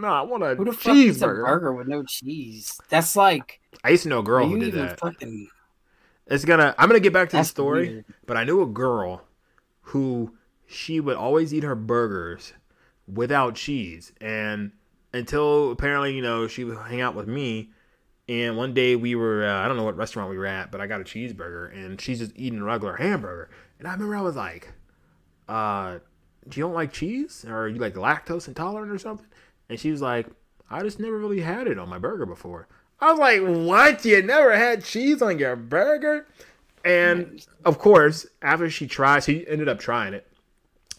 No, 0.00 0.08
I 0.08 0.22
want 0.22 0.42
a 0.42 0.54
Who 0.56 0.64
the 0.64 0.72
fuck 0.72 0.94
eats 0.96 1.22
a 1.22 1.26
cheeseburger. 1.26 1.44
burger 1.46 1.72
with 1.72 1.86
no 1.86 2.02
cheese? 2.02 2.78
That's 2.88 3.14
like 3.16 3.60
I 3.84 3.90
used 3.90 4.02
to 4.02 4.08
know 4.08 4.18
a 4.18 4.22
girl 4.24 4.48
who 4.48 4.58
did 4.58 4.74
that. 4.74 4.98
fucking. 5.00 5.48
It's 6.26 6.44
gonna. 6.44 6.74
I'm 6.76 6.88
gonna 6.88 6.98
get 6.98 7.12
back 7.12 7.28
to 7.30 7.36
the 7.36 7.44
story, 7.44 7.88
weird. 7.88 8.04
but 8.26 8.36
I 8.36 8.42
knew 8.42 8.60
a 8.60 8.66
girl 8.66 9.22
who 9.82 10.34
she 10.66 10.98
would 10.98 11.16
always 11.16 11.54
eat 11.54 11.62
her 11.62 11.76
burgers 11.76 12.52
without 13.06 13.54
cheese, 13.54 14.12
and 14.20 14.72
until 15.12 15.70
apparently 15.70 16.14
you 16.16 16.22
know 16.22 16.48
she 16.48 16.64
would 16.64 16.76
hang 16.78 17.00
out 17.00 17.14
with 17.14 17.28
me, 17.28 17.70
and 18.28 18.56
one 18.56 18.74
day 18.74 18.96
we 18.96 19.14
were 19.14 19.46
uh, 19.46 19.60
I 19.60 19.68
don't 19.68 19.76
know 19.76 19.84
what 19.84 19.96
restaurant 19.96 20.30
we 20.30 20.38
were 20.38 20.46
at, 20.46 20.70
but 20.70 20.80
I 20.80 20.86
got 20.86 21.00
a 21.00 21.04
cheeseburger, 21.04 21.72
and 21.72 22.00
she's 22.00 22.18
just 22.18 22.32
eating 22.36 22.60
a 22.60 22.64
regular 22.64 22.96
hamburger, 22.96 23.50
and 23.78 23.86
I 23.86 23.92
remember 23.92 24.16
I 24.16 24.22
was 24.22 24.36
like, 24.36 24.72
uh, 25.48 25.98
"Do 26.48 26.60
you 26.60 26.64
don't 26.64 26.74
like 26.74 26.92
cheese, 26.92 27.44
or 27.46 27.56
are 27.56 27.68
you 27.68 27.78
like 27.78 27.94
lactose 27.94 28.48
intolerant 28.48 28.92
or 28.92 28.98
something?" 28.98 29.26
And 29.68 29.78
she 29.78 29.90
was 29.90 30.02
like, 30.02 30.26
"I 30.70 30.82
just 30.82 31.00
never 31.00 31.18
really 31.18 31.40
had 31.40 31.66
it 31.66 31.78
on 31.78 31.88
my 31.88 31.98
burger 31.98 32.26
before." 32.26 32.68
I 33.00 33.10
was 33.10 33.18
like, 33.18 33.42
"What? 33.42 34.04
You 34.04 34.22
never 34.22 34.56
had 34.56 34.84
cheese 34.84 35.22
on 35.22 35.38
your 35.38 35.56
burger?" 35.56 36.26
And 36.84 37.44
of 37.64 37.78
course, 37.78 38.26
after 38.42 38.70
she 38.70 38.86
tried, 38.86 39.24
she 39.24 39.46
ended 39.48 39.68
up 39.68 39.80
trying 39.80 40.14
it 40.14 40.26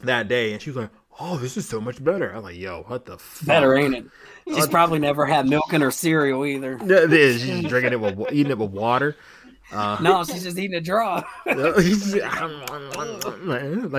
that 0.01 0.27
day, 0.27 0.51
and 0.53 0.61
she 0.61 0.69
was 0.69 0.77
like, 0.77 0.89
"Oh, 1.19 1.37
this 1.37 1.57
is 1.57 1.67
so 1.67 1.79
much 1.81 2.03
better." 2.03 2.31
I'm 2.31 2.43
like, 2.43 2.57
"Yo, 2.57 2.83
what 2.87 3.05
the 3.05 3.17
fuck?" 3.17 3.47
Better, 3.47 3.75
ain't 3.75 3.95
it? 3.95 4.05
She's 4.47 4.67
probably 4.67 4.99
never 4.99 5.25
had 5.25 5.47
milk 5.49 5.73
in 5.73 5.81
her 5.81 5.91
cereal 5.91 6.45
either. 6.45 6.77
It 6.83 7.13
is. 7.13 7.41
She's 7.41 7.63
drinking 7.65 7.93
it 7.93 7.99
with 7.99 8.19
eating 8.31 8.51
it 8.51 8.57
with 8.57 8.71
water. 8.71 9.15
Uh, 9.71 9.97
No, 10.01 10.23
she's 10.23 10.43
just 10.43 10.57
eating 10.57 10.75
a 10.77 10.81
draw. 10.81 11.21
like 11.45 11.57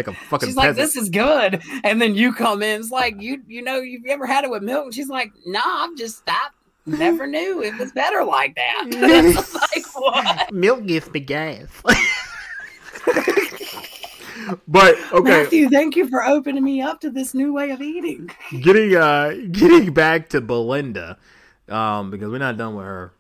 a 0.07 0.15
fucking 0.15 0.49
She's 0.49 0.57
like, 0.57 0.69
peasant. 0.69 0.77
"This 0.77 0.97
is 0.97 1.11
good," 1.11 1.63
and 1.85 2.01
then 2.01 2.15
you 2.15 2.33
come 2.33 2.63
in. 2.63 2.81
It's 2.81 2.91
like 2.91 3.21
you, 3.21 3.43
you 3.47 3.61
know, 3.63 3.77
you've 3.81 4.07
ever 4.07 4.25
had 4.27 4.45
it 4.45 4.51
with 4.51 4.63
milk? 4.63 4.87
And 4.87 4.95
she's 4.95 5.09
like, 5.11 5.31
"Nah, 5.47 5.61
I'm 5.65 5.97
just 5.97 6.23
I 6.27 6.49
never 6.87 7.27
knew 7.27 7.63
it 7.63 7.77
was 7.79 7.93
better 7.93 8.25
like 8.25 8.57
that." 8.57 9.35
Like 9.75 9.85
what? 9.95 10.53
Milk 10.53 10.87
gives 10.87 11.11
me 11.13 11.21
gas. 11.21 11.69
But 14.69 14.97
okay, 15.13 15.43
Matthew, 15.43 15.69
thank 15.69 15.97
you 15.97 16.09
for 16.09 16.25
opening 16.25 16.65
me 16.65 16.81
up 16.81 17.01
to 17.01 17.11
this 17.11 17.35
new 17.35 17.53
way 17.53 17.71
of 17.71 17.81
eating. 17.81 18.31
getting 18.61 18.95
uh 18.97 19.35
getting 19.51 19.93
back 19.93 20.29
to 20.31 20.41
Belinda, 20.41 21.19
um, 21.69 22.11
because 22.11 22.29
we're 22.31 22.39
not 22.39 22.57
done 22.57 22.75
with 22.75 22.87
her. 22.87 23.13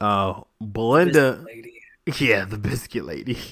Uh, 0.00 0.42
Belinda, 0.60 1.44
yeah, 2.18 2.44
the 2.44 2.58
biscuit 2.58 3.04
lady. 3.04 3.38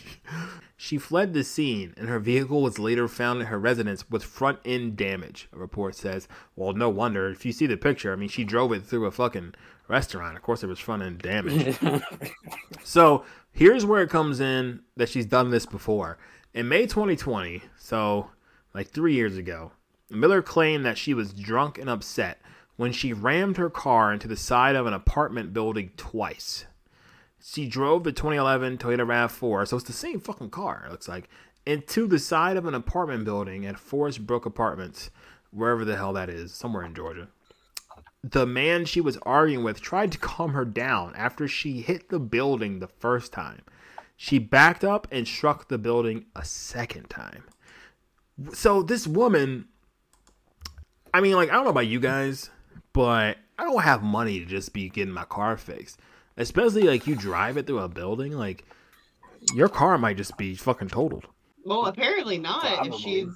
She 0.83 0.97
fled 0.97 1.35
the 1.35 1.45
scene, 1.45 1.93
and 1.99 2.09
her 2.09 2.19
vehicle 2.19 2.63
was 2.63 2.79
later 2.79 3.07
found 3.07 3.43
at 3.43 3.49
her 3.49 3.59
residence 3.59 4.09
with 4.09 4.25
front 4.25 4.61
end 4.65 4.97
damage. 4.97 5.47
A 5.53 5.59
report 5.59 5.95
says. 5.95 6.27
Well, 6.57 6.73
no 6.73 6.89
wonder. 6.89 7.29
If 7.29 7.45
you 7.45 7.53
see 7.53 7.67
the 7.67 7.77
picture, 7.77 8.15
I 8.15 8.17
mean, 8.17 8.31
she 8.31 8.45
drove 8.45 8.73
it 8.73 8.87
through 8.87 9.05
a 9.05 9.11
fucking 9.11 9.53
restaurant. 9.89 10.39
Of 10.39 10.43
course, 10.43 10.61
there 10.61 10.71
was 10.71 10.79
front 10.79 11.03
end 11.03 11.19
damage. 11.19 11.77
So 12.83 13.25
here's 13.53 13.85
where 13.85 14.03
it 14.03 14.09
comes 14.09 14.41
in 14.41 14.81
that 14.97 15.11
she's 15.11 15.27
done 15.27 15.51
this 15.51 15.67
before. 15.67 16.17
In 16.53 16.69
May 16.69 16.83
2020, 16.83 17.63
so 17.79 18.31
like 18.75 18.89
three 18.89 19.15
years 19.15 19.37
ago, 19.37 19.71
Miller 20.11 20.43
claimed 20.43 20.85
that 20.85 20.99
she 20.99 21.15
was 21.15 21.33
drunk 21.33 21.79
and 21.79 21.89
upset 21.89 22.41
when 22.77 22.91
she 22.91 23.13
rammed 23.13 23.57
her 23.57 23.71
car 23.71 24.13
into 24.13 24.27
the 24.27 24.37
side 24.37 24.75
of 24.75 24.87
an 24.87 24.93
apartment 24.93 25.53
building 25.53 25.93
twice. 25.97 26.65
She 27.41 27.69
drove 27.69 28.03
the 28.03 28.11
2011 28.11 28.79
Toyota 28.79 29.07
RAV4, 29.07 29.69
so 29.69 29.77
it's 29.77 29.87
the 29.87 29.93
same 29.93 30.19
fucking 30.19 30.51
car, 30.51 30.85
it 30.87 30.91
looks 30.91 31.09
like, 31.09 31.29
into 31.65 32.09
the 32.09 32.19
side 32.19 32.57
of 32.57 32.67
an 32.67 32.75
apartment 32.75 33.25
building 33.25 33.65
at 33.65 33.79
Forest 33.79 34.27
Brook 34.27 34.45
Apartments, 34.45 35.11
wherever 35.53 35.85
the 35.85 35.97
hell 35.97 36.13
that 36.15 36.29
is, 36.29 36.53
somewhere 36.53 36.85
in 36.85 36.95
Georgia 36.95 37.29
the 38.23 38.47
man 38.47 38.85
she 38.85 39.01
was 39.01 39.17
arguing 39.19 39.65
with 39.65 39.81
tried 39.81 40.13
to 40.13 40.19
calm 40.19 40.53
her 40.53 40.65
down 40.65 41.15
after 41.17 41.49
she 41.49 41.81
hit 41.81 42.11
the 42.11 42.19
building 42.19 42.79
the 42.79 42.87
first 42.87 43.33
time. 43.33 43.63
She 44.23 44.39
backed 44.39 44.85
up 44.85 45.09
and 45.11 45.27
struck 45.27 45.69
the 45.69 45.79
building 45.79 46.27
a 46.37 46.45
second 46.45 47.09
time. 47.09 47.45
So 48.53 48.83
this 48.83 49.07
woman, 49.07 49.69
I 51.15 51.23
mean, 51.23 51.37
like, 51.37 51.49
I 51.49 51.55
don't 51.55 51.65
know 51.65 51.71
about 51.71 51.87
you 51.87 52.01
guys, 52.01 52.51
but 52.93 53.39
I 53.59 53.65
don't 53.65 53.81
have 53.81 54.03
money 54.03 54.39
to 54.39 54.45
just 54.45 54.75
be 54.75 54.91
getting 54.91 55.15
my 55.15 55.25
car 55.25 55.57
fixed. 55.57 56.01
Especially 56.37 56.83
like 56.83 57.07
you 57.07 57.15
drive 57.17 57.57
it 57.57 57.67
through 57.67 57.79
a 57.79 57.89
building, 57.89 58.33
like 58.33 58.67
your 59.55 59.71
car 59.71 59.97
might 59.97 60.19
just 60.19 60.37
be 60.37 60.55
fucking 60.55 60.89
totaled. 60.89 61.27
Well, 61.65 61.87
apparently 61.87 62.37
not. 62.37 62.87
If 62.87 62.97
she's 62.97 63.27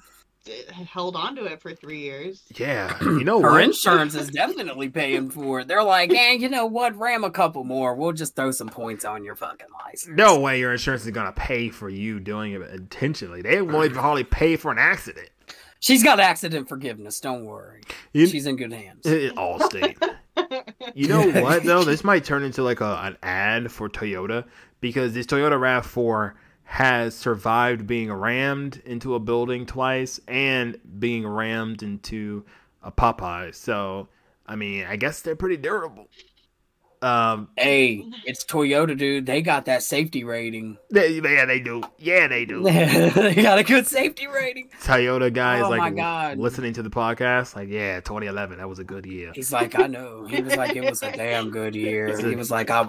held 0.91 1.15
on 1.15 1.35
to 1.35 1.45
it 1.45 1.61
for 1.61 1.73
three 1.73 1.99
years. 1.99 2.43
Yeah, 2.55 2.95
you 3.01 3.23
know 3.23 3.41
Her 3.41 3.51
what? 3.51 3.63
insurance 3.63 4.15
is 4.15 4.29
definitely 4.31 4.89
paying 4.89 5.29
for 5.29 5.61
it. 5.61 5.67
They're 5.67 5.83
like, 5.83 6.11
hey, 6.11 6.35
you 6.35 6.49
know 6.49 6.65
what? 6.65 6.95
Ram 6.97 7.23
a 7.23 7.31
couple 7.31 7.63
more. 7.63 7.95
We'll 7.95 8.13
just 8.13 8.35
throw 8.35 8.51
some 8.51 8.69
points 8.69 9.05
on 9.05 9.23
your 9.23 9.35
fucking 9.35 9.67
license. 9.85 10.15
No 10.17 10.39
way 10.39 10.59
your 10.59 10.71
insurance 10.71 11.05
is 11.05 11.11
gonna 11.11 11.31
pay 11.31 11.69
for 11.69 11.89
you 11.89 12.19
doing 12.19 12.53
it 12.53 12.61
intentionally. 12.61 13.41
They 13.41 13.61
won't 13.61 13.85
even 13.85 13.97
hardly 13.97 14.23
pay 14.23 14.55
for 14.55 14.71
an 14.71 14.77
accident. 14.79 15.29
She's 15.79 16.03
got 16.03 16.19
accident 16.19 16.67
forgiveness. 16.67 17.19
Don't 17.19 17.45
worry. 17.45 17.81
You, 18.11 18.25
She's 18.25 18.47
in 18.47 18.55
good 18.55 18.73
hands. 18.73 19.05
it, 19.05 19.35
Allstate. 19.35 19.97
You 20.93 21.07
know 21.07 21.27
what 21.41 21.63
though? 21.63 21.83
This 21.83 22.03
might 22.03 22.23
turn 22.23 22.43
into 22.43 22.61
like 22.61 22.79
a, 22.79 22.99
an 23.03 23.17
ad 23.23 23.71
for 23.71 23.89
Toyota 23.89 24.45
because 24.81 25.13
this 25.13 25.25
Toyota 25.25 25.53
Rav4 25.59 26.33
has 26.65 27.15
survived 27.15 27.87
being 27.87 28.11
rammed 28.11 28.81
into 28.85 29.15
a 29.15 29.19
building 29.19 29.65
twice 29.65 30.19
and 30.27 30.77
being 30.99 31.25
rammed 31.27 31.83
into 31.83 32.43
a 32.83 32.91
Popeye. 32.91 33.53
So, 33.55 34.07
I 34.45 34.55
mean, 34.55 34.85
I 34.85 34.95
guess 34.95 35.21
they're 35.21 35.35
pretty 35.35 35.57
durable. 35.57 36.07
Um, 37.01 37.49
Hey, 37.55 38.03
it's 38.25 38.43
Toyota, 38.45 38.97
dude. 38.97 39.27
They 39.27 39.43
got 39.43 39.65
that 39.65 39.83
safety 39.83 40.23
rating. 40.23 40.77
they, 40.91 41.09
yeah, 41.19 41.45
they 41.45 41.59
do. 41.59 41.83
Yeah, 41.99 42.27
they 42.27 42.45
do. 42.45 42.63
they 42.63 43.35
got 43.35 43.59
a 43.59 43.63
good 43.63 43.85
safety 43.85 44.25
rating. 44.25 44.69
Toyota 44.81 45.31
guys 45.31 45.63
Oh 45.63 45.69
my 45.69 45.77
like 45.77 45.95
God. 45.95 46.39
listening 46.39 46.73
to 46.73 46.83
the 46.83 46.89
podcast, 46.89 47.55
like, 47.55 47.69
yeah, 47.69 47.99
2011, 47.99 48.57
that 48.57 48.67
was 48.67 48.79
a 48.79 48.83
good 48.83 49.05
year. 49.05 49.31
He's 49.35 49.51
like, 49.51 49.77
I 49.77 49.85
know. 49.85 50.25
He 50.25 50.41
was 50.41 50.55
like, 50.55 50.75
it 50.75 50.83
was 50.89 51.03
a 51.03 51.11
damn 51.11 51.51
good 51.51 51.75
year. 51.75 52.17
He 52.17 52.35
was 52.35 52.49
like, 52.49 52.71
I, 52.71 52.87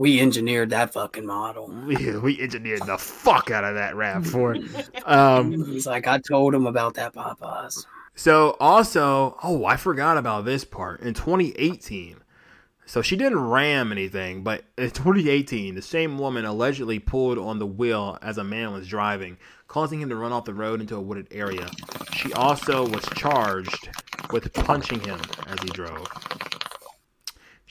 we 0.00 0.18
engineered 0.18 0.70
that 0.70 0.94
fucking 0.94 1.26
model. 1.26 1.68
We, 1.84 2.16
we 2.16 2.40
engineered 2.40 2.86
the 2.86 2.96
fuck 2.96 3.50
out 3.50 3.64
of 3.64 3.74
that 3.74 3.94
Rav4. 3.94 5.04
Um, 5.06 5.66
He's 5.66 5.86
like, 5.86 6.06
I 6.06 6.18
told 6.18 6.54
him 6.54 6.66
about 6.66 6.94
that 6.94 7.12
Popeyes. 7.12 7.84
So 8.14 8.56
also, 8.58 9.36
oh, 9.42 9.66
I 9.66 9.76
forgot 9.76 10.16
about 10.16 10.46
this 10.46 10.64
part. 10.64 11.00
In 11.00 11.12
2018, 11.12 12.16
so 12.86 13.02
she 13.02 13.14
didn't 13.14 13.40
ram 13.40 13.92
anything, 13.92 14.42
but 14.42 14.64
in 14.78 14.90
2018, 14.90 15.74
the 15.74 15.82
same 15.82 16.16
woman 16.16 16.46
allegedly 16.46 16.98
pulled 16.98 17.36
on 17.36 17.58
the 17.58 17.66
wheel 17.66 18.16
as 18.22 18.38
a 18.38 18.44
man 18.44 18.72
was 18.72 18.88
driving, 18.88 19.36
causing 19.68 20.00
him 20.00 20.08
to 20.08 20.16
run 20.16 20.32
off 20.32 20.46
the 20.46 20.54
road 20.54 20.80
into 20.80 20.96
a 20.96 21.00
wooded 21.00 21.28
area. 21.30 21.68
She 22.14 22.32
also 22.32 22.88
was 22.88 23.04
charged 23.16 23.90
with 24.32 24.50
punching 24.54 25.00
him 25.00 25.20
as 25.46 25.60
he 25.60 25.68
drove. 25.68 26.08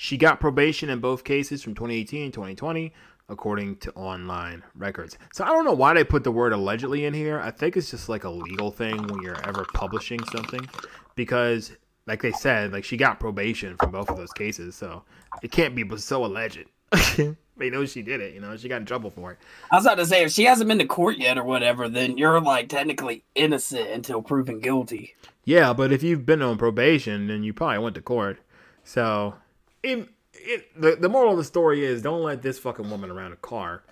She 0.01 0.15
got 0.15 0.39
probation 0.39 0.89
in 0.89 0.99
both 0.99 1.25
cases 1.25 1.61
from 1.61 1.75
2018 1.75 2.23
and 2.23 2.33
2020, 2.33 2.93
according 3.27 3.75
to 3.79 3.91
online 3.95 4.63
records. 4.73 5.17
So 5.33 5.43
I 5.43 5.47
don't 5.47 5.65
know 5.65 5.73
why 5.73 5.93
they 5.93 6.05
put 6.05 6.23
the 6.23 6.31
word 6.31 6.53
allegedly 6.53 7.03
in 7.03 7.13
here. 7.13 7.37
I 7.41 7.51
think 7.51 7.75
it's 7.75 7.91
just 7.91 8.07
like 8.07 8.23
a 8.23 8.29
legal 8.29 8.71
thing 8.71 8.95
when 8.95 9.21
you're 9.21 9.45
ever 9.45 9.65
publishing 9.73 10.23
something 10.31 10.69
because 11.15 11.73
like 12.07 12.21
they 12.21 12.31
said, 12.31 12.71
like 12.71 12.85
she 12.85 12.95
got 12.95 13.19
probation 13.19 13.75
from 13.75 13.91
both 13.91 14.09
of 14.09 14.15
those 14.15 14.31
cases, 14.31 14.73
so 14.73 15.03
it 15.43 15.51
can't 15.51 15.75
be 15.75 15.83
so 15.97 16.23
alleged. 16.23 16.63
they 17.57 17.69
know 17.69 17.85
she 17.85 18.01
did 18.01 18.21
it, 18.21 18.33
you 18.33 18.39
know, 18.39 18.55
she 18.55 18.69
got 18.69 18.79
in 18.79 18.85
trouble 18.85 19.09
for 19.09 19.33
it. 19.33 19.39
I 19.69 19.75
was 19.75 19.85
about 19.85 19.95
to 19.95 20.05
say 20.05 20.23
if 20.23 20.31
she 20.31 20.45
hasn't 20.45 20.69
been 20.69 20.79
to 20.79 20.85
court 20.85 21.17
yet 21.17 21.37
or 21.37 21.43
whatever, 21.43 21.89
then 21.89 22.17
you're 22.17 22.39
like 22.39 22.69
technically 22.69 23.25
innocent 23.35 23.89
until 23.89 24.21
proven 24.21 24.61
guilty. 24.61 25.15
Yeah, 25.43 25.73
but 25.73 25.91
if 25.91 26.03
you've 26.03 26.25
been 26.25 26.41
on 26.41 26.57
probation, 26.57 27.27
then 27.27 27.43
you 27.43 27.51
probably 27.51 27.79
went 27.79 27.95
to 27.95 28.01
court. 28.01 28.39
So 28.85 29.35
it, 29.83 30.09
it 30.33 30.81
the, 30.81 30.95
the 30.95 31.09
moral 31.09 31.31
of 31.31 31.37
the 31.37 31.43
story 31.43 31.85
is 31.85 32.01
don't 32.01 32.23
let 32.23 32.41
this 32.41 32.59
fucking 32.59 32.89
woman 32.89 33.09
around 33.09 33.33
a 33.33 33.37
car. 33.37 33.83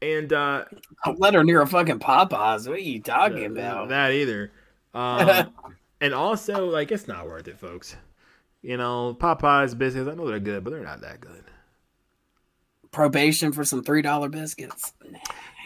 And 0.00 0.32
uh 0.32 0.64
Don't 1.04 1.20
let 1.20 1.34
her 1.34 1.42
near 1.42 1.60
a 1.60 1.66
fucking 1.66 1.98
Popeyes. 1.98 2.68
What 2.68 2.76
are 2.76 2.78
you 2.78 3.00
talking 3.00 3.46
about? 3.46 3.88
That 3.88 4.12
either. 4.12 4.52
Um 4.94 5.52
and 6.00 6.14
also 6.14 6.66
like 6.66 6.92
it's 6.92 7.08
not 7.08 7.26
worth 7.26 7.48
it, 7.48 7.58
folks. 7.58 7.96
You 8.62 8.76
know, 8.76 9.16
Popeyes 9.18 9.76
biscuits, 9.76 10.08
I 10.08 10.14
know 10.14 10.26
they're 10.26 10.40
good, 10.40 10.64
but 10.64 10.70
they're 10.70 10.82
not 10.82 11.00
that 11.02 11.20
good. 11.20 11.44
Probation 12.90 13.52
for 13.52 13.64
some 13.64 13.82
three 13.82 14.02
dollar 14.02 14.28
biscuits. 14.28 14.92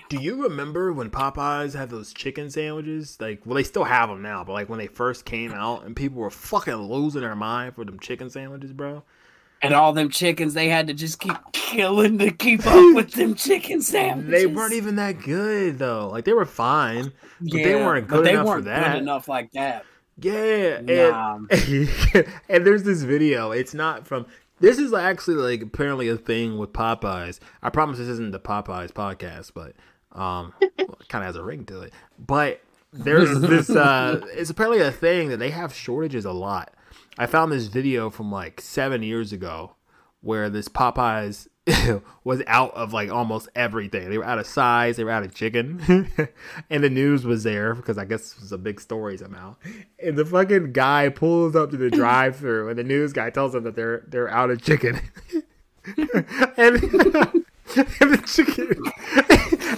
Do 0.09 0.20
you 0.20 0.43
remember 0.43 0.93
when 0.93 1.09
Popeyes 1.09 1.74
had 1.74 1.88
those 1.88 2.12
chicken 2.12 2.51
sandwiches? 2.51 3.18
Like, 3.18 3.47
well, 3.47 3.55
they 3.55 3.62
still 3.62 3.84
have 3.84 4.11
them 4.11 4.20
now, 4.20 4.45
but 4.45 4.53
like 4.53 4.68
when 4.68 4.78
they 4.78 4.86
first 4.86 5.24
came 5.24 5.53
out, 5.53 5.86
and 5.86 5.97
people 5.97 6.20
were 6.20 6.28
fucking 6.28 6.74
losing 6.74 7.22
their 7.22 7.34
mind 7.34 7.74
for 7.74 7.84
them 7.86 7.99
chicken 7.99 8.28
sandwiches, 8.28 8.74
bro. 8.74 9.05
And 9.62 9.74
all 9.74 9.92
them 9.92 10.08
chickens, 10.10 10.54
they 10.54 10.68
had 10.68 10.88
to 10.88 10.94
just 10.94 11.20
keep 11.20 11.36
killing 11.52 12.18
to 12.18 12.32
keep 12.32 12.66
up 12.66 12.94
with 12.96 13.12
them 13.12 13.34
chicken 13.36 13.80
sandwiches. 13.80 14.30
They 14.32 14.46
weren't 14.46 14.72
even 14.72 14.96
that 14.96 15.22
good 15.22 15.78
though. 15.78 16.08
Like 16.08 16.24
they 16.24 16.32
were 16.32 16.44
fine, 16.44 17.12
but 17.40 17.54
yeah, 17.54 17.64
they 17.64 17.74
weren't 17.76 18.08
good 18.08 18.26
they 18.26 18.32
enough 18.32 18.46
weren't 18.46 18.64
for 18.64 18.70
that. 18.70 18.92
Good 18.94 19.02
enough 19.02 19.28
like 19.28 19.52
that. 19.52 19.84
Yeah, 20.20 20.80
Nah. 20.80 21.36
and, 21.50 21.50
and 22.48 22.66
there's 22.66 22.82
this 22.82 23.02
video. 23.02 23.52
It's 23.52 23.72
not 23.72 24.06
from. 24.06 24.26
This 24.60 24.78
is 24.78 24.92
actually 24.92 25.36
like 25.36 25.62
apparently 25.62 26.08
a 26.08 26.16
thing 26.16 26.58
with 26.58 26.72
Popeyes. 26.72 27.38
I 27.62 27.70
promise 27.70 27.98
this 27.98 28.08
isn't 28.08 28.32
the 28.32 28.38
Popeyes 28.40 28.92
podcast, 28.92 29.52
but 29.54 29.74
um, 30.18 30.52
well, 30.60 30.96
it 31.00 31.08
kind 31.08 31.24
of 31.24 31.26
has 31.26 31.36
a 31.36 31.42
ring 31.42 31.64
to 31.66 31.82
it. 31.82 31.92
But 32.18 32.60
there's 32.92 33.40
this. 33.40 33.70
uh 33.70 34.20
It's 34.34 34.50
apparently 34.50 34.80
a 34.82 34.92
thing 34.92 35.30
that 35.30 35.38
they 35.38 35.50
have 35.50 35.72
shortages 35.74 36.24
a 36.24 36.32
lot. 36.32 36.74
I 37.18 37.26
found 37.26 37.52
this 37.52 37.66
video 37.66 38.10
from 38.10 38.32
like 38.32 38.60
seven 38.60 39.02
years 39.02 39.32
ago 39.32 39.76
where 40.22 40.48
this 40.48 40.68
Popeyes 40.68 41.48
was 42.24 42.42
out 42.46 42.74
of 42.74 42.92
like 42.92 43.10
almost 43.10 43.48
everything. 43.54 44.08
They 44.08 44.18
were 44.18 44.24
out 44.24 44.38
of 44.38 44.46
size, 44.46 44.96
they 44.96 45.04
were 45.04 45.10
out 45.10 45.22
of 45.22 45.34
chicken, 45.34 46.08
and 46.70 46.82
the 46.82 46.90
news 46.90 47.24
was 47.24 47.44
there 47.44 47.74
because 47.74 47.98
I 47.98 48.04
guess 48.04 48.32
it 48.32 48.40
was 48.40 48.52
a 48.52 48.58
big 48.58 48.80
story 48.80 49.18
somehow. 49.18 49.56
And 50.02 50.16
the 50.16 50.24
fucking 50.24 50.72
guy 50.72 51.08
pulls 51.10 51.54
up 51.54 51.70
to 51.70 51.76
the 51.76 51.90
drive-through, 51.90 52.70
and 52.70 52.78
the 52.78 52.84
news 52.84 53.12
guy 53.12 53.30
tells 53.30 53.54
him 53.54 53.64
that 53.64 53.76
they're 53.76 54.04
they're 54.08 54.30
out 54.30 54.50
of 54.50 54.62
chicken, 54.62 55.00
and. 56.56 57.44
And 57.74 58.12
the 58.12 58.22
chicken, 58.26 58.68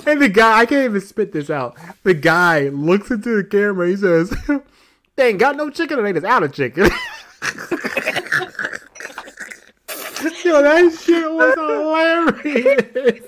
and 0.04 0.20
the 0.20 0.28
guy, 0.28 0.58
I 0.60 0.66
can't 0.66 0.86
even 0.86 1.00
spit 1.00 1.30
this 1.30 1.48
out. 1.48 1.76
The 2.02 2.14
guy 2.14 2.70
looks 2.70 3.08
into 3.08 3.36
the 3.36 3.44
camera. 3.44 3.86
He 3.88 3.96
says, 3.96 4.34
"They 5.14 5.28
ain't 5.28 5.38
got 5.38 5.54
no 5.54 5.70
chicken, 5.70 5.98
and 5.98 6.06
they 6.08 6.12
just 6.12 6.26
out 6.26 6.42
of 6.42 6.52
chicken." 6.52 6.90
Yo, 10.44 10.62
that 10.62 10.92
shit 11.02 11.30
was 11.32 11.54
hilarious. 12.42 13.22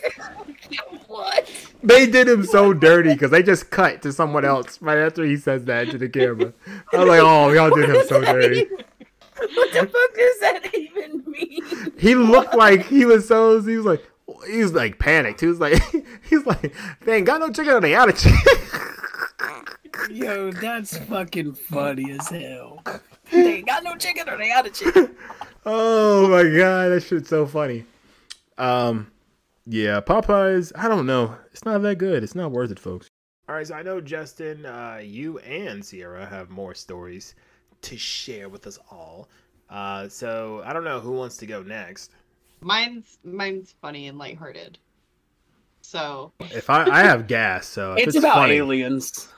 What? 1.06 1.50
They 1.82 2.06
did 2.06 2.28
him 2.28 2.44
so 2.44 2.72
dirty 2.72 3.12
because 3.14 3.30
they 3.30 3.42
just 3.42 3.70
cut 3.70 4.02
to 4.02 4.12
someone 4.12 4.44
else 4.44 4.80
right 4.82 4.98
after 4.98 5.24
he 5.24 5.36
says 5.36 5.64
that 5.64 5.90
to 5.90 5.98
the 5.98 6.08
camera. 6.08 6.52
I 6.92 6.98
was 6.98 7.08
like, 7.08 7.20
oh, 7.22 7.52
y'all 7.52 7.74
did 7.74 7.88
him 7.88 8.06
so 8.06 8.20
dirty. 8.20 8.66
What 9.38 9.72
the 9.72 9.80
fuck 9.80 10.14
does 10.14 10.40
that 10.40 10.70
even 10.74 11.22
mean? 11.26 11.92
He 11.98 12.14
looked 12.14 12.54
like 12.54 12.86
he 12.86 13.04
was 13.04 13.28
so, 13.28 13.60
he 13.60 13.76
was 13.76 13.86
like, 13.86 14.04
he 14.48 14.58
was 14.58 14.72
like 14.72 14.98
panicked. 14.98 15.40
He 15.40 15.46
was 15.46 15.60
like, 15.60 15.82
he 16.28 16.36
was 16.36 16.46
like, 16.46 16.74
they 17.04 17.16
ain't 17.16 17.26
got 17.26 17.40
no 17.40 17.50
chicken, 17.50 17.80
they 17.80 17.94
out 17.94 18.08
of 18.08 18.18
chicken. 18.18 18.38
Yo, 20.10 20.52
that's 20.52 20.96
fucking 20.98 21.54
funny 21.54 22.12
as 22.12 22.28
hell. 22.28 22.82
They 23.30 23.62
got 23.62 23.82
no 23.82 23.96
chicken 23.96 24.28
or 24.28 24.36
they 24.36 24.50
out 24.50 24.66
of 24.66 24.72
chicken. 24.72 25.14
Oh 25.68 26.28
my 26.28 26.44
god, 26.44 26.90
that 26.90 27.02
shit's 27.02 27.28
so 27.28 27.44
funny. 27.44 27.84
Um, 28.56 29.10
yeah, 29.66 30.00
Popeyes. 30.00 30.70
I 30.76 30.86
don't 30.86 31.06
know. 31.06 31.34
It's 31.50 31.64
not 31.64 31.82
that 31.82 31.98
good. 31.98 32.22
It's 32.22 32.36
not 32.36 32.52
worth 32.52 32.70
it, 32.70 32.78
folks. 32.78 33.08
All 33.48 33.56
right, 33.56 33.66
so 33.66 33.74
I 33.74 33.82
know 33.82 34.00
Justin, 34.00 34.64
uh, 34.64 35.00
you 35.02 35.40
and 35.40 35.84
Ciara 35.84 36.24
have 36.24 36.50
more 36.50 36.72
stories 36.72 37.34
to 37.82 37.96
share 37.96 38.48
with 38.48 38.68
us 38.68 38.78
all. 38.92 39.28
Uh, 39.68 40.08
so 40.08 40.62
I 40.64 40.72
don't 40.72 40.84
know 40.84 41.00
who 41.00 41.10
wants 41.10 41.36
to 41.38 41.46
go 41.46 41.64
next. 41.64 42.12
Mine's 42.60 43.18
mine's 43.24 43.74
funny 43.82 44.06
and 44.06 44.18
lighthearted. 44.18 44.78
So 45.82 46.32
If 46.40 46.70
I, 46.70 46.84
I 46.88 47.02
have 47.02 47.26
gas, 47.26 47.66
so 47.66 47.94
It's, 47.94 48.08
it's, 48.08 48.16
about 48.16 48.34
funny, 48.34 48.54
aliens. 48.54 49.28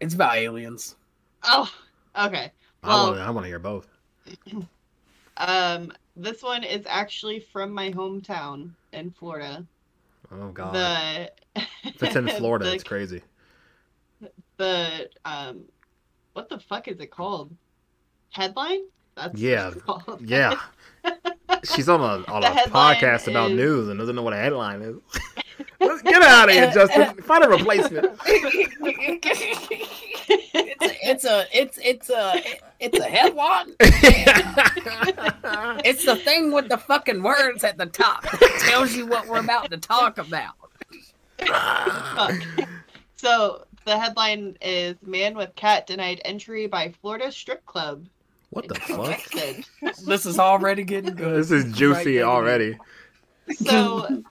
It's 0.00 0.14
about 0.14 0.36
aliens. 0.36 0.96
oh 1.44 1.70
okay. 2.16 2.52
I 2.82 2.94
Well, 2.94 3.06
want 3.06 3.18
I 3.20 3.30
want 3.30 3.44
to 3.44 3.48
hear 3.48 3.58
both. 3.58 3.88
um, 5.36 5.92
this 6.16 6.42
one 6.42 6.64
is 6.64 6.84
actually 6.88 7.40
from 7.40 7.72
my 7.72 7.90
hometown 7.90 8.70
in 8.92 9.10
Florida. 9.10 9.66
Oh 10.30 10.50
god, 10.50 10.72
The 10.72 11.32
if 11.94 12.02
it's 12.02 12.16
in 12.16 12.28
Florida, 12.28 12.66
the, 12.66 12.72
it's 12.72 12.84
crazy. 12.84 13.22
the 14.58 15.08
um, 15.24 15.64
what 16.32 16.48
the 16.48 16.58
fuck 16.58 16.88
is 16.88 17.00
it 17.00 17.10
called? 17.10 17.56
Headline? 18.30 18.82
That's 19.16 19.42
what 19.42 19.42
Yeah, 19.42 19.72
it's 19.72 19.76
called. 19.76 20.22
Yeah, 20.24 20.60
she's 21.74 21.88
on 21.88 22.00
a 22.00 22.24
on 22.32 22.40
The 22.42 22.48
a 22.48 22.50
headline 22.50 22.96
podcast 22.96 23.28
about 23.28 23.50
is- 23.50 23.56
news 23.56 23.88
and 23.88 23.98
doesn't 23.98 24.14
know 24.16 24.22
what 24.22 24.32
a 24.32 24.36
headline 24.36 24.82
is. 24.82 24.96
Let's 25.80 26.02
get 26.02 26.22
out 26.22 26.48
of 26.48 26.54
here, 26.54 26.70
Justin. 26.70 27.22
Find 27.22 27.44
a 27.44 27.48
replacement. 27.48 28.18
it's, 30.54 30.96
it's 31.02 31.24
a 31.24 31.46
it's 31.52 31.78
it's 31.82 32.10
a 32.10 32.42
it's 32.80 32.98
a 32.98 33.04
headline. 33.04 33.74
It's 35.84 36.04
the 36.04 36.16
thing 36.16 36.52
with 36.52 36.68
the 36.68 36.78
fucking 36.78 37.22
words 37.22 37.62
at 37.64 37.78
the 37.78 37.86
top 37.86 38.22
that 38.22 38.64
tells 38.68 38.94
you 38.94 39.06
what 39.06 39.26
we're 39.28 39.40
about 39.40 39.70
to 39.70 39.76
talk 39.78 40.18
about. 40.18 40.54
So 43.16 43.64
the 43.84 43.98
headline 43.98 44.56
is 44.60 44.96
"Man 45.02 45.36
with 45.36 45.54
Cat 45.56 45.86
Denied 45.86 46.20
Entry 46.24 46.66
by 46.66 46.92
Florida 47.00 47.30
Strip 47.32 47.64
Club." 47.66 48.06
What 48.50 48.68
the 48.68 48.74
fuck? 48.76 49.20
This 50.04 50.26
is 50.26 50.38
already 50.38 50.84
getting 50.84 51.14
good. 51.14 51.36
This 51.36 51.50
is 51.50 51.72
juicy 51.72 52.18
Right, 52.18 52.24
already. 52.24 52.78
so 53.52 54.22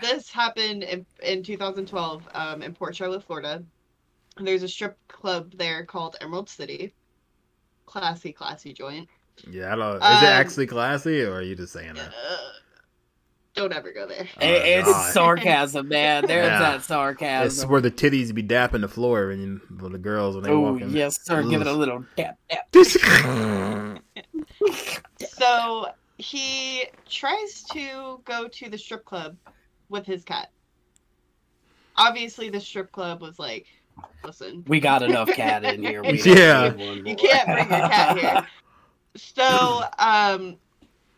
this 0.00 0.30
happened 0.30 0.82
in, 0.82 1.06
in 1.22 1.42
2012 1.42 2.28
um, 2.34 2.62
in 2.62 2.74
Port 2.74 2.94
Charlotte, 2.96 3.24
Florida. 3.24 3.62
And 4.36 4.46
There's 4.46 4.62
a 4.62 4.68
strip 4.68 4.96
club 5.08 5.52
there 5.56 5.84
called 5.84 6.16
Emerald 6.20 6.48
City. 6.48 6.94
Classy, 7.86 8.32
classy 8.32 8.72
joint. 8.72 9.08
Yeah, 9.50 9.72
I 9.72 9.76
don't. 9.76 9.96
Is 9.96 10.02
Um, 10.02 10.24
it 10.24 10.26
actually 10.28 10.66
classy, 10.66 11.22
or 11.22 11.34
are 11.34 11.42
you 11.42 11.54
just 11.54 11.72
saying 11.72 11.94
that? 11.94 12.08
Uh, 12.08 12.38
don't 13.54 13.72
ever 13.72 13.92
go 13.92 14.06
there. 14.06 14.26
Oh, 14.40 14.46
it's 14.46 14.88
God. 14.90 15.12
sarcasm, 15.12 15.88
man. 15.88 16.24
There's 16.26 16.46
Yeah. 16.46 16.58
that 16.58 16.76
It's 16.76 16.86
sarcasm. 16.86 17.68
where 17.70 17.80
the 17.80 17.90
titties 17.90 18.34
be 18.34 18.42
dapping 18.42 18.80
the 18.80 18.88
floor 18.88 19.30
and 19.30 19.42
you, 19.42 19.60
the 19.90 19.98
girls 19.98 20.34
when 20.34 20.44
they 20.44 20.50
Oh 20.50 20.60
walk 20.60 20.80
in. 20.80 20.90
yes, 20.94 21.18
sir. 21.22 21.42
Give 21.42 21.60
it 21.60 21.66
a 21.66 21.72
little 21.72 22.04
dap, 22.16 22.36
dap. 22.50 22.66
So 25.28 25.86
he 26.18 26.84
tries 27.08 27.62
to 27.72 28.20
go 28.24 28.48
to 28.48 28.68
the 28.70 28.78
strip 28.78 29.04
club 29.04 29.36
with 29.88 30.06
his 30.06 30.24
cat. 30.24 30.48
Obviously, 31.96 32.48
the 32.50 32.60
strip 32.60 32.92
club 32.92 33.20
was 33.20 33.38
like, 33.38 33.66
listen, 34.24 34.64
We 34.66 34.80
got 34.80 35.02
enough 35.02 35.28
cat 35.34 35.64
in 35.64 35.82
here. 35.82 36.02
We 36.02 36.22
Yeah. 36.22 36.70
need 36.76 37.06
you 37.06 37.16
can't 37.16 37.46
bring 37.48 37.68
your 37.70 37.88
cat 37.88 38.18
here. 38.18 38.46
So, 39.16 39.84
um, 39.98 40.56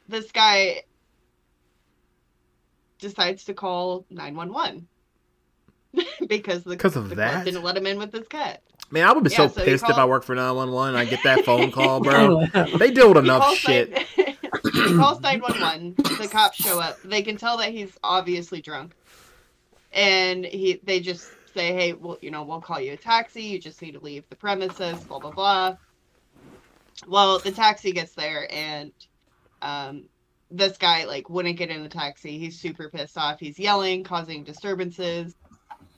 this 0.09 0.30
guy 0.32 0.82
decides 2.99 3.45
to 3.45 3.55
call 3.55 4.07
911 4.11 4.86
because 6.28 6.64
the, 6.64 6.76
'Cause 6.76 6.97
of 6.97 7.09
the 7.09 7.14
that? 7.16 7.32
club 7.32 7.45
didn't 7.45 7.62
let 7.62 7.76
him 7.76 7.86
in 7.86 7.99
with 7.99 8.12
his 8.12 8.26
cat. 8.28 8.62
Man, 8.90 9.09
I 9.09 9.12
would 9.12 9.24
be 9.24 9.30
Yeah, 9.30 9.36
so, 9.36 9.49
so 9.49 9.61
he 9.64 9.70
pissed 9.70 9.88
if 9.88 9.97
I 9.97 10.05
worked 10.05 10.24
for 10.26 10.34
911 10.34 10.95
and 10.95 10.99
I 10.99 11.05
get 11.09 11.22
that 11.24 11.45
phone 11.45 11.70
call, 11.72 12.01
bro. 12.01 12.45
They 12.78 12.90
deal 12.90 13.09
with 13.09 13.18
enough 13.24 13.55
shit. 13.55 13.90
nine- 13.90 14.36
he 14.72 14.97
calls 14.97 15.20
911. 15.20 15.95
The 16.18 16.28
cops 16.30 16.57
show 16.57 16.80
up. 16.80 17.01
They 17.03 17.22
can 17.22 17.36
tell 17.36 17.59
that 17.59 17.70
he's 17.70 17.97
obviously 18.03 18.61
drunk. 18.61 18.95
And 19.92 20.45
he 20.45 20.80
they 20.82 21.01
just 21.01 21.30
say, 21.55 21.72
hey, 21.72 21.92
well, 21.92 22.18
you 22.20 22.30
know, 22.30 22.42
we'll 22.42 22.61
call 22.61 22.80
you 22.80 22.92
a 22.92 22.97
taxi. 22.97 23.42
You 23.42 23.61
just 23.61 23.80
need 23.80 23.92
to 23.92 24.01
leave 24.01 24.24
the 24.28 24.36
premises, 24.36 24.99
blah, 25.05 25.20
blah, 25.20 25.30
blah. 25.30 25.76
Well, 27.07 27.38
the 27.38 27.53
taxi 27.53 27.92
gets 27.92 28.12
there 28.14 28.49
and 28.53 28.92
um, 29.62 30.05
this 30.57 30.76
guy, 30.78 31.05
like, 31.05 31.28
wouldn't 31.28 31.59
get 31.59 31.70
in 31.70 31.82
the 31.82 31.88
taxi. 31.88 32.38
He's 32.38 32.59
super 32.59 32.88
pissed 32.88 33.18
off. 33.18 33.40
He's 33.40 33.59
yelling, 33.59 34.05
causing 34.05 34.44
disturbances, 34.44 35.34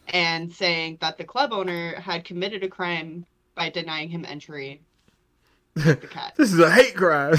and 0.09 0.53
saying 0.53 0.99
that 1.01 1.19
the 1.19 1.25
club 1.25 1.53
owner 1.53 1.95
had 2.01 2.25
committed 2.25 2.65
a 2.65 2.69
crime 2.69 3.27
by 3.55 3.71
denying 3.71 4.09
him 4.09 4.25
entry 4.27 4.81
with 5.75 6.01
the 6.01 6.07
cat. 6.07 6.35
This 6.37 6.53
is 6.53 6.59
a 6.59 6.71
hate 6.71 6.95
crime. 6.95 7.35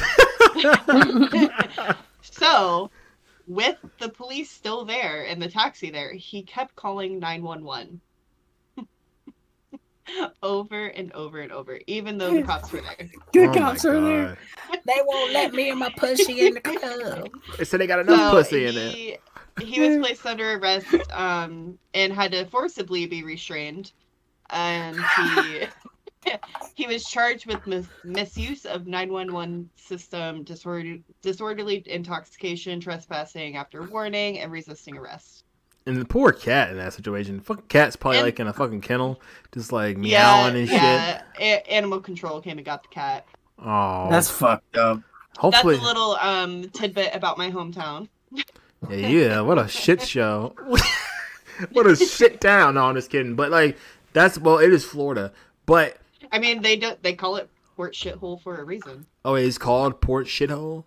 so, 2.22 2.91
with 3.47 3.78
the 3.99 4.09
police 4.09 4.51
still 4.51 4.86
there 4.86 5.26
and 5.26 5.41
the 5.41 5.49
taxi 5.49 5.89
there, 5.89 6.13
he 6.13 6.43
kept 6.43 6.76
calling 6.76 7.20
911 7.20 8.01
over 10.43 10.88
and 10.88 11.12
over 11.14 11.39
and 11.39 11.51
over, 11.51 11.80
even 11.88 12.18
though 12.18 12.34
the 12.34 12.43
cops 12.43 12.72
were 12.72 12.82
there. 12.82 13.10
Good 13.34 13.49
Oh 13.49 13.53
cops 13.53 13.84
my 13.84 13.91
are 13.91 14.01
there. 14.01 14.38
They 14.86 15.01
won't 15.05 15.34
let 15.34 15.53
me 15.53 15.70
and 15.70 15.80
my 15.80 15.89
pussy 15.89 16.45
in 16.45 16.55
the 16.55 16.62
club. 16.62 17.30
They 17.58 17.66
said 17.66 17.80
they 17.80 17.88
got 17.88 17.99
enough 17.99 18.20
So 18.20 18.32
pussy 18.32 18.66
in 18.66 18.78
it. 18.78 18.91
he, 18.91 19.18
he 19.64 19.80
was 19.82 19.97
placed 19.97 20.26
under 20.26 20.53
arrest 20.53 20.88
um, 21.12 21.78
and 21.93 22.14
had 22.14 22.32
to 22.32 22.45
forcibly 22.45 23.05
be 23.05 23.24
restrained. 23.24 23.91
And 24.49 24.97
he 25.18 25.64
he 26.76 26.88
was 26.88 27.03
charged 27.05 27.47
with 27.47 27.66
mis- 27.68 27.89
misuse 28.03 28.66
of 28.66 28.88
911 28.88 29.70
system, 29.76 30.43
disorder- 30.43 30.99
disorderly 31.22 31.84
intoxication, 31.86 32.80
trespassing 32.80 33.58
after 33.58 33.84
warning, 33.84 34.39
and 34.39 34.51
resisting 34.51 34.97
arrest. 34.97 35.43
And 35.88 35.98
the 35.98 36.06
poor 36.06 36.32
cat 36.32 36.70
in 36.72 36.78
that 36.78 36.94
situation. 36.94 37.40
Fucking 37.40 37.64
cat's 37.70 37.96
probably 37.96 38.20
And- 38.20 38.28
like 38.28 38.40
in 38.40 38.48
a 38.48 38.54
fucking 38.54 38.82
kennel, 38.82 39.20
just 39.54 39.72
like 39.72 39.98
meowing 39.98 40.56
and 40.56 40.68
shit. 40.68 40.78
yeah. 40.82 41.22
A- 41.40 41.72
animal 41.72 42.00
control 42.02 42.42
came 42.42 42.58
and 42.58 42.66
got 42.66 42.84
the 42.84 42.90
cat. 42.90 43.26
Oh, 43.60 44.08
That's 44.12 44.30
fucked 44.30 44.78
up. 44.78 45.02
hopefully. 45.38 45.76
That's 45.78 45.86
a 45.86 45.88
little 45.88 46.16
um 46.18 46.70
tidbit 46.70 47.16
about 47.16 47.38
my 47.38 47.50
hometown. 47.52 48.10
Yeah, 48.92 49.08
yeah, 49.08 49.42
what 49.42 49.58
a 49.58 49.68
shit 49.68 50.04
show. 50.04 50.54
what 51.72 51.88
a 51.88 51.96
shit 51.96 52.40
town. 52.40 52.76
No, 52.76 52.86
I'm 52.86 52.94
just 52.96 53.10
kidding. 53.10 53.36
But 53.36 53.50
like 53.50 53.76
that's 54.14 54.38
well, 54.38 54.60
it 54.60 54.72
is 54.72 54.86
Florida. 54.86 55.32
But 55.66 55.98
I 56.32 56.38
mean, 56.38 56.62
they 56.62 56.76
do 56.76 56.92
they 57.02 57.14
call 57.14 57.38
it 57.38 57.50
Port 57.76 57.96
Shithole 57.96 58.40
for 58.40 58.58
a 58.58 58.64
reason. 58.64 59.08
oh, 59.26 59.34
it's 59.34 59.58
called 59.58 60.00
Port 60.00 60.28
Shithole. 60.28 60.84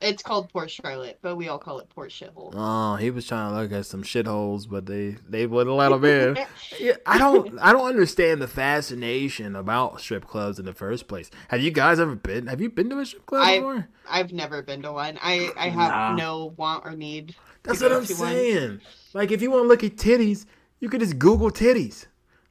It's 0.00 0.22
called 0.22 0.48
Port 0.52 0.70
Charlotte, 0.70 1.18
but 1.22 1.34
we 1.36 1.48
all 1.48 1.58
call 1.58 1.80
it 1.80 1.88
Port 1.88 2.10
Shithole. 2.10 2.52
Oh, 2.54 2.94
he 2.96 3.10
was 3.10 3.26
trying 3.26 3.50
to 3.52 3.60
look 3.60 3.72
at 3.72 3.84
some 3.84 4.04
shitholes, 4.04 4.68
but 4.70 4.86
they 4.86 5.16
they 5.28 5.46
wouldn't 5.46 5.74
let 5.74 5.90
him 5.92 6.04
in. 6.04 6.38
Yeah, 6.78 6.94
I 7.04 7.18
don't 7.18 7.58
I 7.58 7.72
don't 7.72 7.88
understand 7.88 8.40
the 8.40 8.46
fascination 8.46 9.56
about 9.56 10.00
strip 10.00 10.26
clubs 10.26 10.58
in 10.60 10.64
the 10.66 10.72
first 10.72 11.08
place. 11.08 11.30
Have 11.48 11.60
you 11.60 11.72
guys 11.72 11.98
ever 11.98 12.14
been? 12.14 12.46
Have 12.46 12.60
you 12.60 12.70
been 12.70 12.88
to 12.90 12.98
a 13.00 13.06
strip 13.06 13.26
club 13.26 13.42
I- 13.44 13.56
before? 13.58 13.88
I've 14.08 14.32
never 14.32 14.62
been 14.62 14.82
to 14.82 14.92
one. 14.92 15.18
I 15.20 15.50
I 15.56 15.68
have 15.68 15.90
Nah. 15.90 16.14
no 16.14 16.54
want 16.56 16.84
or 16.86 16.92
need. 16.94 17.34
That's 17.64 17.80
what 17.82 17.90
I'm 17.92 18.04
to 18.06 18.14
one. 18.14 18.28
saying. 18.32 18.80
Like, 19.14 19.32
if 19.32 19.42
you 19.42 19.50
want 19.50 19.64
to 19.64 19.68
look 19.68 19.82
at 19.82 19.96
titties, 19.96 20.46
you 20.80 20.88
could 20.88 21.00
just 21.00 21.18
Google 21.18 21.50
titties. 21.50 22.06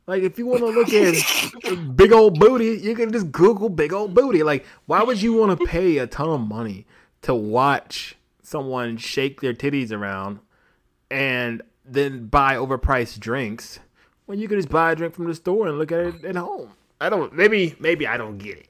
Like, 0.06 0.24
if 0.24 0.38
you 0.38 0.45
want 0.45 0.60
to 0.60 0.68
look 0.68 0.93
at 0.93 1.95
big 1.95 2.12
old 2.12 2.39
booty, 2.39 2.78
you 2.78 2.93
can 2.95 3.12
just 3.12 3.32
Google 3.32 3.70
big 3.70 3.93
old 3.93 4.14
booty. 4.14 4.43
Like, 4.43 4.66
why 4.86 5.02
would 5.04 5.22
you 5.22 5.34
want 5.34 5.58
to 5.60 5.66
pay 5.66 5.98
a 5.98 6.08
ton 6.08 6.30
of 6.30 6.41
money 6.41 6.86
to 7.28 7.36
watch 7.36 8.15
someone 8.41 8.95
shake 8.95 9.41
their 9.41 9.53
titties 9.53 9.91
around 9.91 10.39
and 11.11 11.61
then 11.84 12.28
buy 12.28 12.55
overpriced 12.55 13.19
drinks 13.19 13.80
when 14.28 14.39
you 14.39 14.47
could 14.47 14.57
just 14.57 14.69
buy 14.69 14.93
a 14.93 14.95
drink 14.95 15.13
from 15.13 15.28
the 15.28 15.36
store 15.36 15.67
and 15.67 15.78
look 15.78 15.91
at 15.91 15.99
it 15.99 16.23
at 16.23 16.38
home? 16.38 16.71
I 17.01 17.09
don't. 17.09 17.34
Maybe, 17.34 17.75
maybe 17.82 18.07
I 18.07 18.15
don't 18.15 18.38
get 18.38 18.59
it. 18.59 18.67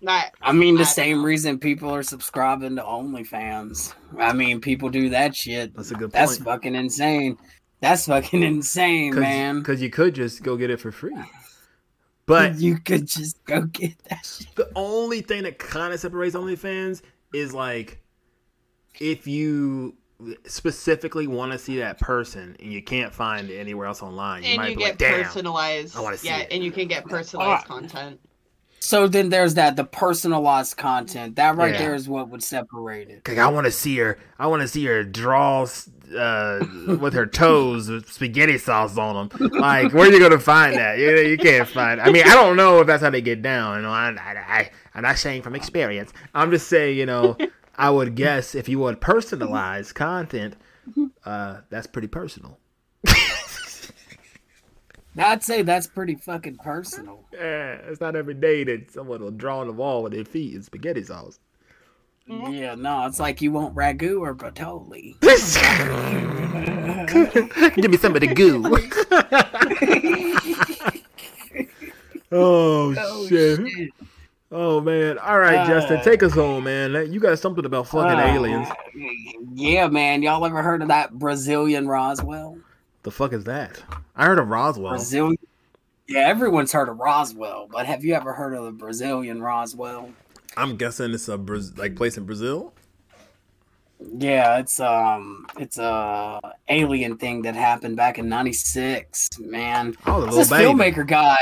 Not. 0.00 0.32
I 0.42 0.50
mean, 0.50 0.74
the 0.74 0.80
I- 0.82 0.86
same 0.86 1.24
reason 1.24 1.60
people 1.60 1.94
are 1.94 2.02
subscribing 2.02 2.74
to 2.76 2.82
OnlyFans. 2.82 3.94
I 4.18 4.32
mean, 4.32 4.60
people 4.60 4.88
do 4.88 5.10
that 5.10 5.36
shit. 5.36 5.72
That's 5.76 5.92
a 5.92 5.94
good 5.94 6.12
point. 6.12 6.14
That's 6.14 6.38
fucking 6.38 6.74
insane. 6.74 7.38
That's 7.80 8.06
fucking 8.06 8.42
insane, 8.42 9.14
man. 9.14 9.60
Because 9.60 9.80
you 9.80 9.88
could 9.88 10.16
just 10.16 10.42
go 10.42 10.56
get 10.56 10.70
it 10.70 10.80
for 10.80 10.90
free. 10.90 11.16
But 12.26 12.58
you 12.58 12.78
could 12.78 13.06
just 13.06 13.44
go 13.44 13.62
get 13.62 13.98
that 14.08 14.26
shit. 14.26 14.54
the 14.56 14.70
only 14.74 15.20
thing 15.20 15.44
that 15.44 15.58
kind 15.58 15.92
of 15.94 16.00
separates 16.00 16.34
OnlyFans 16.34 17.02
is 17.32 17.54
like 17.54 18.00
if 19.00 19.26
you 19.26 19.94
specifically 20.46 21.26
want 21.26 21.52
to 21.52 21.58
see 21.58 21.78
that 21.78 21.98
person 21.98 22.54
and 22.60 22.72
you 22.72 22.82
can't 22.82 23.14
find 23.14 23.48
it 23.48 23.58
anywhere 23.58 23.86
else 23.86 24.02
online, 24.02 24.42
you 24.42 24.50
And 24.50 24.56
might 24.58 24.70
you 24.70 24.76
be 24.76 24.82
get 24.82 24.88
like, 24.90 24.98
"Damn." 24.98 25.22
personalized. 25.24 25.96
I 25.96 26.00
wanna 26.00 26.18
see 26.18 26.28
yeah, 26.28 26.38
it. 26.40 26.48
and 26.50 26.62
you 26.62 26.70
can 26.70 26.88
get 26.88 27.06
personalized 27.06 27.66
content. 27.66 28.20
So 28.80 29.06
then 29.08 29.28
there's 29.28 29.54
that 29.54 29.76
the 29.76 29.84
personalized 29.84 30.76
content. 30.76 31.36
That 31.36 31.56
right 31.56 31.72
Yeah. 31.72 31.78
there 31.78 31.94
is 31.94 32.08
what 32.08 32.28
would 32.30 32.42
separate 32.42 33.08
it. 33.10 33.26
Like, 33.28 33.38
I 33.38 33.48
want 33.48 33.66
to 33.66 33.70
see 33.70 33.96
her. 33.98 34.18
I 34.38 34.46
want 34.46 34.62
to 34.62 34.68
see 34.68 34.84
her 34.86 35.04
draw 35.04 35.66
uh, 36.16 36.64
with 37.00 37.14
her 37.14 37.26
toes 37.26 37.88
with 37.88 38.10
spaghetti 38.10 38.58
sauce 38.58 38.96
on 38.98 39.28
them. 39.28 39.50
Like, 39.52 39.92
where 39.92 40.08
are 40.08 40.12
you 40.12 40.18
gonna 40.18 40.38
find 40.38 40.76
that? 40.76 40.98
You, 40.98 41.16
you 41.18 41.38
can't 41.38 41.68
find. 41.68 42.00
I 42.00 42.10
mean, 42.10 42.24
I 42.24 42.34
don't 42.34 42.56
know 42.56 42.80
if 42.80 42.86
that's 42.86 43.02
how 43.02 43.10
they 43.10 43.20
get 43.20 43.42
down. 43.42 43.76
You 43.76 43.82
know, 43.82 43.90
I, 43.90 44.10
I, 44.10 44.58
I 44.58 44.70
I'm 44.94 45.02
not 45.02 45.18
saying 45.18 45.42
from 45.42 45.54
experience. 45.54 46.12
I'm 46.34 46.50
just 46.50 46.68
saying, 46.68 46.98
you 46.98 47.06
know, 47.06 47.36
I 47.76 47.90
would 47.90 48.14
guess 48.14 48.54
if 48.54 48.68
you 48.68 48.78
want 48.78 49.00
personalized 49.00 49.94
content, 49.94 50.56
uh, 51.24 51.60
that's 51.70 51.86
pretty 51.86 52.08
personal. 52.08 52.58
I'd 55.18 55.42
say 55.42 55.62
that's 55.62 55.86
pretty 55.86 56.14
fucking 56.14 56.56
personal. 56.58 57.24
Yeah, 57.32 57.78
it's 57.88 58.00
not 58.00 58.16
every 58.16 58.34
day 58.34 58.64
that 58.64 58.92
someone 58.92 59.20
will 59.20 59.30
draw 59.30 59.60
on 59.60 59.66
the 59.66 59.72
wall 59.72 60.02
with 60.02 60.12
their 60.12 60.24
feet 60.24 60.54
in 60.54 60.62
spaghetti 60.62 61.02
sauce. 61.02 61.38
Mhm. 62.30 62.56
Yeah, 62.58 62.74
no, 62.76 63.06
it's 63.06 63.18
like 63.18 63.42
you 63.42 63.50
want 63.50 63.74
ragu 63.74 64.20
or 64.20 64.34
patoli. 64.34 65.16
Give 67.74 67.90
me 67.90 67.96
some 67.96 68.14
of 68.14 68.20
the 68.20 68.28
goo. 68.28 68.62
oh, 72.32 72.94
Oh, 72.96 73.26
shit. 73.26 73.68
shit. 73.68 73.90
Oh 74.52 74.80
man. 74.80 75.18
All 75.18 75.38
right, 75.38 75.58
Uh, 75.60 75.66
Justin, 75.66 76.00
take 76.02 76.22
us 76.22 76.32
home, 76.32 76.64
man. 76.64 77.12
You 77.12 77.20
got 77.20 77.38
something 77.38 77.64
about 77.64 77.86
fucking 77.88 78.18
Uh, 78.18 78.34
aliens. 78.34 78.68
Yeah, 79.54 79.88
man. 79.88 80.22
Y'all 80.22 80.44
ever 80.44 80.62
heard 80.62 80.82
of 80.82 80.88
that 80.88 81.18
Brazilian 81.18 81.86
Roswell? 81.86 82.58
The 83.02 83.10
fuck 83.10 83.32
is 83.32 83.44
that? 83.44 83.82
I 84.16 84.26
heard 84.26 84.38
of 84.38 84.48
Roswell. 84.48 84.90
Brazilian. 84.90 85.38
Yeah, 86.08 86.26
everyone's 86.28 86.72
heard 86.72 86.88
of 86.88 86.98
Roswell, 86.98 87.68
but 87.70 87.86
have 87.86 88.04
you 88.04 88.14
ever 88.14 88.32
heard 88.32 88.52
of 88.54 88.64
the 88.64 88.72
Brazilian 88.72 89.40
Roswell? 89.40 90.10
I'm 90.60 90.76
guessing 90.76 91.12
it's 91.14 91.28
a 91.28 91.38
Braz- 91.38 91.76
like 91.78 91.96
place 91.96 92.16
in 92.18 92.24
Brazil. 92.24 92.72
Yeah, 94.18 94.58
it's 94.58 94.80
um, 94.80 95.46
it's 95.58 95.78
a 95.78 96.40
alien 96.68 97.16
thing 97.18 97.42
that 97.42 97.54
happened 97.54 97.96
back 97.96 98.18
in 98.18 98.28
'96. 98.28 99.28
Man, 99.40 99.94
Oh, 100.06 100.24
this 100.26 100.48
baby. 100.50 100.64
filmmaker 100.64 101.06
guy. 101.06 101.36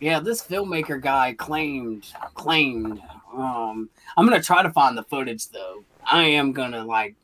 Yeah, 0.00 0.20
this 0.20 0.42
filmmaker 0.42 1.00
guy 1.00 1.34
claimed 1.34 2.06
claimed. 2.34 3.00
Um, 3.34 3.88
I'm 4.16 4.26
gonna 4.26 4.42
try 4.42 4.62
to 4.62 4.70
find 4.70 4.96
the 4.96 5.02
footage 5.04 5.48
though. 5.48 5.84
I 6.10 6.22
am 6.24 6.52
gonna 6.52 6.84
like 6.84 7.16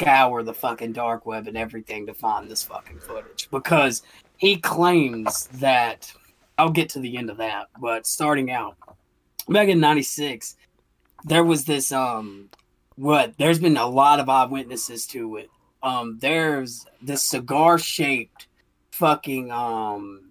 scour 0.00 0.42
the 0.42 0.54
fucking 0.54 0.92
dark 0.92 1.24
web 1.26 1.46
and 1.46 1.56
everything 1.56 2.06
to 2.06 2.14
find 2.14 2.48
this 2.50 2.62
fucking 2.64 2.98
footage 2.98 3.48
because 3.50 4.02
he 4.38 4.56
claims 4.56 5.46
that 5.54 6.12
I'll 6.58 6.70
get 6.70 6.88
to 6.90 7.00
the 7.00 7.16
end 7.16 7.30
of 7.30 7.36
that. 7.38 7.68
But 7.80 8.06
starting 8.06 8.50
out 8.50 8.76
back 9.48 9.68
in 9.68 9.80
'96, 9.80 10.56
there 11.24 11.44
was 11.44 11.64
this 11.64 11.92
um, 11.92 12.50
what? 12.96 13.36
There's 13.38 13.58
been 13.58 13.76
a 13.76 13.86
lot 13.86 14.20
of 14.20 14.28
eyewitnesses 14.28 15.06
to 15.08 15.36
it. 15.36 15.50
Um, 15.82 16.18
there's 16.20 16.86
this 17.02 17.22
cigar 17.22 17.78
shaped 17.78 18.46
fucking 18.92 19.50
um 19.50 20.30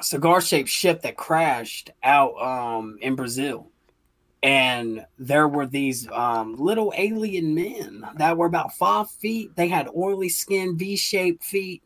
cigar 0.00 0.40
shaped 0.40 0.68
ship 0.68 1.02
that 1.02 1.16
crashed 1.16 1.90
out 2.02 2.36
um 2.40 2.98
in 3.00 3.14
Brazil. 3.14 3.70
And 4.42 5.04
there 5.18 5.48
were 5.48 5.66
these 5.66 6.08
um 6.10 6.56
little 6.56 6.92
alien 6.96 7.54
men 7.54 8.04
that 8.16 8.36
were 8.36 8.46
about 8.46 8.74
five 8.74 9.10
feet. 9.10 9.54
They 9.56 9.68
had 9.68 9.88
oily 9.96 10.28
skin, 10.28 10.76
V 10.76 10.96
shaped 10.96 11.44
feet. 11.44 11.82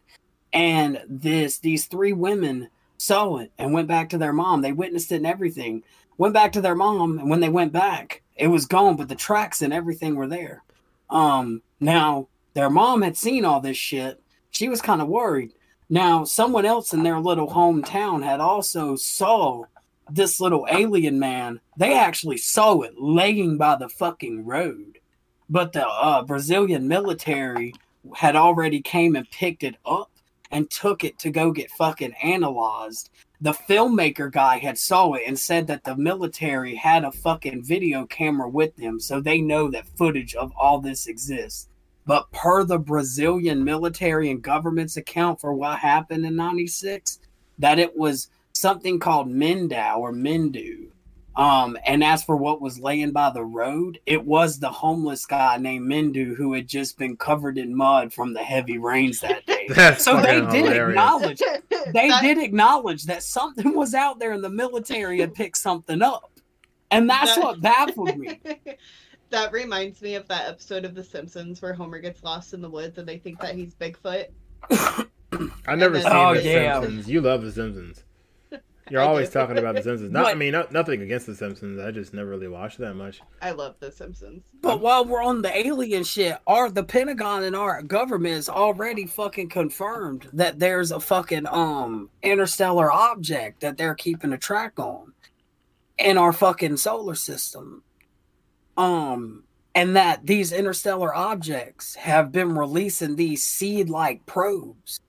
And 0.52 1.00
this 1.08 1.58
these 1.58 1.86
three 1.86 2.12
women 2.12 2.68
saw 2.98 3.38
it 3.38 3.52
and 3.58 3.72
went 3.72 3.88
back 3.88 4.10
to 4.10 4.18
their 4.18 4.32
mom. 4.32 4.62
They 4.62 4.72
witnessed 4.72 5.12
it 5.12 5.16
and 5.16 5.26
everything. 5.26 5.82
Went 6.18 6.34
back 6.34 6.52
to 6.52 6.60
their 6.60 6.74
mom, 6.74 7.18
and 7.18 7.30
when 7.30 7.40
they 7.40 7.48
went 7.48 7.72
back, 7.72 8.22
it 8.36 8.48
was 8.48 8.66
gone, 8.66 8.96
but 8.96 9.08
the 9.08 9.14
tracks 9.14 9.62
and 9.62 9.72
everything 9.72 10.14
were 10.14 10.28
there. 10.28 10.62
Um 11.10 11.62
now 11.80 12.28
their 12.54 12.70
mom 12.70 13.02
had 13.02 13.16
seen 13.16 13.44
all 13.44 13.60
this 13.60 13.76
shit. 13.76 14.20
She 14.50 14.68
was 14.68 14.82
kind 14.82 15.00
of 15.00 15.08
worried. 15.08 15.52
Now, 15.88 16.24
someone 16.24 16.64
else 16.64 16.92
in 16.92 17.02
their 17.02 17.18
little 17.18 17.48
hometown 17.48 18.22
had 18.22 18.40
also 18.40 18.96
saw 18.96 19.64
this 20.10 20.40
little 20.40 20.66
alien 20.70 21.18
man. 21.18 21.60
They 21.76 21.98
actually 21.98 22.38
saw 22.38 22.80
it 22.80 22.94
laying 22.98 23.56
by 23.56 23.76
the 23.76 23.88
fucking 23.88 24.44
road, 24.44 24.98
but 25.48 25.72
the 25.72 25.86
uh, 25.86 26.22
Brazilian 26.22 26.88
military 26.88 27.74
had 28.14 28.36
already 28.36 28.80
came 28.80 29.16
and 29.16 29.30
picked 29.30 29.62
it 29.62 29.76
up 29.84 30.10
and 30.52 30.70
took 30.70 31.02
it 31.02 31.18
to 31.18 31.30
go 31.30 31.50
get 31.50 31.70
fucking 31.70 32.14
analyzed. 32.22 33.10
The 33.40 33.52
filmmaker 33.52 34.30
guy 34.30 34.58
had 34.58 34.78
saw 34.78 35.14
it 35.14 35.22
and 35.26 35.36
said 35.36 35.66
that 35.66 35.82
the 35.82 35.96
military 35.96 36.76
had 36.76 37.02
a 37.02 37.10
fucking 37.10 37.64
video 37.64 38.06
camera 38.06 38.48
with 38.48 38.76
them, 38.76 39.00
so 39.00 39.20
they 39.20 39.40
know 39.40 39.68
that 39.70 39.88
footage 39.96 40.34
of 40.36 40.52
all 40.56 40.78
this 40.78 41.06
exists. 41.08 41.68
But 42.06 42.30
per 42.30 42.64
the 42.64 42.78
Brazilian 42.78 43.64
military 43.64 44.30
and 44.30 44.42
government's 44.42 44.96
account 44.96 45.40
for 45.40 45.54
what 45.54 45.78
happened 45.78 46.26
in 46.26 46.36
96, 46.36 47.18
that 47.58 47.78
it 47.78 47.96
was 47.96 48.28
something 48.52 48.98
called 48.98 49.28
Mindau 49.28 49.98
or 49.98 50.12
Mindu. 50.12 50.88
Um, 51.34 51.78
and 51.86 52.04
as 52.04 52.22
for 52.22 52.36
what 52.36 52.60
was 52.60 52.78
laying 52.78 53.12
by 53.12 53.30
the 53.30 53.42
road, 53.44 53.98
it 54.04 54.22
was 54.24 54.58
the 54.58 54.68
homeless 54.70 55.24
guy 55.24 55.56
named 55.56 55.90
Mindu 55.90 56.36
who 56.36 56.52
had 56.52 56.68
just 56.68 56.98
been 56.98 57.16
covered 57.16 57.56
in 57.56 57.74
mud 57.74 58.12
from 58.12 58.34
the 58.34 58.42
heavy 58.42 58.76
rains 58.76 59.20
that 59.20 59.46
day. 59.46 59.66
That's 59.70 60.04
so 60.04 60.20
they 60.20 60.40
did 60.42 60.52
hilarious. 60.66 60.90
acknowledge 60.90 61.38
they 61.92 62.08
That- 62.10 62.20
did 62.22 62.36
acknowledge 62.38 63.04
that 63.04 63.22
something 63.22 63.74
was 63.74 63.94
out 63.94 64.18
there 64.18 64.32
and 64.32 64.44
the 64.44 64.50
military 64.50 65.20
had 65.20 65.34
picked 65.34 65.56
something 65.56 66.02
up. 66.02 66.30
And 66.90 67.08
that's 67.08 67.34
That- 67.36 67.44
what 67.44 67.60
baffled 67.62 68.18
me. 68.18 68.38
that 69.30 69.52
reminds 69.52 70.02
me 70.02 70.16
of 70.16 70.28
that 70.28 70.48
episode 70.50 70.84
of 70.84 70.94
The 70.94 71.02
Simpsons 71.02 71.62
where 71.62 71.72
Homer 71.72 71.98
gets 72.00 72.22
lost 72.22 72.52
in 72.52 72.60
the 72.60 72.68
woods 72.68 72.98
and 72.98 73.08
they 73.08 73.16
think 73.16 73.40
that 73.40 73.54
he's 73.54 73.74
Bigfoot. 73.74 74.26
I've 74.70 75.78
never 75.78 75.94
And 75.94 76.02
seen 76.04 76.12
Oh, 76.12 76.34
The 76.34 76.42
yeah. 76.42 76.80
Simpsons. 76.82 77.08
You 77.08 77.22
love 77.22 77.40
The 77.42 77.52
Simpsons. 77.52 78.04
You're 78.90 79.00
I 79.00 79.06
always 79.06 79.28
do. 79.28 79.38
talking 79.38 79.58
about 79.58 79.76
The 79.76 79.82
Simpsons. 79.82 80.10
Not, 80.10 80.26
I 80.26 80.34
mean, 80.34 80.52
not, 80.52 80.72
nothing 80.72 81.02
against 81.02 81.26
The 81.26 81.34
Simpsons. 81.34 81.80
I 81.80 81.90
just 81.92 82.12
never 82.12 82.28
really 82.28 82.48
watched 82.48 82.78
that 82.78 82.94
much. 82.94 83.20
I 83.40 83.52
love 83.52 83.76
The 83.78 83.92
Simpsons. 83.92 84.42
But 84.60 84.80
while 84.80 85.04
we're 85.04 85.22
on 85.22 85.42
the 85.42 85.56
alien 85.56 86.04
shit, 86.04 86.38
our 86.46 86.68
the 86.70 86.82
Pentagon 86.82 87.44
and 87.44 87.54
our 87.54 87.82
government 87.82 88.34
is 88.34 88.48
already 88.48 89.06
fucking 89.06 89.48
confirmed 89.50 90.28
that 90.32 90.58
there's 90.58 90.90
a 90.90 91.00
fucking 91.00 91.46
um 91.46 92.10
interstellar 92.22 92.90
object 92.90 93.60
that 93.60 93.76
they're 93.76 93.94
keeping 93.94 94.32
a 94.32 94.38
track 94.38 94.78
on 94.78 95.12
in 95.98 96.18
our 96.18 96.32
fucking 96.32 96.76
solar 96.76 97.14
system. 97.14 97.82
Um 98.76 99.44
and 99.74 99.96
that 99.96 100.26
these 100.26 100.52
interstellar 100.52 101.14
objects 101.14 101.94
have 101.94 102.30
been 102.30 102.54
releasing 102.56 103.16
these 103.16 103.42
seed-like 103.42 104.26
probes 104.26 105.00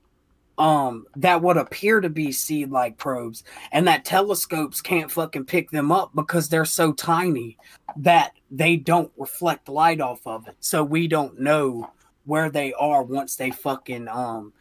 um 0.57 1.05
that 1.15 1.41
would 1.41 1.57
appear 1.57 1.99
to 1.99 2.09
be 2.09 2.31
seed-like 2.31 2.95
probes 2.97 3.43
and 3.71 3.87
that 3.87 4.05
telescopes 4.05 4.81
can't 4.81 5.09
fucking 5.09 5.45
pick 5.45 5.71
them 5.71 5.91
up 5.91 6.11
because 6.13 6.47
they're 6.47 6.63
so 6.63 6.93
tiny 6.93 7.57
that 7.97 8.33
they 8.51 8.75
don't 8.75 9.11
reflect 9.17 9.67
light 9.67 9.99
off 9.99 10.25
of 10.27 10.47
it. 10.47 10.55
So 10.59 10.83
we 10.83 11.07
don't 11.07 11.39
know 11.39 11.89
where 12.25 12.49
they 12.49 12.71
are 12.73 13.01
once 13.01 13.35
they 13.35 13.49
fucking 13.49 14.07
um 14.07 14.53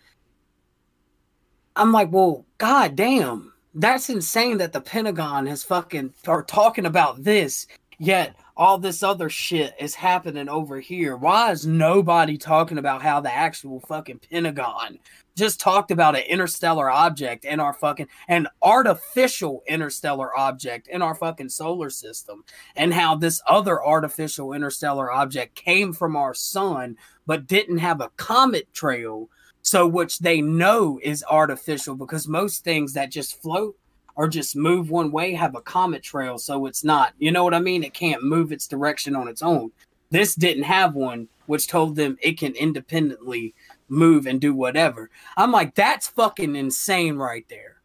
I'm 1.77 1.93
like, 1.93 2.13
well, 2.13 2.45
god 2.59 2.97
damn. 2.97 3.53
That's 3.75 4.11
insane 4.11 4.59
that 4.59 4.73
the 4.73 4.81
Pentagon 4.81 5.47
has 5.47 5.65
fucking 5.65 6.13
are 6.27 6.43
talking 6.43 6.85
about 6.85 7.25
this, 7.25 7.67
yet 7.99 8.37
all 8.57 8.79
this 8.79 9.03
other 9.03 9.29
shit 9.29 9.75
is 9.79 9.95
happening 9.95 10.49
over 10.49 10.81
here. 10.81 11.17
Why 11.17 11.51
is 11.51 11.67
nobody 11.67 12.37
talking 12.37 12.79
about 12.79 13.03
how 13.03 13.21
the 13.21 13.33
actual 13.33 13.81
fucking 13.81 14.21
Pentagon 14.31 14.99
just 15.35 15.61
talked 15.61 15.91
about 15.91 16.17
an 16.17 16.23
interstellar 16.23 16.91
object 16.91 17.45
in 17.45 17.59
our 17.61 17.73
fucking 17.73 18.09
an 18.29 18.47
artificial 18.63 19.63
interstellar 19.67 20.37
object 20.37 20.89
in 20.89 21.01
our 21.01 21.15
fucking 21.15 21.49
solar 21.49 21.91
system 21.91 22.45
and 22.77 22.93
how 22.93 23.15
this 23.15 23.41
other 23.49 23.83
artificial 23.83 24.53
interstellar 24.53 25.11
object 25.11 25.55
came 25.55 25.93
from 25.93 26.17
our 26.17 26.35
sun 26.35 26.97
but 27.27 27.47
didn't 27.47 27.79
have 27.79 28.01
a 28.01 28.11
comet 28.17 28.73
trail 28.75 29.29
so 29.63 29.87
which 29.87 30.19
they 30.19 30.41
know 30.41 30.99
is 31.03 31.25
artificial 31.31 31.95
because 31.95 32.29
most 32.29 32.65
things 32.65 32.93
that 32.93 33.11
just 33.11 33.41
float 33.41 33.77
or 34.15 34.29
just 34.29 34.57
move 34.57 34.91
one 34.91 35.11
way 35.11 35.33
have 35.33 35.55
a 35.55 35.61
comet 35.61 36.03
trail 36.03 36.39
so 36.39 36.67
it's 36.67 36.85
not 36.85 37.15
you 37.19 37.31
know 37.31 37.45
what 37.45 37.55
i 37.55 37.61
mean? 37.61 37.83
It 37.83 37.95
can't 37.95 38.23
move 38.23 38.53
its 38.53 38.67
direction 38.67 39.17
on 39.17 39.29
its 39.29 39.43
own. 39.43 39.71
This 40.11 40.35
didn't 40.35 40.65
have 40.65 40.95
one 40.95 41.29
which 41.47 41.67
told 41.67 41.97
them 41.97 42.19
it 42.23 42.39
can 42.39 42.55
independently 42.55 43.55
move 43.89 44.27
and 44.27 44.41
do 44.41 44.55
whatever. 44.55 45.11
I'm 45.37 45.53
like 45.53 45.75
that's 45.75 46.09
fucking 46.09 46.57
insane 46.57 47.17
right 47.17 47.47
there. 47.49 47.77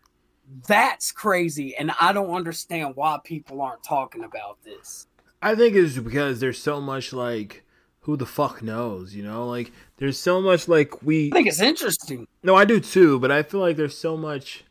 That's 0.67 1.11
crazy 1.11 1.75
and 1.75 1.91
i 1.99 2.13
don't 2.13 2.33
understand 2.33 2.95
why 2.95 3.19
people 3.23 3.61
aren't 3.61 3.83
talking 3.83 4.23
about 4.23 4.63
this. 4.63 5.07
I 5.41 5.55
think 5.55 5.75
it's 5.75 5.97
because 5.97 6.39
there's 6.39 6.61
so 6.61 6.81
much 6.81 7.13
like 7.13 7.63
who 8.01 8.15
the 8.15 8.25
fuck 8.25 8.63
knows, 8.63 9.13
you 9.13 9.21
know? 9.21 9.45
Like 9.45 9.73
there's 9.97 10.17
so 10.17 10.41
much 10.41 10.69
like 10.69 11.03
we 11.03 11.27
i 11.27 11.35
think 11.35 11.47
it's 11.47 11.59
interesting. 11.59 12.27
No, 12.41 12.55
I 12.55 12.63
do 12.63 12.79
too, 12.79 13.19
but 13.19 13.31
I 13.31 13.43
feel 13.43 13.59
like 13.59 13.75
there's 13.75 13.97
so 13.97 14.15
much 14.15 14.63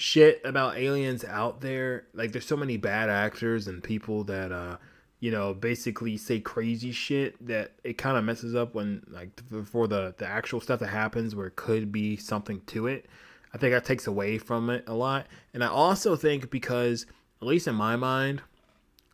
shit 0.00 0.40
about 0.44 0.78
aliens 0.78 1.24
out 1.24 1.60
there. 1.60 2.06
Like 2.14 2.32
there's 2.32 2.46
so 2.46 2.56
many 2.56 2.78
bad 2.78 3.10
actors 3.10 3.68
and 3.68 3.82
people 3.82 4.24
that 4.24 4.50
uh 4.50 4.76
you 5.22 5.30
know, 5.30 5.52
basically 5.52 6.16
say 6.16 6.40
crazy 6.40 6.92
shit 6.92 7.46
that 7.46 7.72
it 7.84 7.98
kind 7.98 8.16
of 8.16 8.24
messes 8.24 8.54
up 8.54 8.74
when 8.74 9.04
like 9.08 9.38
for 9.66 9.86
the 9.86 10.14
the 10.16 10.26
actual 10.26 10.60
stuff 10.60 10.80
that 10.80 10.88
happens 10.88 11.36
where 11.36 11.48
it 11.48 11.56
could 11.56 11.92
be 11.92 12.16
something 12.16 12.62
to 12.68 12.86
it. 12.86 13.06
I 13.52 13.58
think 13.58 13.74
that 13.74 13.84
takes 13.84 14.06
away 14.06 14.38
from 14.38 14.70
it 14.70 14.84
a 14.86 14.94
lot. 14.94 15.26
And 15.52 15.62
I 15.62 15.66
also 15.66 16.16
think 16.16 16.50
because 16.50 17.04
at 17.42 17.46
least 17.46 17.68
in 17.68 17.74
my 17.74 17.96
mind, 17.96 18.40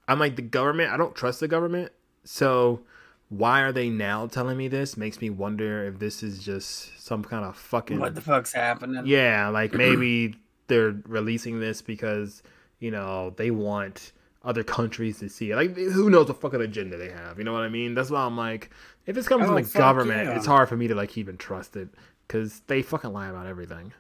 I'm 0.07 0.21
like 0.21 0.37
the 0.37 0.43
government, 0.43 0.93
I 0.93 0.97
don't 0.97 1.17
trust 1.17 1.41
the 1.41 1.49
government. 1.49 1.91
So 2.23 2.83
why 3.29 3.63
are 3.63 3.73
they 3.73 3.91
now 3.91 4.29
telling 4.29 4.57
me 4.57 4.69
this? 4.69 4.97
Makes 4.97 5.21
me 5.21 5.31
wonder 5.31 5.85
if 5.87 5.99
this 5.99 6.23
is 6.23 6.45
just 6.45 7.05
some 7.05 7.25
kind 7.25 7.45
of 7.45 7.57
fucking 7.57 7.99
what 7.99 8.15
the 8.15 8.21
fuck's 8.21 8.53
happening 8.53 9.05
yeah, 9.07 9.49
like 9.49 9.73
maybe 9.73 10.37
they're 10.69 10.97
releasing 11.07 11.61
this 11.61 11.83
because 11.83 12.43
you 12.81 12.91
know 12.91 13.31
they 13.37 13.51
want 13.51 14.13
other 14.45 14.63
countries 14.63 15.19
to 15.19 15.29
see 15.29 15.51
it. 15.51 15.57
Like 15.57 15.77
who 15.77 16.09
knows 16.11 16.29
what 16.29 16.41
fucking 16.41 16.61
agenda 16.61 16.97
they 16.97 17.11
have? 17.11 17.39
You 17.39 17.45
know 17.45 17.53
what 17.53 17.63
I 17.63 17.69
mean? 17.69 17.95
That's 17.95 18.11
why 18.11 18.21
I'm 18.25 18.37
like, 18.37 18.71
if 19.07 19.17
it's 19.17 19.27
coming 19.29 19.45
Oh, 19.47 19.55
from 19.55 19.63
the 19.65 19.79
government, 19.79 20.29
yeah. 20.29 20.37
it's 20.37 20.47
hard 20.47 20.69
for 20.69 20.77
me 20.77 20.87
to 20.89 20.95
like 20.95 21.17
even 21.19 21.37
trust 21.37 21.77
it 21.77 21.89
because 22.27 22.61
they 22.67 22.83
fucking 22.83 23.13
lie 23.13 23.29
about 23.29 23.47
everything. 23.47 23.93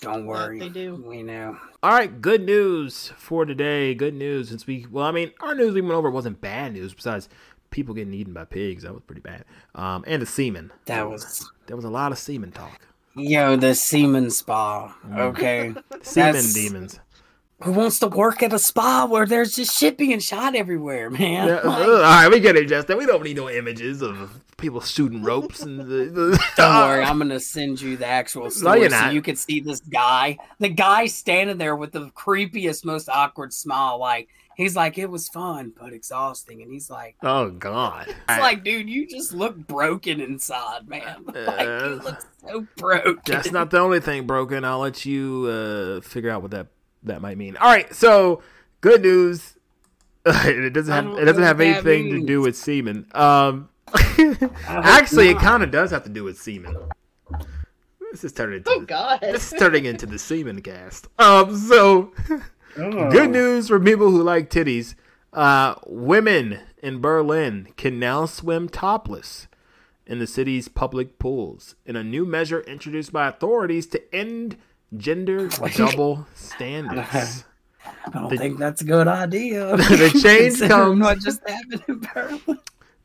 don't 0.00 0.26
worry 0.26 0.58
they 0.58 0.68
do. 0.68 0.96
we 0.96 1.22
know 1.22 1.56
All 1.82 1.92
right, 1.92 2.20
good 2.20 2.42
news 2.42 3.12
for 3.16 3.44
today. 3.44 3.94
Good 3.94 4.14
news 4.14 4.48
since 4.48 4.66
we 4.66 4.86
well, 4.90 5.04
I 5.06 5.12
mean, 5.12 5.30
our 5.40 5.54
news 5.54 5.74
we 5.74 5.80
went 5.80 5.94
over 5.94 6.10
wasn't 6.10 6.40
bad 6.40 6.72
news. 6.72 6.92
Besides 6.92 7.28
people 7.70 7.94
getting 7.94 8.14
eaten 8.14 8.32
by 8.32 8.44
pigs, 8.44 8.82
that 8.82 8.92
was 8.92 9.02
pretty 9.06 9.20
bad. 9.20 9.44
Um, 9.76 10.02
and 10.08 10.20
the 10.20 10.26
semen. 10.26 10.72
that 10.86 11.08
was 11.08 11.48
there 11.68 11.76
was 11.76 11.84
a 11.84 11.90
lot 11.90 12.10
of 12.10 12.18
semen 12.18 12.50
talk. 12.50 12.80
Yo 13.16 13.56
the 13.56 13.74
semen 13.74 14.30
spa 14.30 14.94
mm. 15.06 15.18
okay 15.18 15.74
Semen 16.02 16.32
That's- 16.34 16.52
demons. 16.54 17.00
who 17.62 17.72
wants 17.72 17.98
to 18.00 18.08
work 18.08 18.42
at 18.42 18.52
a 18.52 18.58
spa 18.58 19.06
where 19.06 19.24
there's 19.26 19.56
just 19.56 19.76
shit 19.78 19.96
being 19.96 20.18
shot 20.20 20.54
everywhere 20.54 21.08
man 21.10 21.48
Yeah, 21.48 21.54
Like, 21.62 21.86
all 21.86 22.00
right, 22.00 22.28
we 22.30 22.40
get 22.40 22.56
it, 22.56 22.68
Justin. 22.68 22.98
We 22.98 23.06
don't 23.06 23.22
need 23.24 23.36
no 23.36 23.48
images 23.48 24.02
of 24.02 24.40
people 24.58 24.80
shooting 24.80 25.22
ropes 25.22 25.62
and 25.62 25.80
the. 25.80 26.38
Don't 26.56 26.74
worry, 26.88 27.02
I'm 27.02 27.18
gonna 27.18 27.40
send 27.40 27.80
you 27.80 27.96
the 27.96 28.06
actual 28.06 28.50
story 28.50 28.80
you're 28.80 28.90
so 28.90 29.08
you 29.10 29.22
can 29.22 29.36
see 29.36 29.60
this 29.60 29.80
guy. 29.80 30.36
The 30.58 30.68
guy 30.68 31.06
standing 31.06 31.56
there 31.58 31.76
with 31.76 31.92
the 31.92 32.10
creepiest, 32.10 32.84
most 32.84 33.08
awkward 33.08 33.52
smile. 33.54 33.98
Like 33.98 34.28
he's 34.56 34.74
like, 34.74 34.98
it 34.98 35.08
was 35.08 35.28
fun 35.28 35.72
but 35.78 35.92
exhausting, 35.92 36.60
and 36.62 36.72
he's 36.72 36.90
like, 36.90 37.14
Oh 37.22 37.50
God! 37.50 38.06
it's 38.28 38.40
like, 38.40 38.64
dude, 38.64 38.88
you 38.90 39.06
just 39.06 39.32
look 39.32 39.56
broken 39.56 40.20
inside, 40.20 40.88
man. 40.88 41.24
Like 41.34 41.60
you 41.60 41.72
Uh, 41.72 42.00
look 42.02 42.20
so 42.40 42.66
broken. 42.76 43.20
that's 43.26 43.52
not 43.52 43.70
the 43.70 43.78
only 43.78 44.00
thing 44.00 44.26
broken. 44.26 44.64
I'll 44.64 44.80
let 44.80 45.04
you 45.06 45.46
uh, 45.46 46.00
figure 46.00 46.30
out 46.30 46.42
what 46.42 46.50
that 46.50 46.66
that 47.04 47.20
might 47.22 47.38
mean. 47.38 47.56
All 47.58 47.68
right, 47.68 47.94
so 47.94 48.42
good 48.80 49.02
news. 49.02 49.52
it 50.26 50.72
doesn't 50.72 50.92
have 50.92 51.18
it 51.18 51.24
doesn't 51.24 51.42
have 51.44 51.58
what 51.58 51.64
that 51.64 51.86
anything 51.86 52.10
to 52.20 52.26
do 52.26 52.40
with 52.40 52.56
semen. 52.56 53.06
Um, 53.14 53.68
hope 53.94 54.42
actually, 54.66 55.28
it 55.28 55.38
kind 55.38 55.62
of 55.62 55.70
does 55.70 55.92
have 55.92 56.02
to 56.02 56.10
do 56.10 56.24
with 56.24 56.36
semen. 56.36 56.74
This 58.10 58.24
is 58.24 58.32
turning 58.32 58.56
into 58.58 58.70
Oh 58.70 58.80
God. 58.80 59.20
this 59.20 59.52
is 59.52 59.58
turning 59.58 59.84
into 59.84 60.06
the 60.06 60.18
semen 60.18 60.62
cast. 60.62 61.06
Um, 61.18 61.56
so. 61.56 62.12
Oh. 62.78 63.10
Good 63.10 63.30
news 63.30 63.68
for 63.68 63.80
people 63.80 64.10
who 64.10 64.22
like 64.22 64.50
titties. 64.50 64.94
Uh, 65.32 65.74
women 65.86 66.60
in 66.82 67.00
Berlin 67.00 67.68
can 67.76 67.98
now 67.98 68.26
swim 68.26 68.68
topless 68.68 69.48
in 70.06 70.18
the 70.18 70.26
city's 70.26 70.68
public 70.68 71.18
pools 71.18 71.74
in 71.84 71.96
a 71.96 72.04
new 72.04 72.24
measure 72.24 72.60
introduced 72.60 73.12
by 73.12 73.28
authorities 73.28 73.86
to 73.88 74.14
end 74.14 74.56
gender 74.96 75.48
double 75.76 76.26
standards. 76.34 77.44
I 77.84 78.10
don't 78.10 78.30
the- 78.30 78.36
think 78.36 78.58
that's 78.58 78.80
a 78.82 78.84
good 78.84 79.08
idea. 79.08 79.76
The 79.76 80.18
change 80.22 80.60
comes- 80.60 81.00
what 81.00 81.18
just 81.20 81.40
happened 81.48 81.82
in 81.88 81.98
Berlin. 82.00 82.58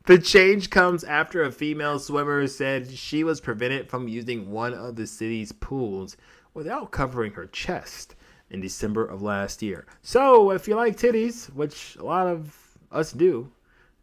The 0.06 0.18
change 0.18 0.70
comes 0.70 1.04
after 1.04 1.44
a 1.44 1.52
female 1.52 1.98
swimmer 2.00 2.46
said 2.48 2.90
she 2.90 3.22
was 3.22 3.40
prevented 3.40 3.88
from 3.88 4.08
using 4.08 4.50
one 4.50 4.74
of 4.74 4.96
the 4.96 5.06
city's 5.06 5.52
pools 5.52 6.16
without 6.54 6.90
covering 6.90 7.32
her 7.34 7.46
chest 7.46 8.16
in 8.52 8.60
December 8.60 9.04
of 9.04 9.22
last 9.22 9.62
year. 9.62 9.86
So, 10.02 10.52
if 10.52 10.68
you 10.68 10.76
like 10.76 10.96
titties, 10.96 11.52
which 11.54 11.96
a 11.96 12.04
lot 12.04 12.28
of 12.28 12.54
us 12.92 13.10
do, 13.10 13.50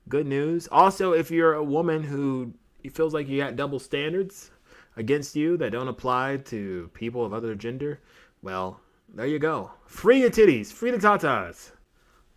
good 0.09 0.25
news. 0.25 0.67
Also, 0.71 1.13
if 1.13 1.31
you're 1.31 1.53
a 1.53 1.63
woman 1.63 2.03
who 2.03 2.53
feels 2.91 3.13
like 3.13 3.29
you 3.29 3.39
got 3.39 3.55
double 3.55 3.79
standards 3.79 4.49
against 4.97 5.35
you 5.35 5.55
that 5.57 5.71
don't 5.71 5.87
apply 5.87 6.37
to 6.37 6.89
people 6.93 7.23
of 7.23 7.31
other 7.31 7.53
gender, 7.55 8.01
well, 8.41 8.81
there 9.13 9.27
you 9.27 9.39
go. 9.39 9.71
Free 9.85 10.23
the 10.23 10.29
titties, 10.29 10.73
free 10.73 10.91
the 10.91 10.97
tatas. 10.97 11.71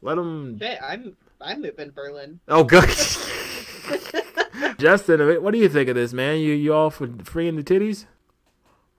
Let 0.03 0.17
them. 0.17 0.59
Shit, 0.59 0.79
I'm 0.83 1.17
I'm 1.41 1.63
moving 1.63 1.91
Berlin. 1.91 2.41
Oh, 2.49 2.65
good. 2.65 2.89
Justin, 4.79 5.43
what 5.43 5.53
do 5.53 5.59
you 5.59 5.69
think 5.69 5.89
of 5.89 5.95
this, 5.95 6.13
man? 6.13 6.41
You 6.41 6.53
you 6.53 6.75
all 6.75 6.91
for 6.91 7.09
freeing 7.25 7.57
the 7.57 7.63
titties? 7.63 8.05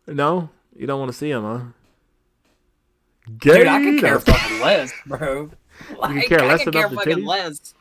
No, 0.08 0.50
you 0.76 0.88
don't 0.88 1.00
want 1.00 1.12
to 1.12 1.18
see 1.18 1.32
them, 1.32 1.44
huh? 1.44 1.62
Gay 3.40 3.60
Dude, 3.60 3.68
I 3.68 3.80
could 3.84 4.00
care 4.00 4.20
fucking 4.20 4.60
less, 4.60 4.92
bro. 5.06 5.50
Like, 5.98 6.16
you 6.16 6.28
care 6.38 6.46
less 6.46 6.62
I 6.62 6.64
could 6.66 6.76
about 6.76 6.90
care 6.90 6.98
fucking 6.98 7.18
titties? 7.20 7.26
less. 7.28 7.74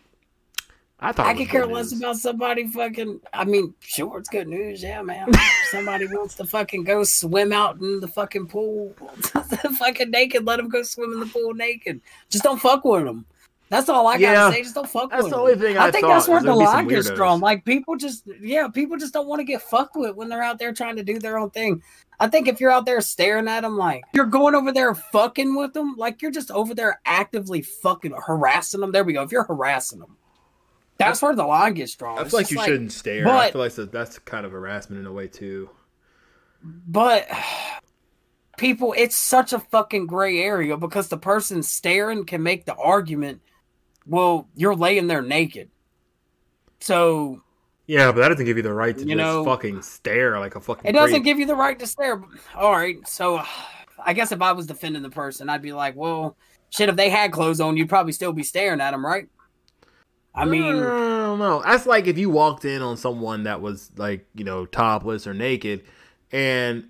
I 1.00 1.10
thought 1.10 1.26
I 1.26 1.34
could 1.34 1.48
care 1.48 1.66
less 1.66 1.90
news. 1.90 2.00
about 2.00 2.16
somebody 2.16 2.68
fucking. 2.68 3.20
I 3.32 3.44
mean, 3.44 3.74
sure, 3.80 4.18
it's 4.18 4.28
good 4.28 4.46
news, 4.46 4.84
yeah, 4.84 5.02
man. 5.02 5.28
Somebody 5.70 6.06
wants 6.06 6.36
to 6.36 6.44
fucking 6.46 6.84
go 6.84 7.02
swim 7.02 7.52
out 7.52 7.80
in 7.80 7.98
the 7.98 8.06
fucking 8.06 8.46
pool, 8.46 8.94
fucking 9.78 10.10
naked. 10.10 10.46
Let 10.46 10.58
them 10.58 10.68
go 10.68 10.84
swim 10.84 11.12
in 11.12 11.18
the 11.20 11.26
pool 11.26 11.54
naked. 11.54 12.00
Just 12.30 12.44
don't 12.44 12.60
fuck 12.60 12.84
with 12.84 13.04
them. 13.04 13.26
That's 13.68 13.88
all 13.88 14.06
I 14.06 14.16
Yeah, 14.16 14.34
gotta 14.34 14.54
say. 14.54 14.62
Just 14.62 14.74
don't 14.76 14.88
fuck 14.88 15.10
that's 15.10 15.22
with 15.24 15.30
the 15.32 15.36
them. 15.38 15.40
only 15.40 15.54
thing 15.56 15.78
I 15.78 15.90
think 15.90 16.04
thought, 16.04 16.12
that's 16.14 16.28
where 16.28 16.40
the 16.40 16.46
there'd 16.46 16.58
be 16.58 16.64
some 16.66 16.74
line 16.74 16.88
gets 16.88 17.10
drawn. 17.10 17.40
Like 17.40 17.64
people 17.64 17.96
just, 17.96 18.24
yeah, 18.40 18.68
people 18.68 18.96
just 18.98 19.12
don't 19.14 19.26
want 19.26 19.40
to 19.40 19.44
get 19.44 19.62
fucked 19.62 19.96
with 19.96 20.14
when 20.14 20.28
they're 20.28 20.42
out 20.42 20.58
there 20.58 20.72
trying 20.74 20.94
to 20.96 21.02
do 21.02 21.18
their 21.18 21.38
own 21.38 21.48
thing. 21.50 21.82
I 22.22 22.28
think 22.28 22.46
if 22.46 22.60
you're 22.60 22.70
out 22.70 22.86
there 22.86 23.00
staring 23.00 23.48
at 23.48 23.62
them, 23.62 23.76
like 23.76 24.04
you're 24.14 24.26
going 24.26 24.54
over 24.54 24.70
there 24.70 24.94
fucking 24.94 25.56
with 25.56 25.72
them, 25.72 25.96
like 25.96 26.22
you're 26.22 26.30
just 26.30 26.52
over 26.52 26.72
there 26.72 27.00
actively 27.04 27.62
fucking 27.62 28.12
harassing 28.12 28.80
them. 28.80 28.92
There 28.92 29.02
we 29.02 29.12
go. 29.12 29.22
If 29.22 29.32
you're 29.32 29.42
harassing 29.42 29.98
them, 29.98 30.16
that's 30.98 31.20
where 31.20 31.34
the 31.34 31.44
line 31.44 31.74
gets 31.74 31.96
drawn. 31.96 32.16
I 32.16 32.22
It's 32.22 32.30
feel 32.30 32.38
like 32.38 32.50
you 32.52 32.62
shouldn't 32.62 32.92
stare. 32.92 33.26
I 33.26 33.50
feel 33.50 33.60
like 33.60 33.74
that's 33.74 34.20
kind 34.20 34.46
of 34.46 34.52
harassment 34.52 35.00
in 35.00 35.06
a 35.06 35.12
way 35.12 35.26
too. 35.26 35.68
But 36.62 37.26
people, 38.56 38.94
it's 38.96 39.16
such 39.16 39.52
a 39.52 39.58
fucking 39.58 40.06
gray 40.06 40.38
area 40.38 40.76
because 40.76 41.08
the 41.08 41.18
person 41.18 41.64
staring 41.64 42.24
can 42.24 42.40
make 42.40 42.66
the 42.66 42.76
argument, 42.76 43.40
well, 44.06 44.46
you're 44.54 44.76
laying 44.76 45.08
there 45.08 45.22
naked. 45.22 45.70
So 46.78 47.42
Yeah, 47.92 48.10
but 48.10 48.22
that 48.22 48.28
doesn't 48.30 48.46
give 48.46 48.56
you 48.56 48.62
the 48.62 48.72
right 48.72 48.96
to 48.96 49.02
You 49.04 49.08
just 49.08 49.18
know, 49.18 49.44
fucking 49.44 49.82
stare 49.82 50.40
like 50.40 50.56
a 50.56 50.60
fucking. 50.62 50.88
it 50.88 50.92
doesn't 50.94 51.16
creep. 51.16 51.24
give 51.24 51.38
you 51.38 51.44
the 51.44 51.54
right 51.54 51.78
to 51.78 51.86
stare. 51.86 52.22
All 52.56 52.72
right. 52.72 53.06
So 53.06 53.42
I 54.02 54.14
guess 54.14 54.32
if 54.32 54.40
I 54.40 54.52
was 54.52 54.66
defending 54.66 55.02
the 55.02 55.10
person, 55.10 55.50
I'd 55.50 55.60
be 55.60 55.74
like, 55.74 55.94
well, 55.94 56.34
shit, 56.70 56.88
if 56.88 56.96
they 56.96 57.10
had 57.10 57.32
clothes 57.32 57.60
on, 57.60 57.76
you'd 57.76 57.90
probably 57.90 58.12
still 58.12 58.32
be 58.32 58.44
staring 58.44 58.80
at 58.80 58.92
them, 58.92 59.04
right? 59.04 59.28
I 60.34 60.46
mean, 60.46 60.76
I 60.82 61.26
don't 61.26 61.38
know. 61.38 61.60
That's 61.62 61.84
like 61.84 62.06
if 62.06 62.16
you 62.16 62.30
walked 62.30 62.64
in 62.64 62.80
on 62.80 62.96
someone 62.96 63.42
that 63.42 63.60
was 63.60 63.90
like, 63.98 64.26
you 64.34 64.44
know, 64.44 64.64
topless 64.64 65.26
or 65.26 65.34
naked 65.34 65.84
and 66.32 66.88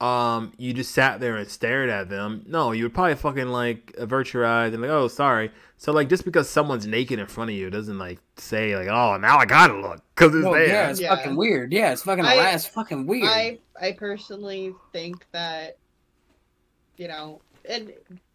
um 0.00 0.52
you 0.56 0.72
just 0.72 0.92
sat 0.92 1.20
there 1.20 1.36
and 1.36 1.48
stared 1.48 1.90
at 1.90 2.08
them. 2.08 2.42
No, 2.46 2.72
you 2.72 2.84
would 2.84 2.94
probably 2.94 3.14
fucking 3.16 3.48
like 3.48 3.94
avert 3.98 4.32
your 4.32 4.46
eyes 4.46 4.72
and 4.72 4.80
like, 4.82 4.90
oh 4.90 5.08
sorry. 5.08 5.50
So 5.76 5.92
like 5.92 6.08
just 6.08 6.24
because 6.24 6.48
someone's 6.48 6.86
naked 6.86 7.18
in 7.18 7.26
front 7.26 7.50
of 7.50 7.56
you 7.56 7.68
doesn't 7.70 7.98
like 7.98 8.18
say 8.36 8.76
like, 8.76 8.88
oh 8.88 9.16
now 9.18 9.38
I 9.38 9.44
gotta 9.46 9.76
look 9.80 10.00
because 10.14 10.34
it's 10.34 10.44
well, 10.44 10.54
there. 10.54 10.66
yeah, 10.66 10.90
it's 10.90 11.00
Yeah. 11.00 11.14
fucking 11.14 11.36
weird. 11.36 11.72
Yeah, 11.72 11.92
it's 11.92 12.02
fucking 12.02 12.24
I- 12.24 12.36
harass, 12.36 12.66
fucking 12.66 13.06
weird. 13.06 13.28
I 13.28 13.58
I 13.80 13.92
personally 13.92 14.74
think 14.92 15.26
that 15.32 15.76
you 16.96 17.08
know, 17.08 17.40
and 17.68 17.92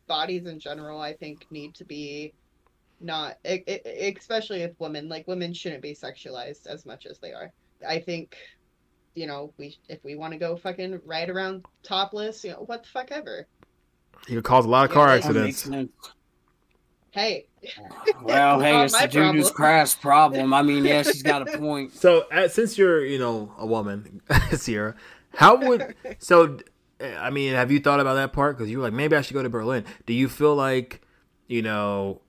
bodies 0.08 0.46
in 0.46 0.60
general, 0.60 1.00
I 1.02 1.14
think 1.14 1.46
need 1.52 1.74
to 1.76 1.84
be 1.86 2.34
not, 3.02 3.38
especially 3.44 4.62
if 4.62 4.80
women 4.80 5.10
like 5.10 5.28
women 5.28 5.54
shouldn't 5.54 5.82
be 5.82 5.94
sexualized 5.94 6.66
as 6.68 6.86
much 6.86 7.06
as 7.06 7.20
they 7.20 7.34
are. 7.34 7.52
I 7.88 8.00
think, 8.00 8.36
you 9.16 9.28
know, 9.28 9.54
we 9.58 9.78
if 9.90 10.04
we 10.04 10.16
want 10.16 10.34
to 10.34 10.40
go 10.40 10.56
fucking 10.56 11.02
ride 11.06 11.30
around 11.30 11.66
topless, 11.84 12.44
you 12.44 12.52
know, 12.52 12.64
what 12.66 12.84
the 12.84 12.90
fuck 12.90 13.12
ever. 13.12 13.48
You 14.28 14.36
could 14.36 14.44
cause 14.44 14.66
a 14.66 14.70
lot 14.70 14.86
of 14.86 14.92
car 14.92 15.08
Yeah, 15.08 15.16
accidents. 15.16 15.68
Hey, 17.12 17.46
Well, 18.24 18.60
hey, 18.60 18.84
it's 18.84 18.94
my 18.94 19.06
the 19.06 19.12
dude 19.12 19.36
who's 19.36 19.52
crash 19.52 20.00
problem. 20.00 20.54
I 20.54 20.62
mean, 20.62 20.84
yeah, 20.84 21.04
she's 21.04 21.24
got 21.24 21.42
a 21.42 21.46
point. 21.58 21.94
So 21.94 22.26
uh, 22.32 22.48
since 22.48 22.78
you're, 22.78 23.06
you 23.06 23.20
know, 23.20 23.54
a 23.58 23.66
woman, 23.66 24.22
Ciara, 24.62 24.96
how 25.34 25.56
would 25.56 25.96
so? 26.20 26.60
I 27.02 27.30
mean, 27.30 27.54
have 27.54 27.72
you 27.72 27.80
thought 27.80 28.00
about 28.00 28.16
that 28.16 28.34
part? 28.34 28.58
Because 28.58 28.70
you 28.70 28.80
were 28.80 28.84
like, 28.84 28.94
maybe 28.94 29.16
I 29.16 29.22
should 29.22 29.34
go 29.34 29.44
to 29.44 29.50
Berlin. 29.50 29.86
Do 30.06 30.14
you 30.14 30.28
feel 30.30 30.56
like, 30.56 31.02
you 31.48 31.62
know, 31.62 32.22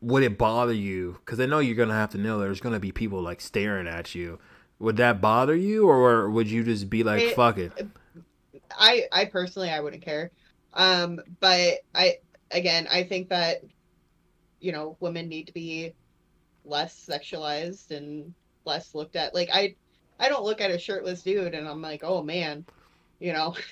would 0.00 0.22
it 0.22 0.38
bother 0.38 0.72
you? 0.72 1.18
Because 1.24 1.40
I 1.40 1.46
know 1.46 1.58
you're 1.58 1.76
gonna 1.76 1.94
have 1.94 2.10
to 2.10 2.18
know 2.18 2.38
there's 2.38 2.60
gonna 2.60 2.80
be 2.80 2.92
people 2.92 3.22
like 3.22 3.40
staring 3.40 3.86
at 3.86 4.14
you. 4.14 4.38
Would 4.80 4.96
that 4.98 5.20
bother 5.20 5.56
you, 5.56 5.88
or 5.88 6.30
would 6.30 6.48
you 6.48 6.62
just 6.64 6.88
be 6.88 7.02
like, 7.02 7.22
It- 7.22 7.34
fuck 7.36 7.58
it? 7.58 7.72
I 8.78 9.04
I 9.12 9.24
personally 9.24 9.70
I 9.70 9.80
wouldn't 9.80 10.02
care. 10.02 10.30
Um, 10.74 11.20
but 11.40 11.78
I 11.94 12.18
again 12.50 12.86
I 12.90 13.02
think 13.04 13.28
that 13.30 13.62
you 14.60 14.72
know 14.72 14.96
women 15.00 15.28
need 15.28 15.46
to 15.48 15.52
be 15.52 15.92
less 16.64 17.06
sexualized 17.08 17.90
and 17.90 18.32
less 18.64 18.94
looked 18.94 19.16
at. 19.16 19.34
Like 19.34 19.48
I 19.52 19.74
I 20.20 20.28
don't 20.28 20.44
look 20.44 20.60
at 20.60 20.70
a 20.70 20.78
shirtless 20.78 21.22
dude 21.22 21.54
and 21.54 21.66
I'm 21.68 21.82
like, 21.82 22.02
oh 22.04 22.22
man, 22.22 22.64
you 23.20 23.32
know. 23.32 23.54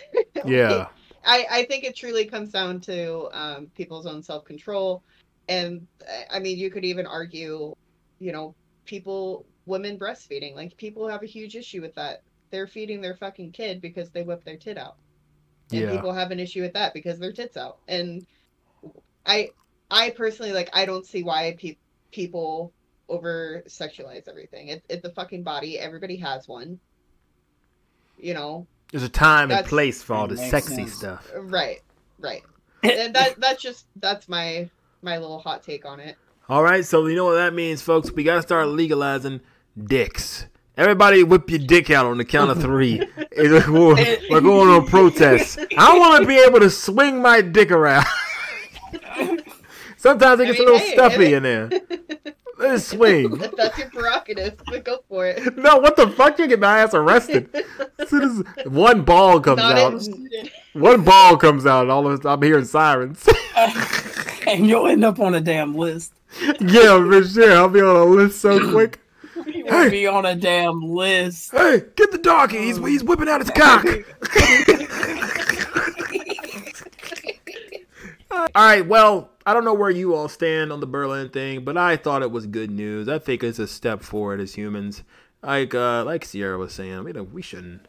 Yeah, 0.44 0.86
I 1.24 1.46
I 1.50 1.64
think 1.64 1.84
it 1.84 1.96
truly 1.96 2.24
comes 2.26 2.50
down 2.50 2.80
to 2.82 3.28
um, 3.32 3.66
people's 3.74 4.06
own 4.06 4.22
self 4.22 4.44
control, 4.44 5.02
and 5.48 5.86
I- 6.08 6.36
I 6.36 6.38
mean 6.40 6.58
you 6.58 6.70
could 6.70 6.84
even 6.84 7.06
argue, 7.06 7.74
you 8.20 8.32
know, 8.32 8.54
people 8.84 9.44
women 9.66 9.98
breastfeeding 9.98 10.54
like 10.54 10.76
people 10.76 11.08
have 11.08 11.22
a 11.22 11.26
huge 11.26 11.56
issue 11.56 11.80
with 11.82 11.94
that. 11.96 12.22
They're 12.50 12.66
feeding 12.68 13.00
their 13.00 13.14
fucking 13.16 13.52
kid 13.52 13.80
because 13.80 14.10
they 14.10 14.22
whip 14.22 14.44
their 14.44 14.56
tit 14.56 14.78
out 14.78 14.96
and 15.72 15.80
yeah. 15.80 15.90
people 15.90 16.12
have 16.12 16.30
an 16.30 16.40
issue 16.40 16.62
with 16.62 16.72
that 16.74 16.94
because 16.94 17.18
their 17.18 17.32
tits 17.32 17.56
out 17.56 17.78
and 17.88 18.24
i 19.26 19.48
i 19.90 20.10
personally 20.10 20.52
like 20.52 20.70
i 20.72 20.84
don't 20.84 21.06
see 21.06 21.22
why 21.22 21.56
pe- 21.58 21.76
people 22.12 22.72
over 23.08 23.62
sexualize 23.66 24.28
everything 24.28 24.68
it, 24.68 24.84
it's 24.88 25.04
a 25.04 25.10
fucking 25.10 25.42
body 25.42 25.78
everybody 25.78 26.16
has 26.16 26.46
one 26.48 26.78
you 28.18 28.34
know 28.34 28.66
There's 28.90 29.02
a 29.02 29.08
time 29.08 29.44
and 29.44 29.50
That's- 29.52 29.68
place 29.68 30.02
for 30.02 30.14
all 30.14 30.26
the 30.28 30.36
sexy 30.36 30.76
sense. 30.76 30.94
stuff. 30.94 31.30
right 31.36 31.82
right 32.18 32.42
and 32.82 33.14
that 33.14 33.40
that's 33.40 33.62
just 33.62 33.86
that's 33.96 34.28
my 34.28 34.70
my 35.02 35.18
little 35.18 35.38
hot 35.38 35.62
take 35.62 35.84
on 35.84 36.00
it 36.00 36.16
All 36.48 36.62
right, 36.62 36.84
so 36.84 37.06
you 37.06 37.16
know 37.16 37.24
what 37.24 37.34
that 37.34 37.54
means, 37.54 37.82
folks. 37.82 38.12
We 38.12 38.22
gotta 38.22 38.42
start 38.42 38.68
legalizing 38.68 39.40
dicks. 39.82 40.46
Everybody, 40.76 41.22
whip 41.22 41.48
your 41.48 41.58
dick 41.58 41.90
out 41.90 42.04
on 42.06 42.18
the 42.18 42.24
count 42.24 42.50
of 42.50 42.60
three. 42.60 43.00
It's- 43.36 43.68
we're, 43.68 43.94
we're 44.30 44.40
going 44.40 44.70
on 44.70 44.86
protest. 44.86 45.58
I 45.76 45.98
want 45.98 46.22
to 46.22 46.26
be 46.26 46.38
able 46.38 46.60
to 46.60 46.70
swing 46.70 47.20
my 47.20 47.42
dick 47.42 47.70
around. 47.70 48.06
Sometimes 49.98 50.40
it 50.40 50.44
I 50.44 50.46
gets 50.46 50.58
mean, 50.58 50.68
a 50.68 50.72
little 50.72 50.78
hey, 50.86 50.92
stuffy 50.94 51.24
hey. 51.26 51.34
in 51.34 51.42
there. 51.42 51.70
Let 52.58 52.74
it 52.76 52.80
swing. 52.80 53.28
that's 53.56 53.76
your 53.76 53.90
prerogative 53.90 54.56
but 54.64 54.84
go 54.84 55.00
for 55.08 55.26
it 55.26 55.56
No, 55.58 55.76
what 55.76 55.96
the 55.96 56.08
fuck? 56.08 56.38
You 56.38 56.46
get 56.46 56.60
my 56.60 56.78
ass 56.78 56.94
arrested. 56.94 57.50
As 57.98 58.08
soon 58.08 58.22
as 58.22 58.66
one 58.66 59.02
ball 59.02 59.40
comes 59.40 59.58
not 59.58 59.76
out, 59.76 59.92
in, 60.06 60.30
one 60.72 61.02
ball 61.04 61.36
comes 61.36 61.66
out, 61.66 61.82
and 61.82 61.90
all 61.90 62.06
of 62.06 62.24
I'm 62.24 62.40
hearing 62.40 62.64
sirens. 62.64 63.28
and 64.46 64.66
you'll 64.66 64.86
end 64.86 65.04
up 65.04 65.20
on 65.20 65.34
a 65.34 65.40
damn 65.42 65.74
list. 65.74 66.14
yeah, 66.60 66.96
for 67.04 67.22
sure. 67.24 67.52
I'll 67.52 67.68
be 67.68 67.82
on 67.82 67.96
a 67.96 68.04
list 68.04 68.40
so 68.40 68.70
quick. 68.70 69.00
Will 69.70 69.90
be 69.90 70.06
on 70.06 70.24
a 70.24 70.34
damn 70.34 70.80
list. 70.80 71.52
Hey, 71.52 71.82
get 71.96 72.12
the 72.12 72.18
doggy. 72.18 72.58
He's, 72.58 72.78
he's 72.78 73.04
whipping 73.04 73.28
out 73.28 73.40
his 73.40 73.50
cock. 73.50 73.84
all 78.30 78.48
right, 78.54 78.86
well, 78.86 79.30
I 79.44 79.54
don't 79.54 79.64
know 79.64 79.74
where 79.74 79.90
you 79.90 80.14
all 80.14 80.28
stand 80.28 80.72
on 80.72 80.80
the 80.80 80.86
Berlin 80.86 81.30
thing, 81.30 81.64
but 81.64 81.76
I 81.76 81.96
thought 81.96 82.22
it 82.22 82.30
was 82.30 82.46
good 82.46 82.70
news. 82.70 83.08
I 83.08 83.18
think 83.18 83.44
it's 83.44 83.58
a 83.58 83.66
step 83.66 84.02
forward 84.02 84.40
as 84.40 84.54
humans. 84.54 85.02
Like 85.42 85.74
uh, 85.74 86.04
like 86.04 86.26
Ciara 86.26 86.58
was 86.58 86.72
saying, 86.72 87.06
you 87.06 87.12
know, 87.12 87.22
we 87.22 87.42
shouldn't 87.42 87.86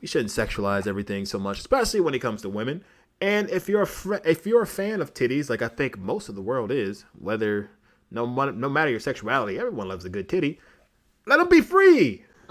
we 0.00 0.08
shouldn't 0.08 0.30
sexualize 0.30 0.86
everything 0.86 1.26
so 1.26 1.38
much, 1.38 1.58
especially 1.58 2.00
when 2.00 2.14
it 2.14 2.20
comes 2.20 2.42
to 2.42 2.48
women. 2.48 2.84
And 3.20 3.48
if 3.50 3.68
you're 3.68 3.82
a 3.82 3.86
fr- 3.86 4.16
if 4.24 4.46
you're 4.46 4.62
a 4.62 4.66
fan 4.66 5.00
of 5.00 5.14
titties, 5.14 5.50
like 5.50 5.62
I 5.62 5.68
think 5.68 5.98
most 5.98 6.28
of 6.28 6.34
the 6.34 6.42
world 6.42 6.70
is, 6.70 7.04
whether 7.18 7.70
no 8.10 8.26
no 8.26 8.68
matter 8.68 8.90
your 8.90 9.00
sexuality, 9.00 9.58
everyone 9.58 9.88
loves 9.88 10.04
a 10.04 10.10
good 10.10 10.28
titty. 10.28 10.60
Let 11.26 11.38
them 11.38 11.48
be 11.48 11.60
free. 11.60 12.24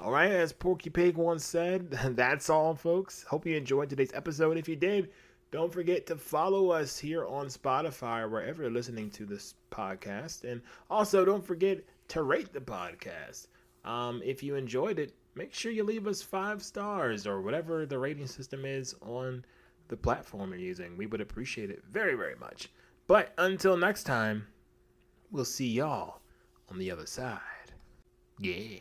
all 0.00 0.12
right, 0.12 0.30
as 0.30 0.52
Porky 0.52 0.90
Pig 0.90 1.16
once 1.16 1.44
said, 1.44 1.90
that's 2.16 2.48
all, 2.48 2.74
folks. 2.74 3.24
Hope 3.24 3.46
you 3.46 3.56
enjoyed 3.56 3.90
today's 3.90 4.12
episode. 4.14 4.56
If 4.56 4.68
you 4.68 4.76
did, 4.76 5.10
Don't 5.52 5.70
forget 5.72 6.06
to 6.06 6.16
follow 6.16 6.70
us 6.70 6.98
here 6.98 7.26
on 7.26 7.48
Spotify 7.48 8.22
or 8.22 8.28
wherever 8.30 8.62
you're 8.62 8.72
listening 8.72 9.10
to 9.10 9.26
this 9.26 9.54
podcast. 9.70 10.44
And 10.50 10.62
also, 10.88 11.26
don't 11.26 11.44
forget 11.44 11.84
to 12.08 12.22
rate 12.22 12.54
the 12.54 12.60
podcast. 12.60 13.48
Um, 13.84 14.22
if 14.24 14.42
you 14.42 14.54
enjoyed 14.54 14.98
it, 14.98 15.12
make 15.34 15.52
sure 15.52 15.70
you 15.70 15.84
leave 15.84 16.06
us 16.06 16.22
five 16.22 16.62
stars 16.62 17.26
or 17.26 17.42
whatever 17.42 17.84
the 17.84 17.98
rating 17.98 18.26
system 18.28 18.64
is 18.64 18.94
on 19.02 19.44
the 19.88 19.96
platform 19.96 20.50
you're 20.52 20.58
using. 20.58 20.96
We 20.96 21.04
would 21.06 21.20
appreciate 21.20 21.68
it 21.70 21.82
very, 21.90 22.14
very 22.14 22.36
much. 22.36 22.70
But 23.06 23.34
until 23.36 23.76
next 23.76 24.04
time, 24.04 24.46
we'll 25.30 25.44
see 25.44 25.68
y'all 25.68 26.21
on 26.72 26.78
the 26.78 26.90
other 26.90 27.06
side. 27.06 27.38
Yeah. 28.38 28.78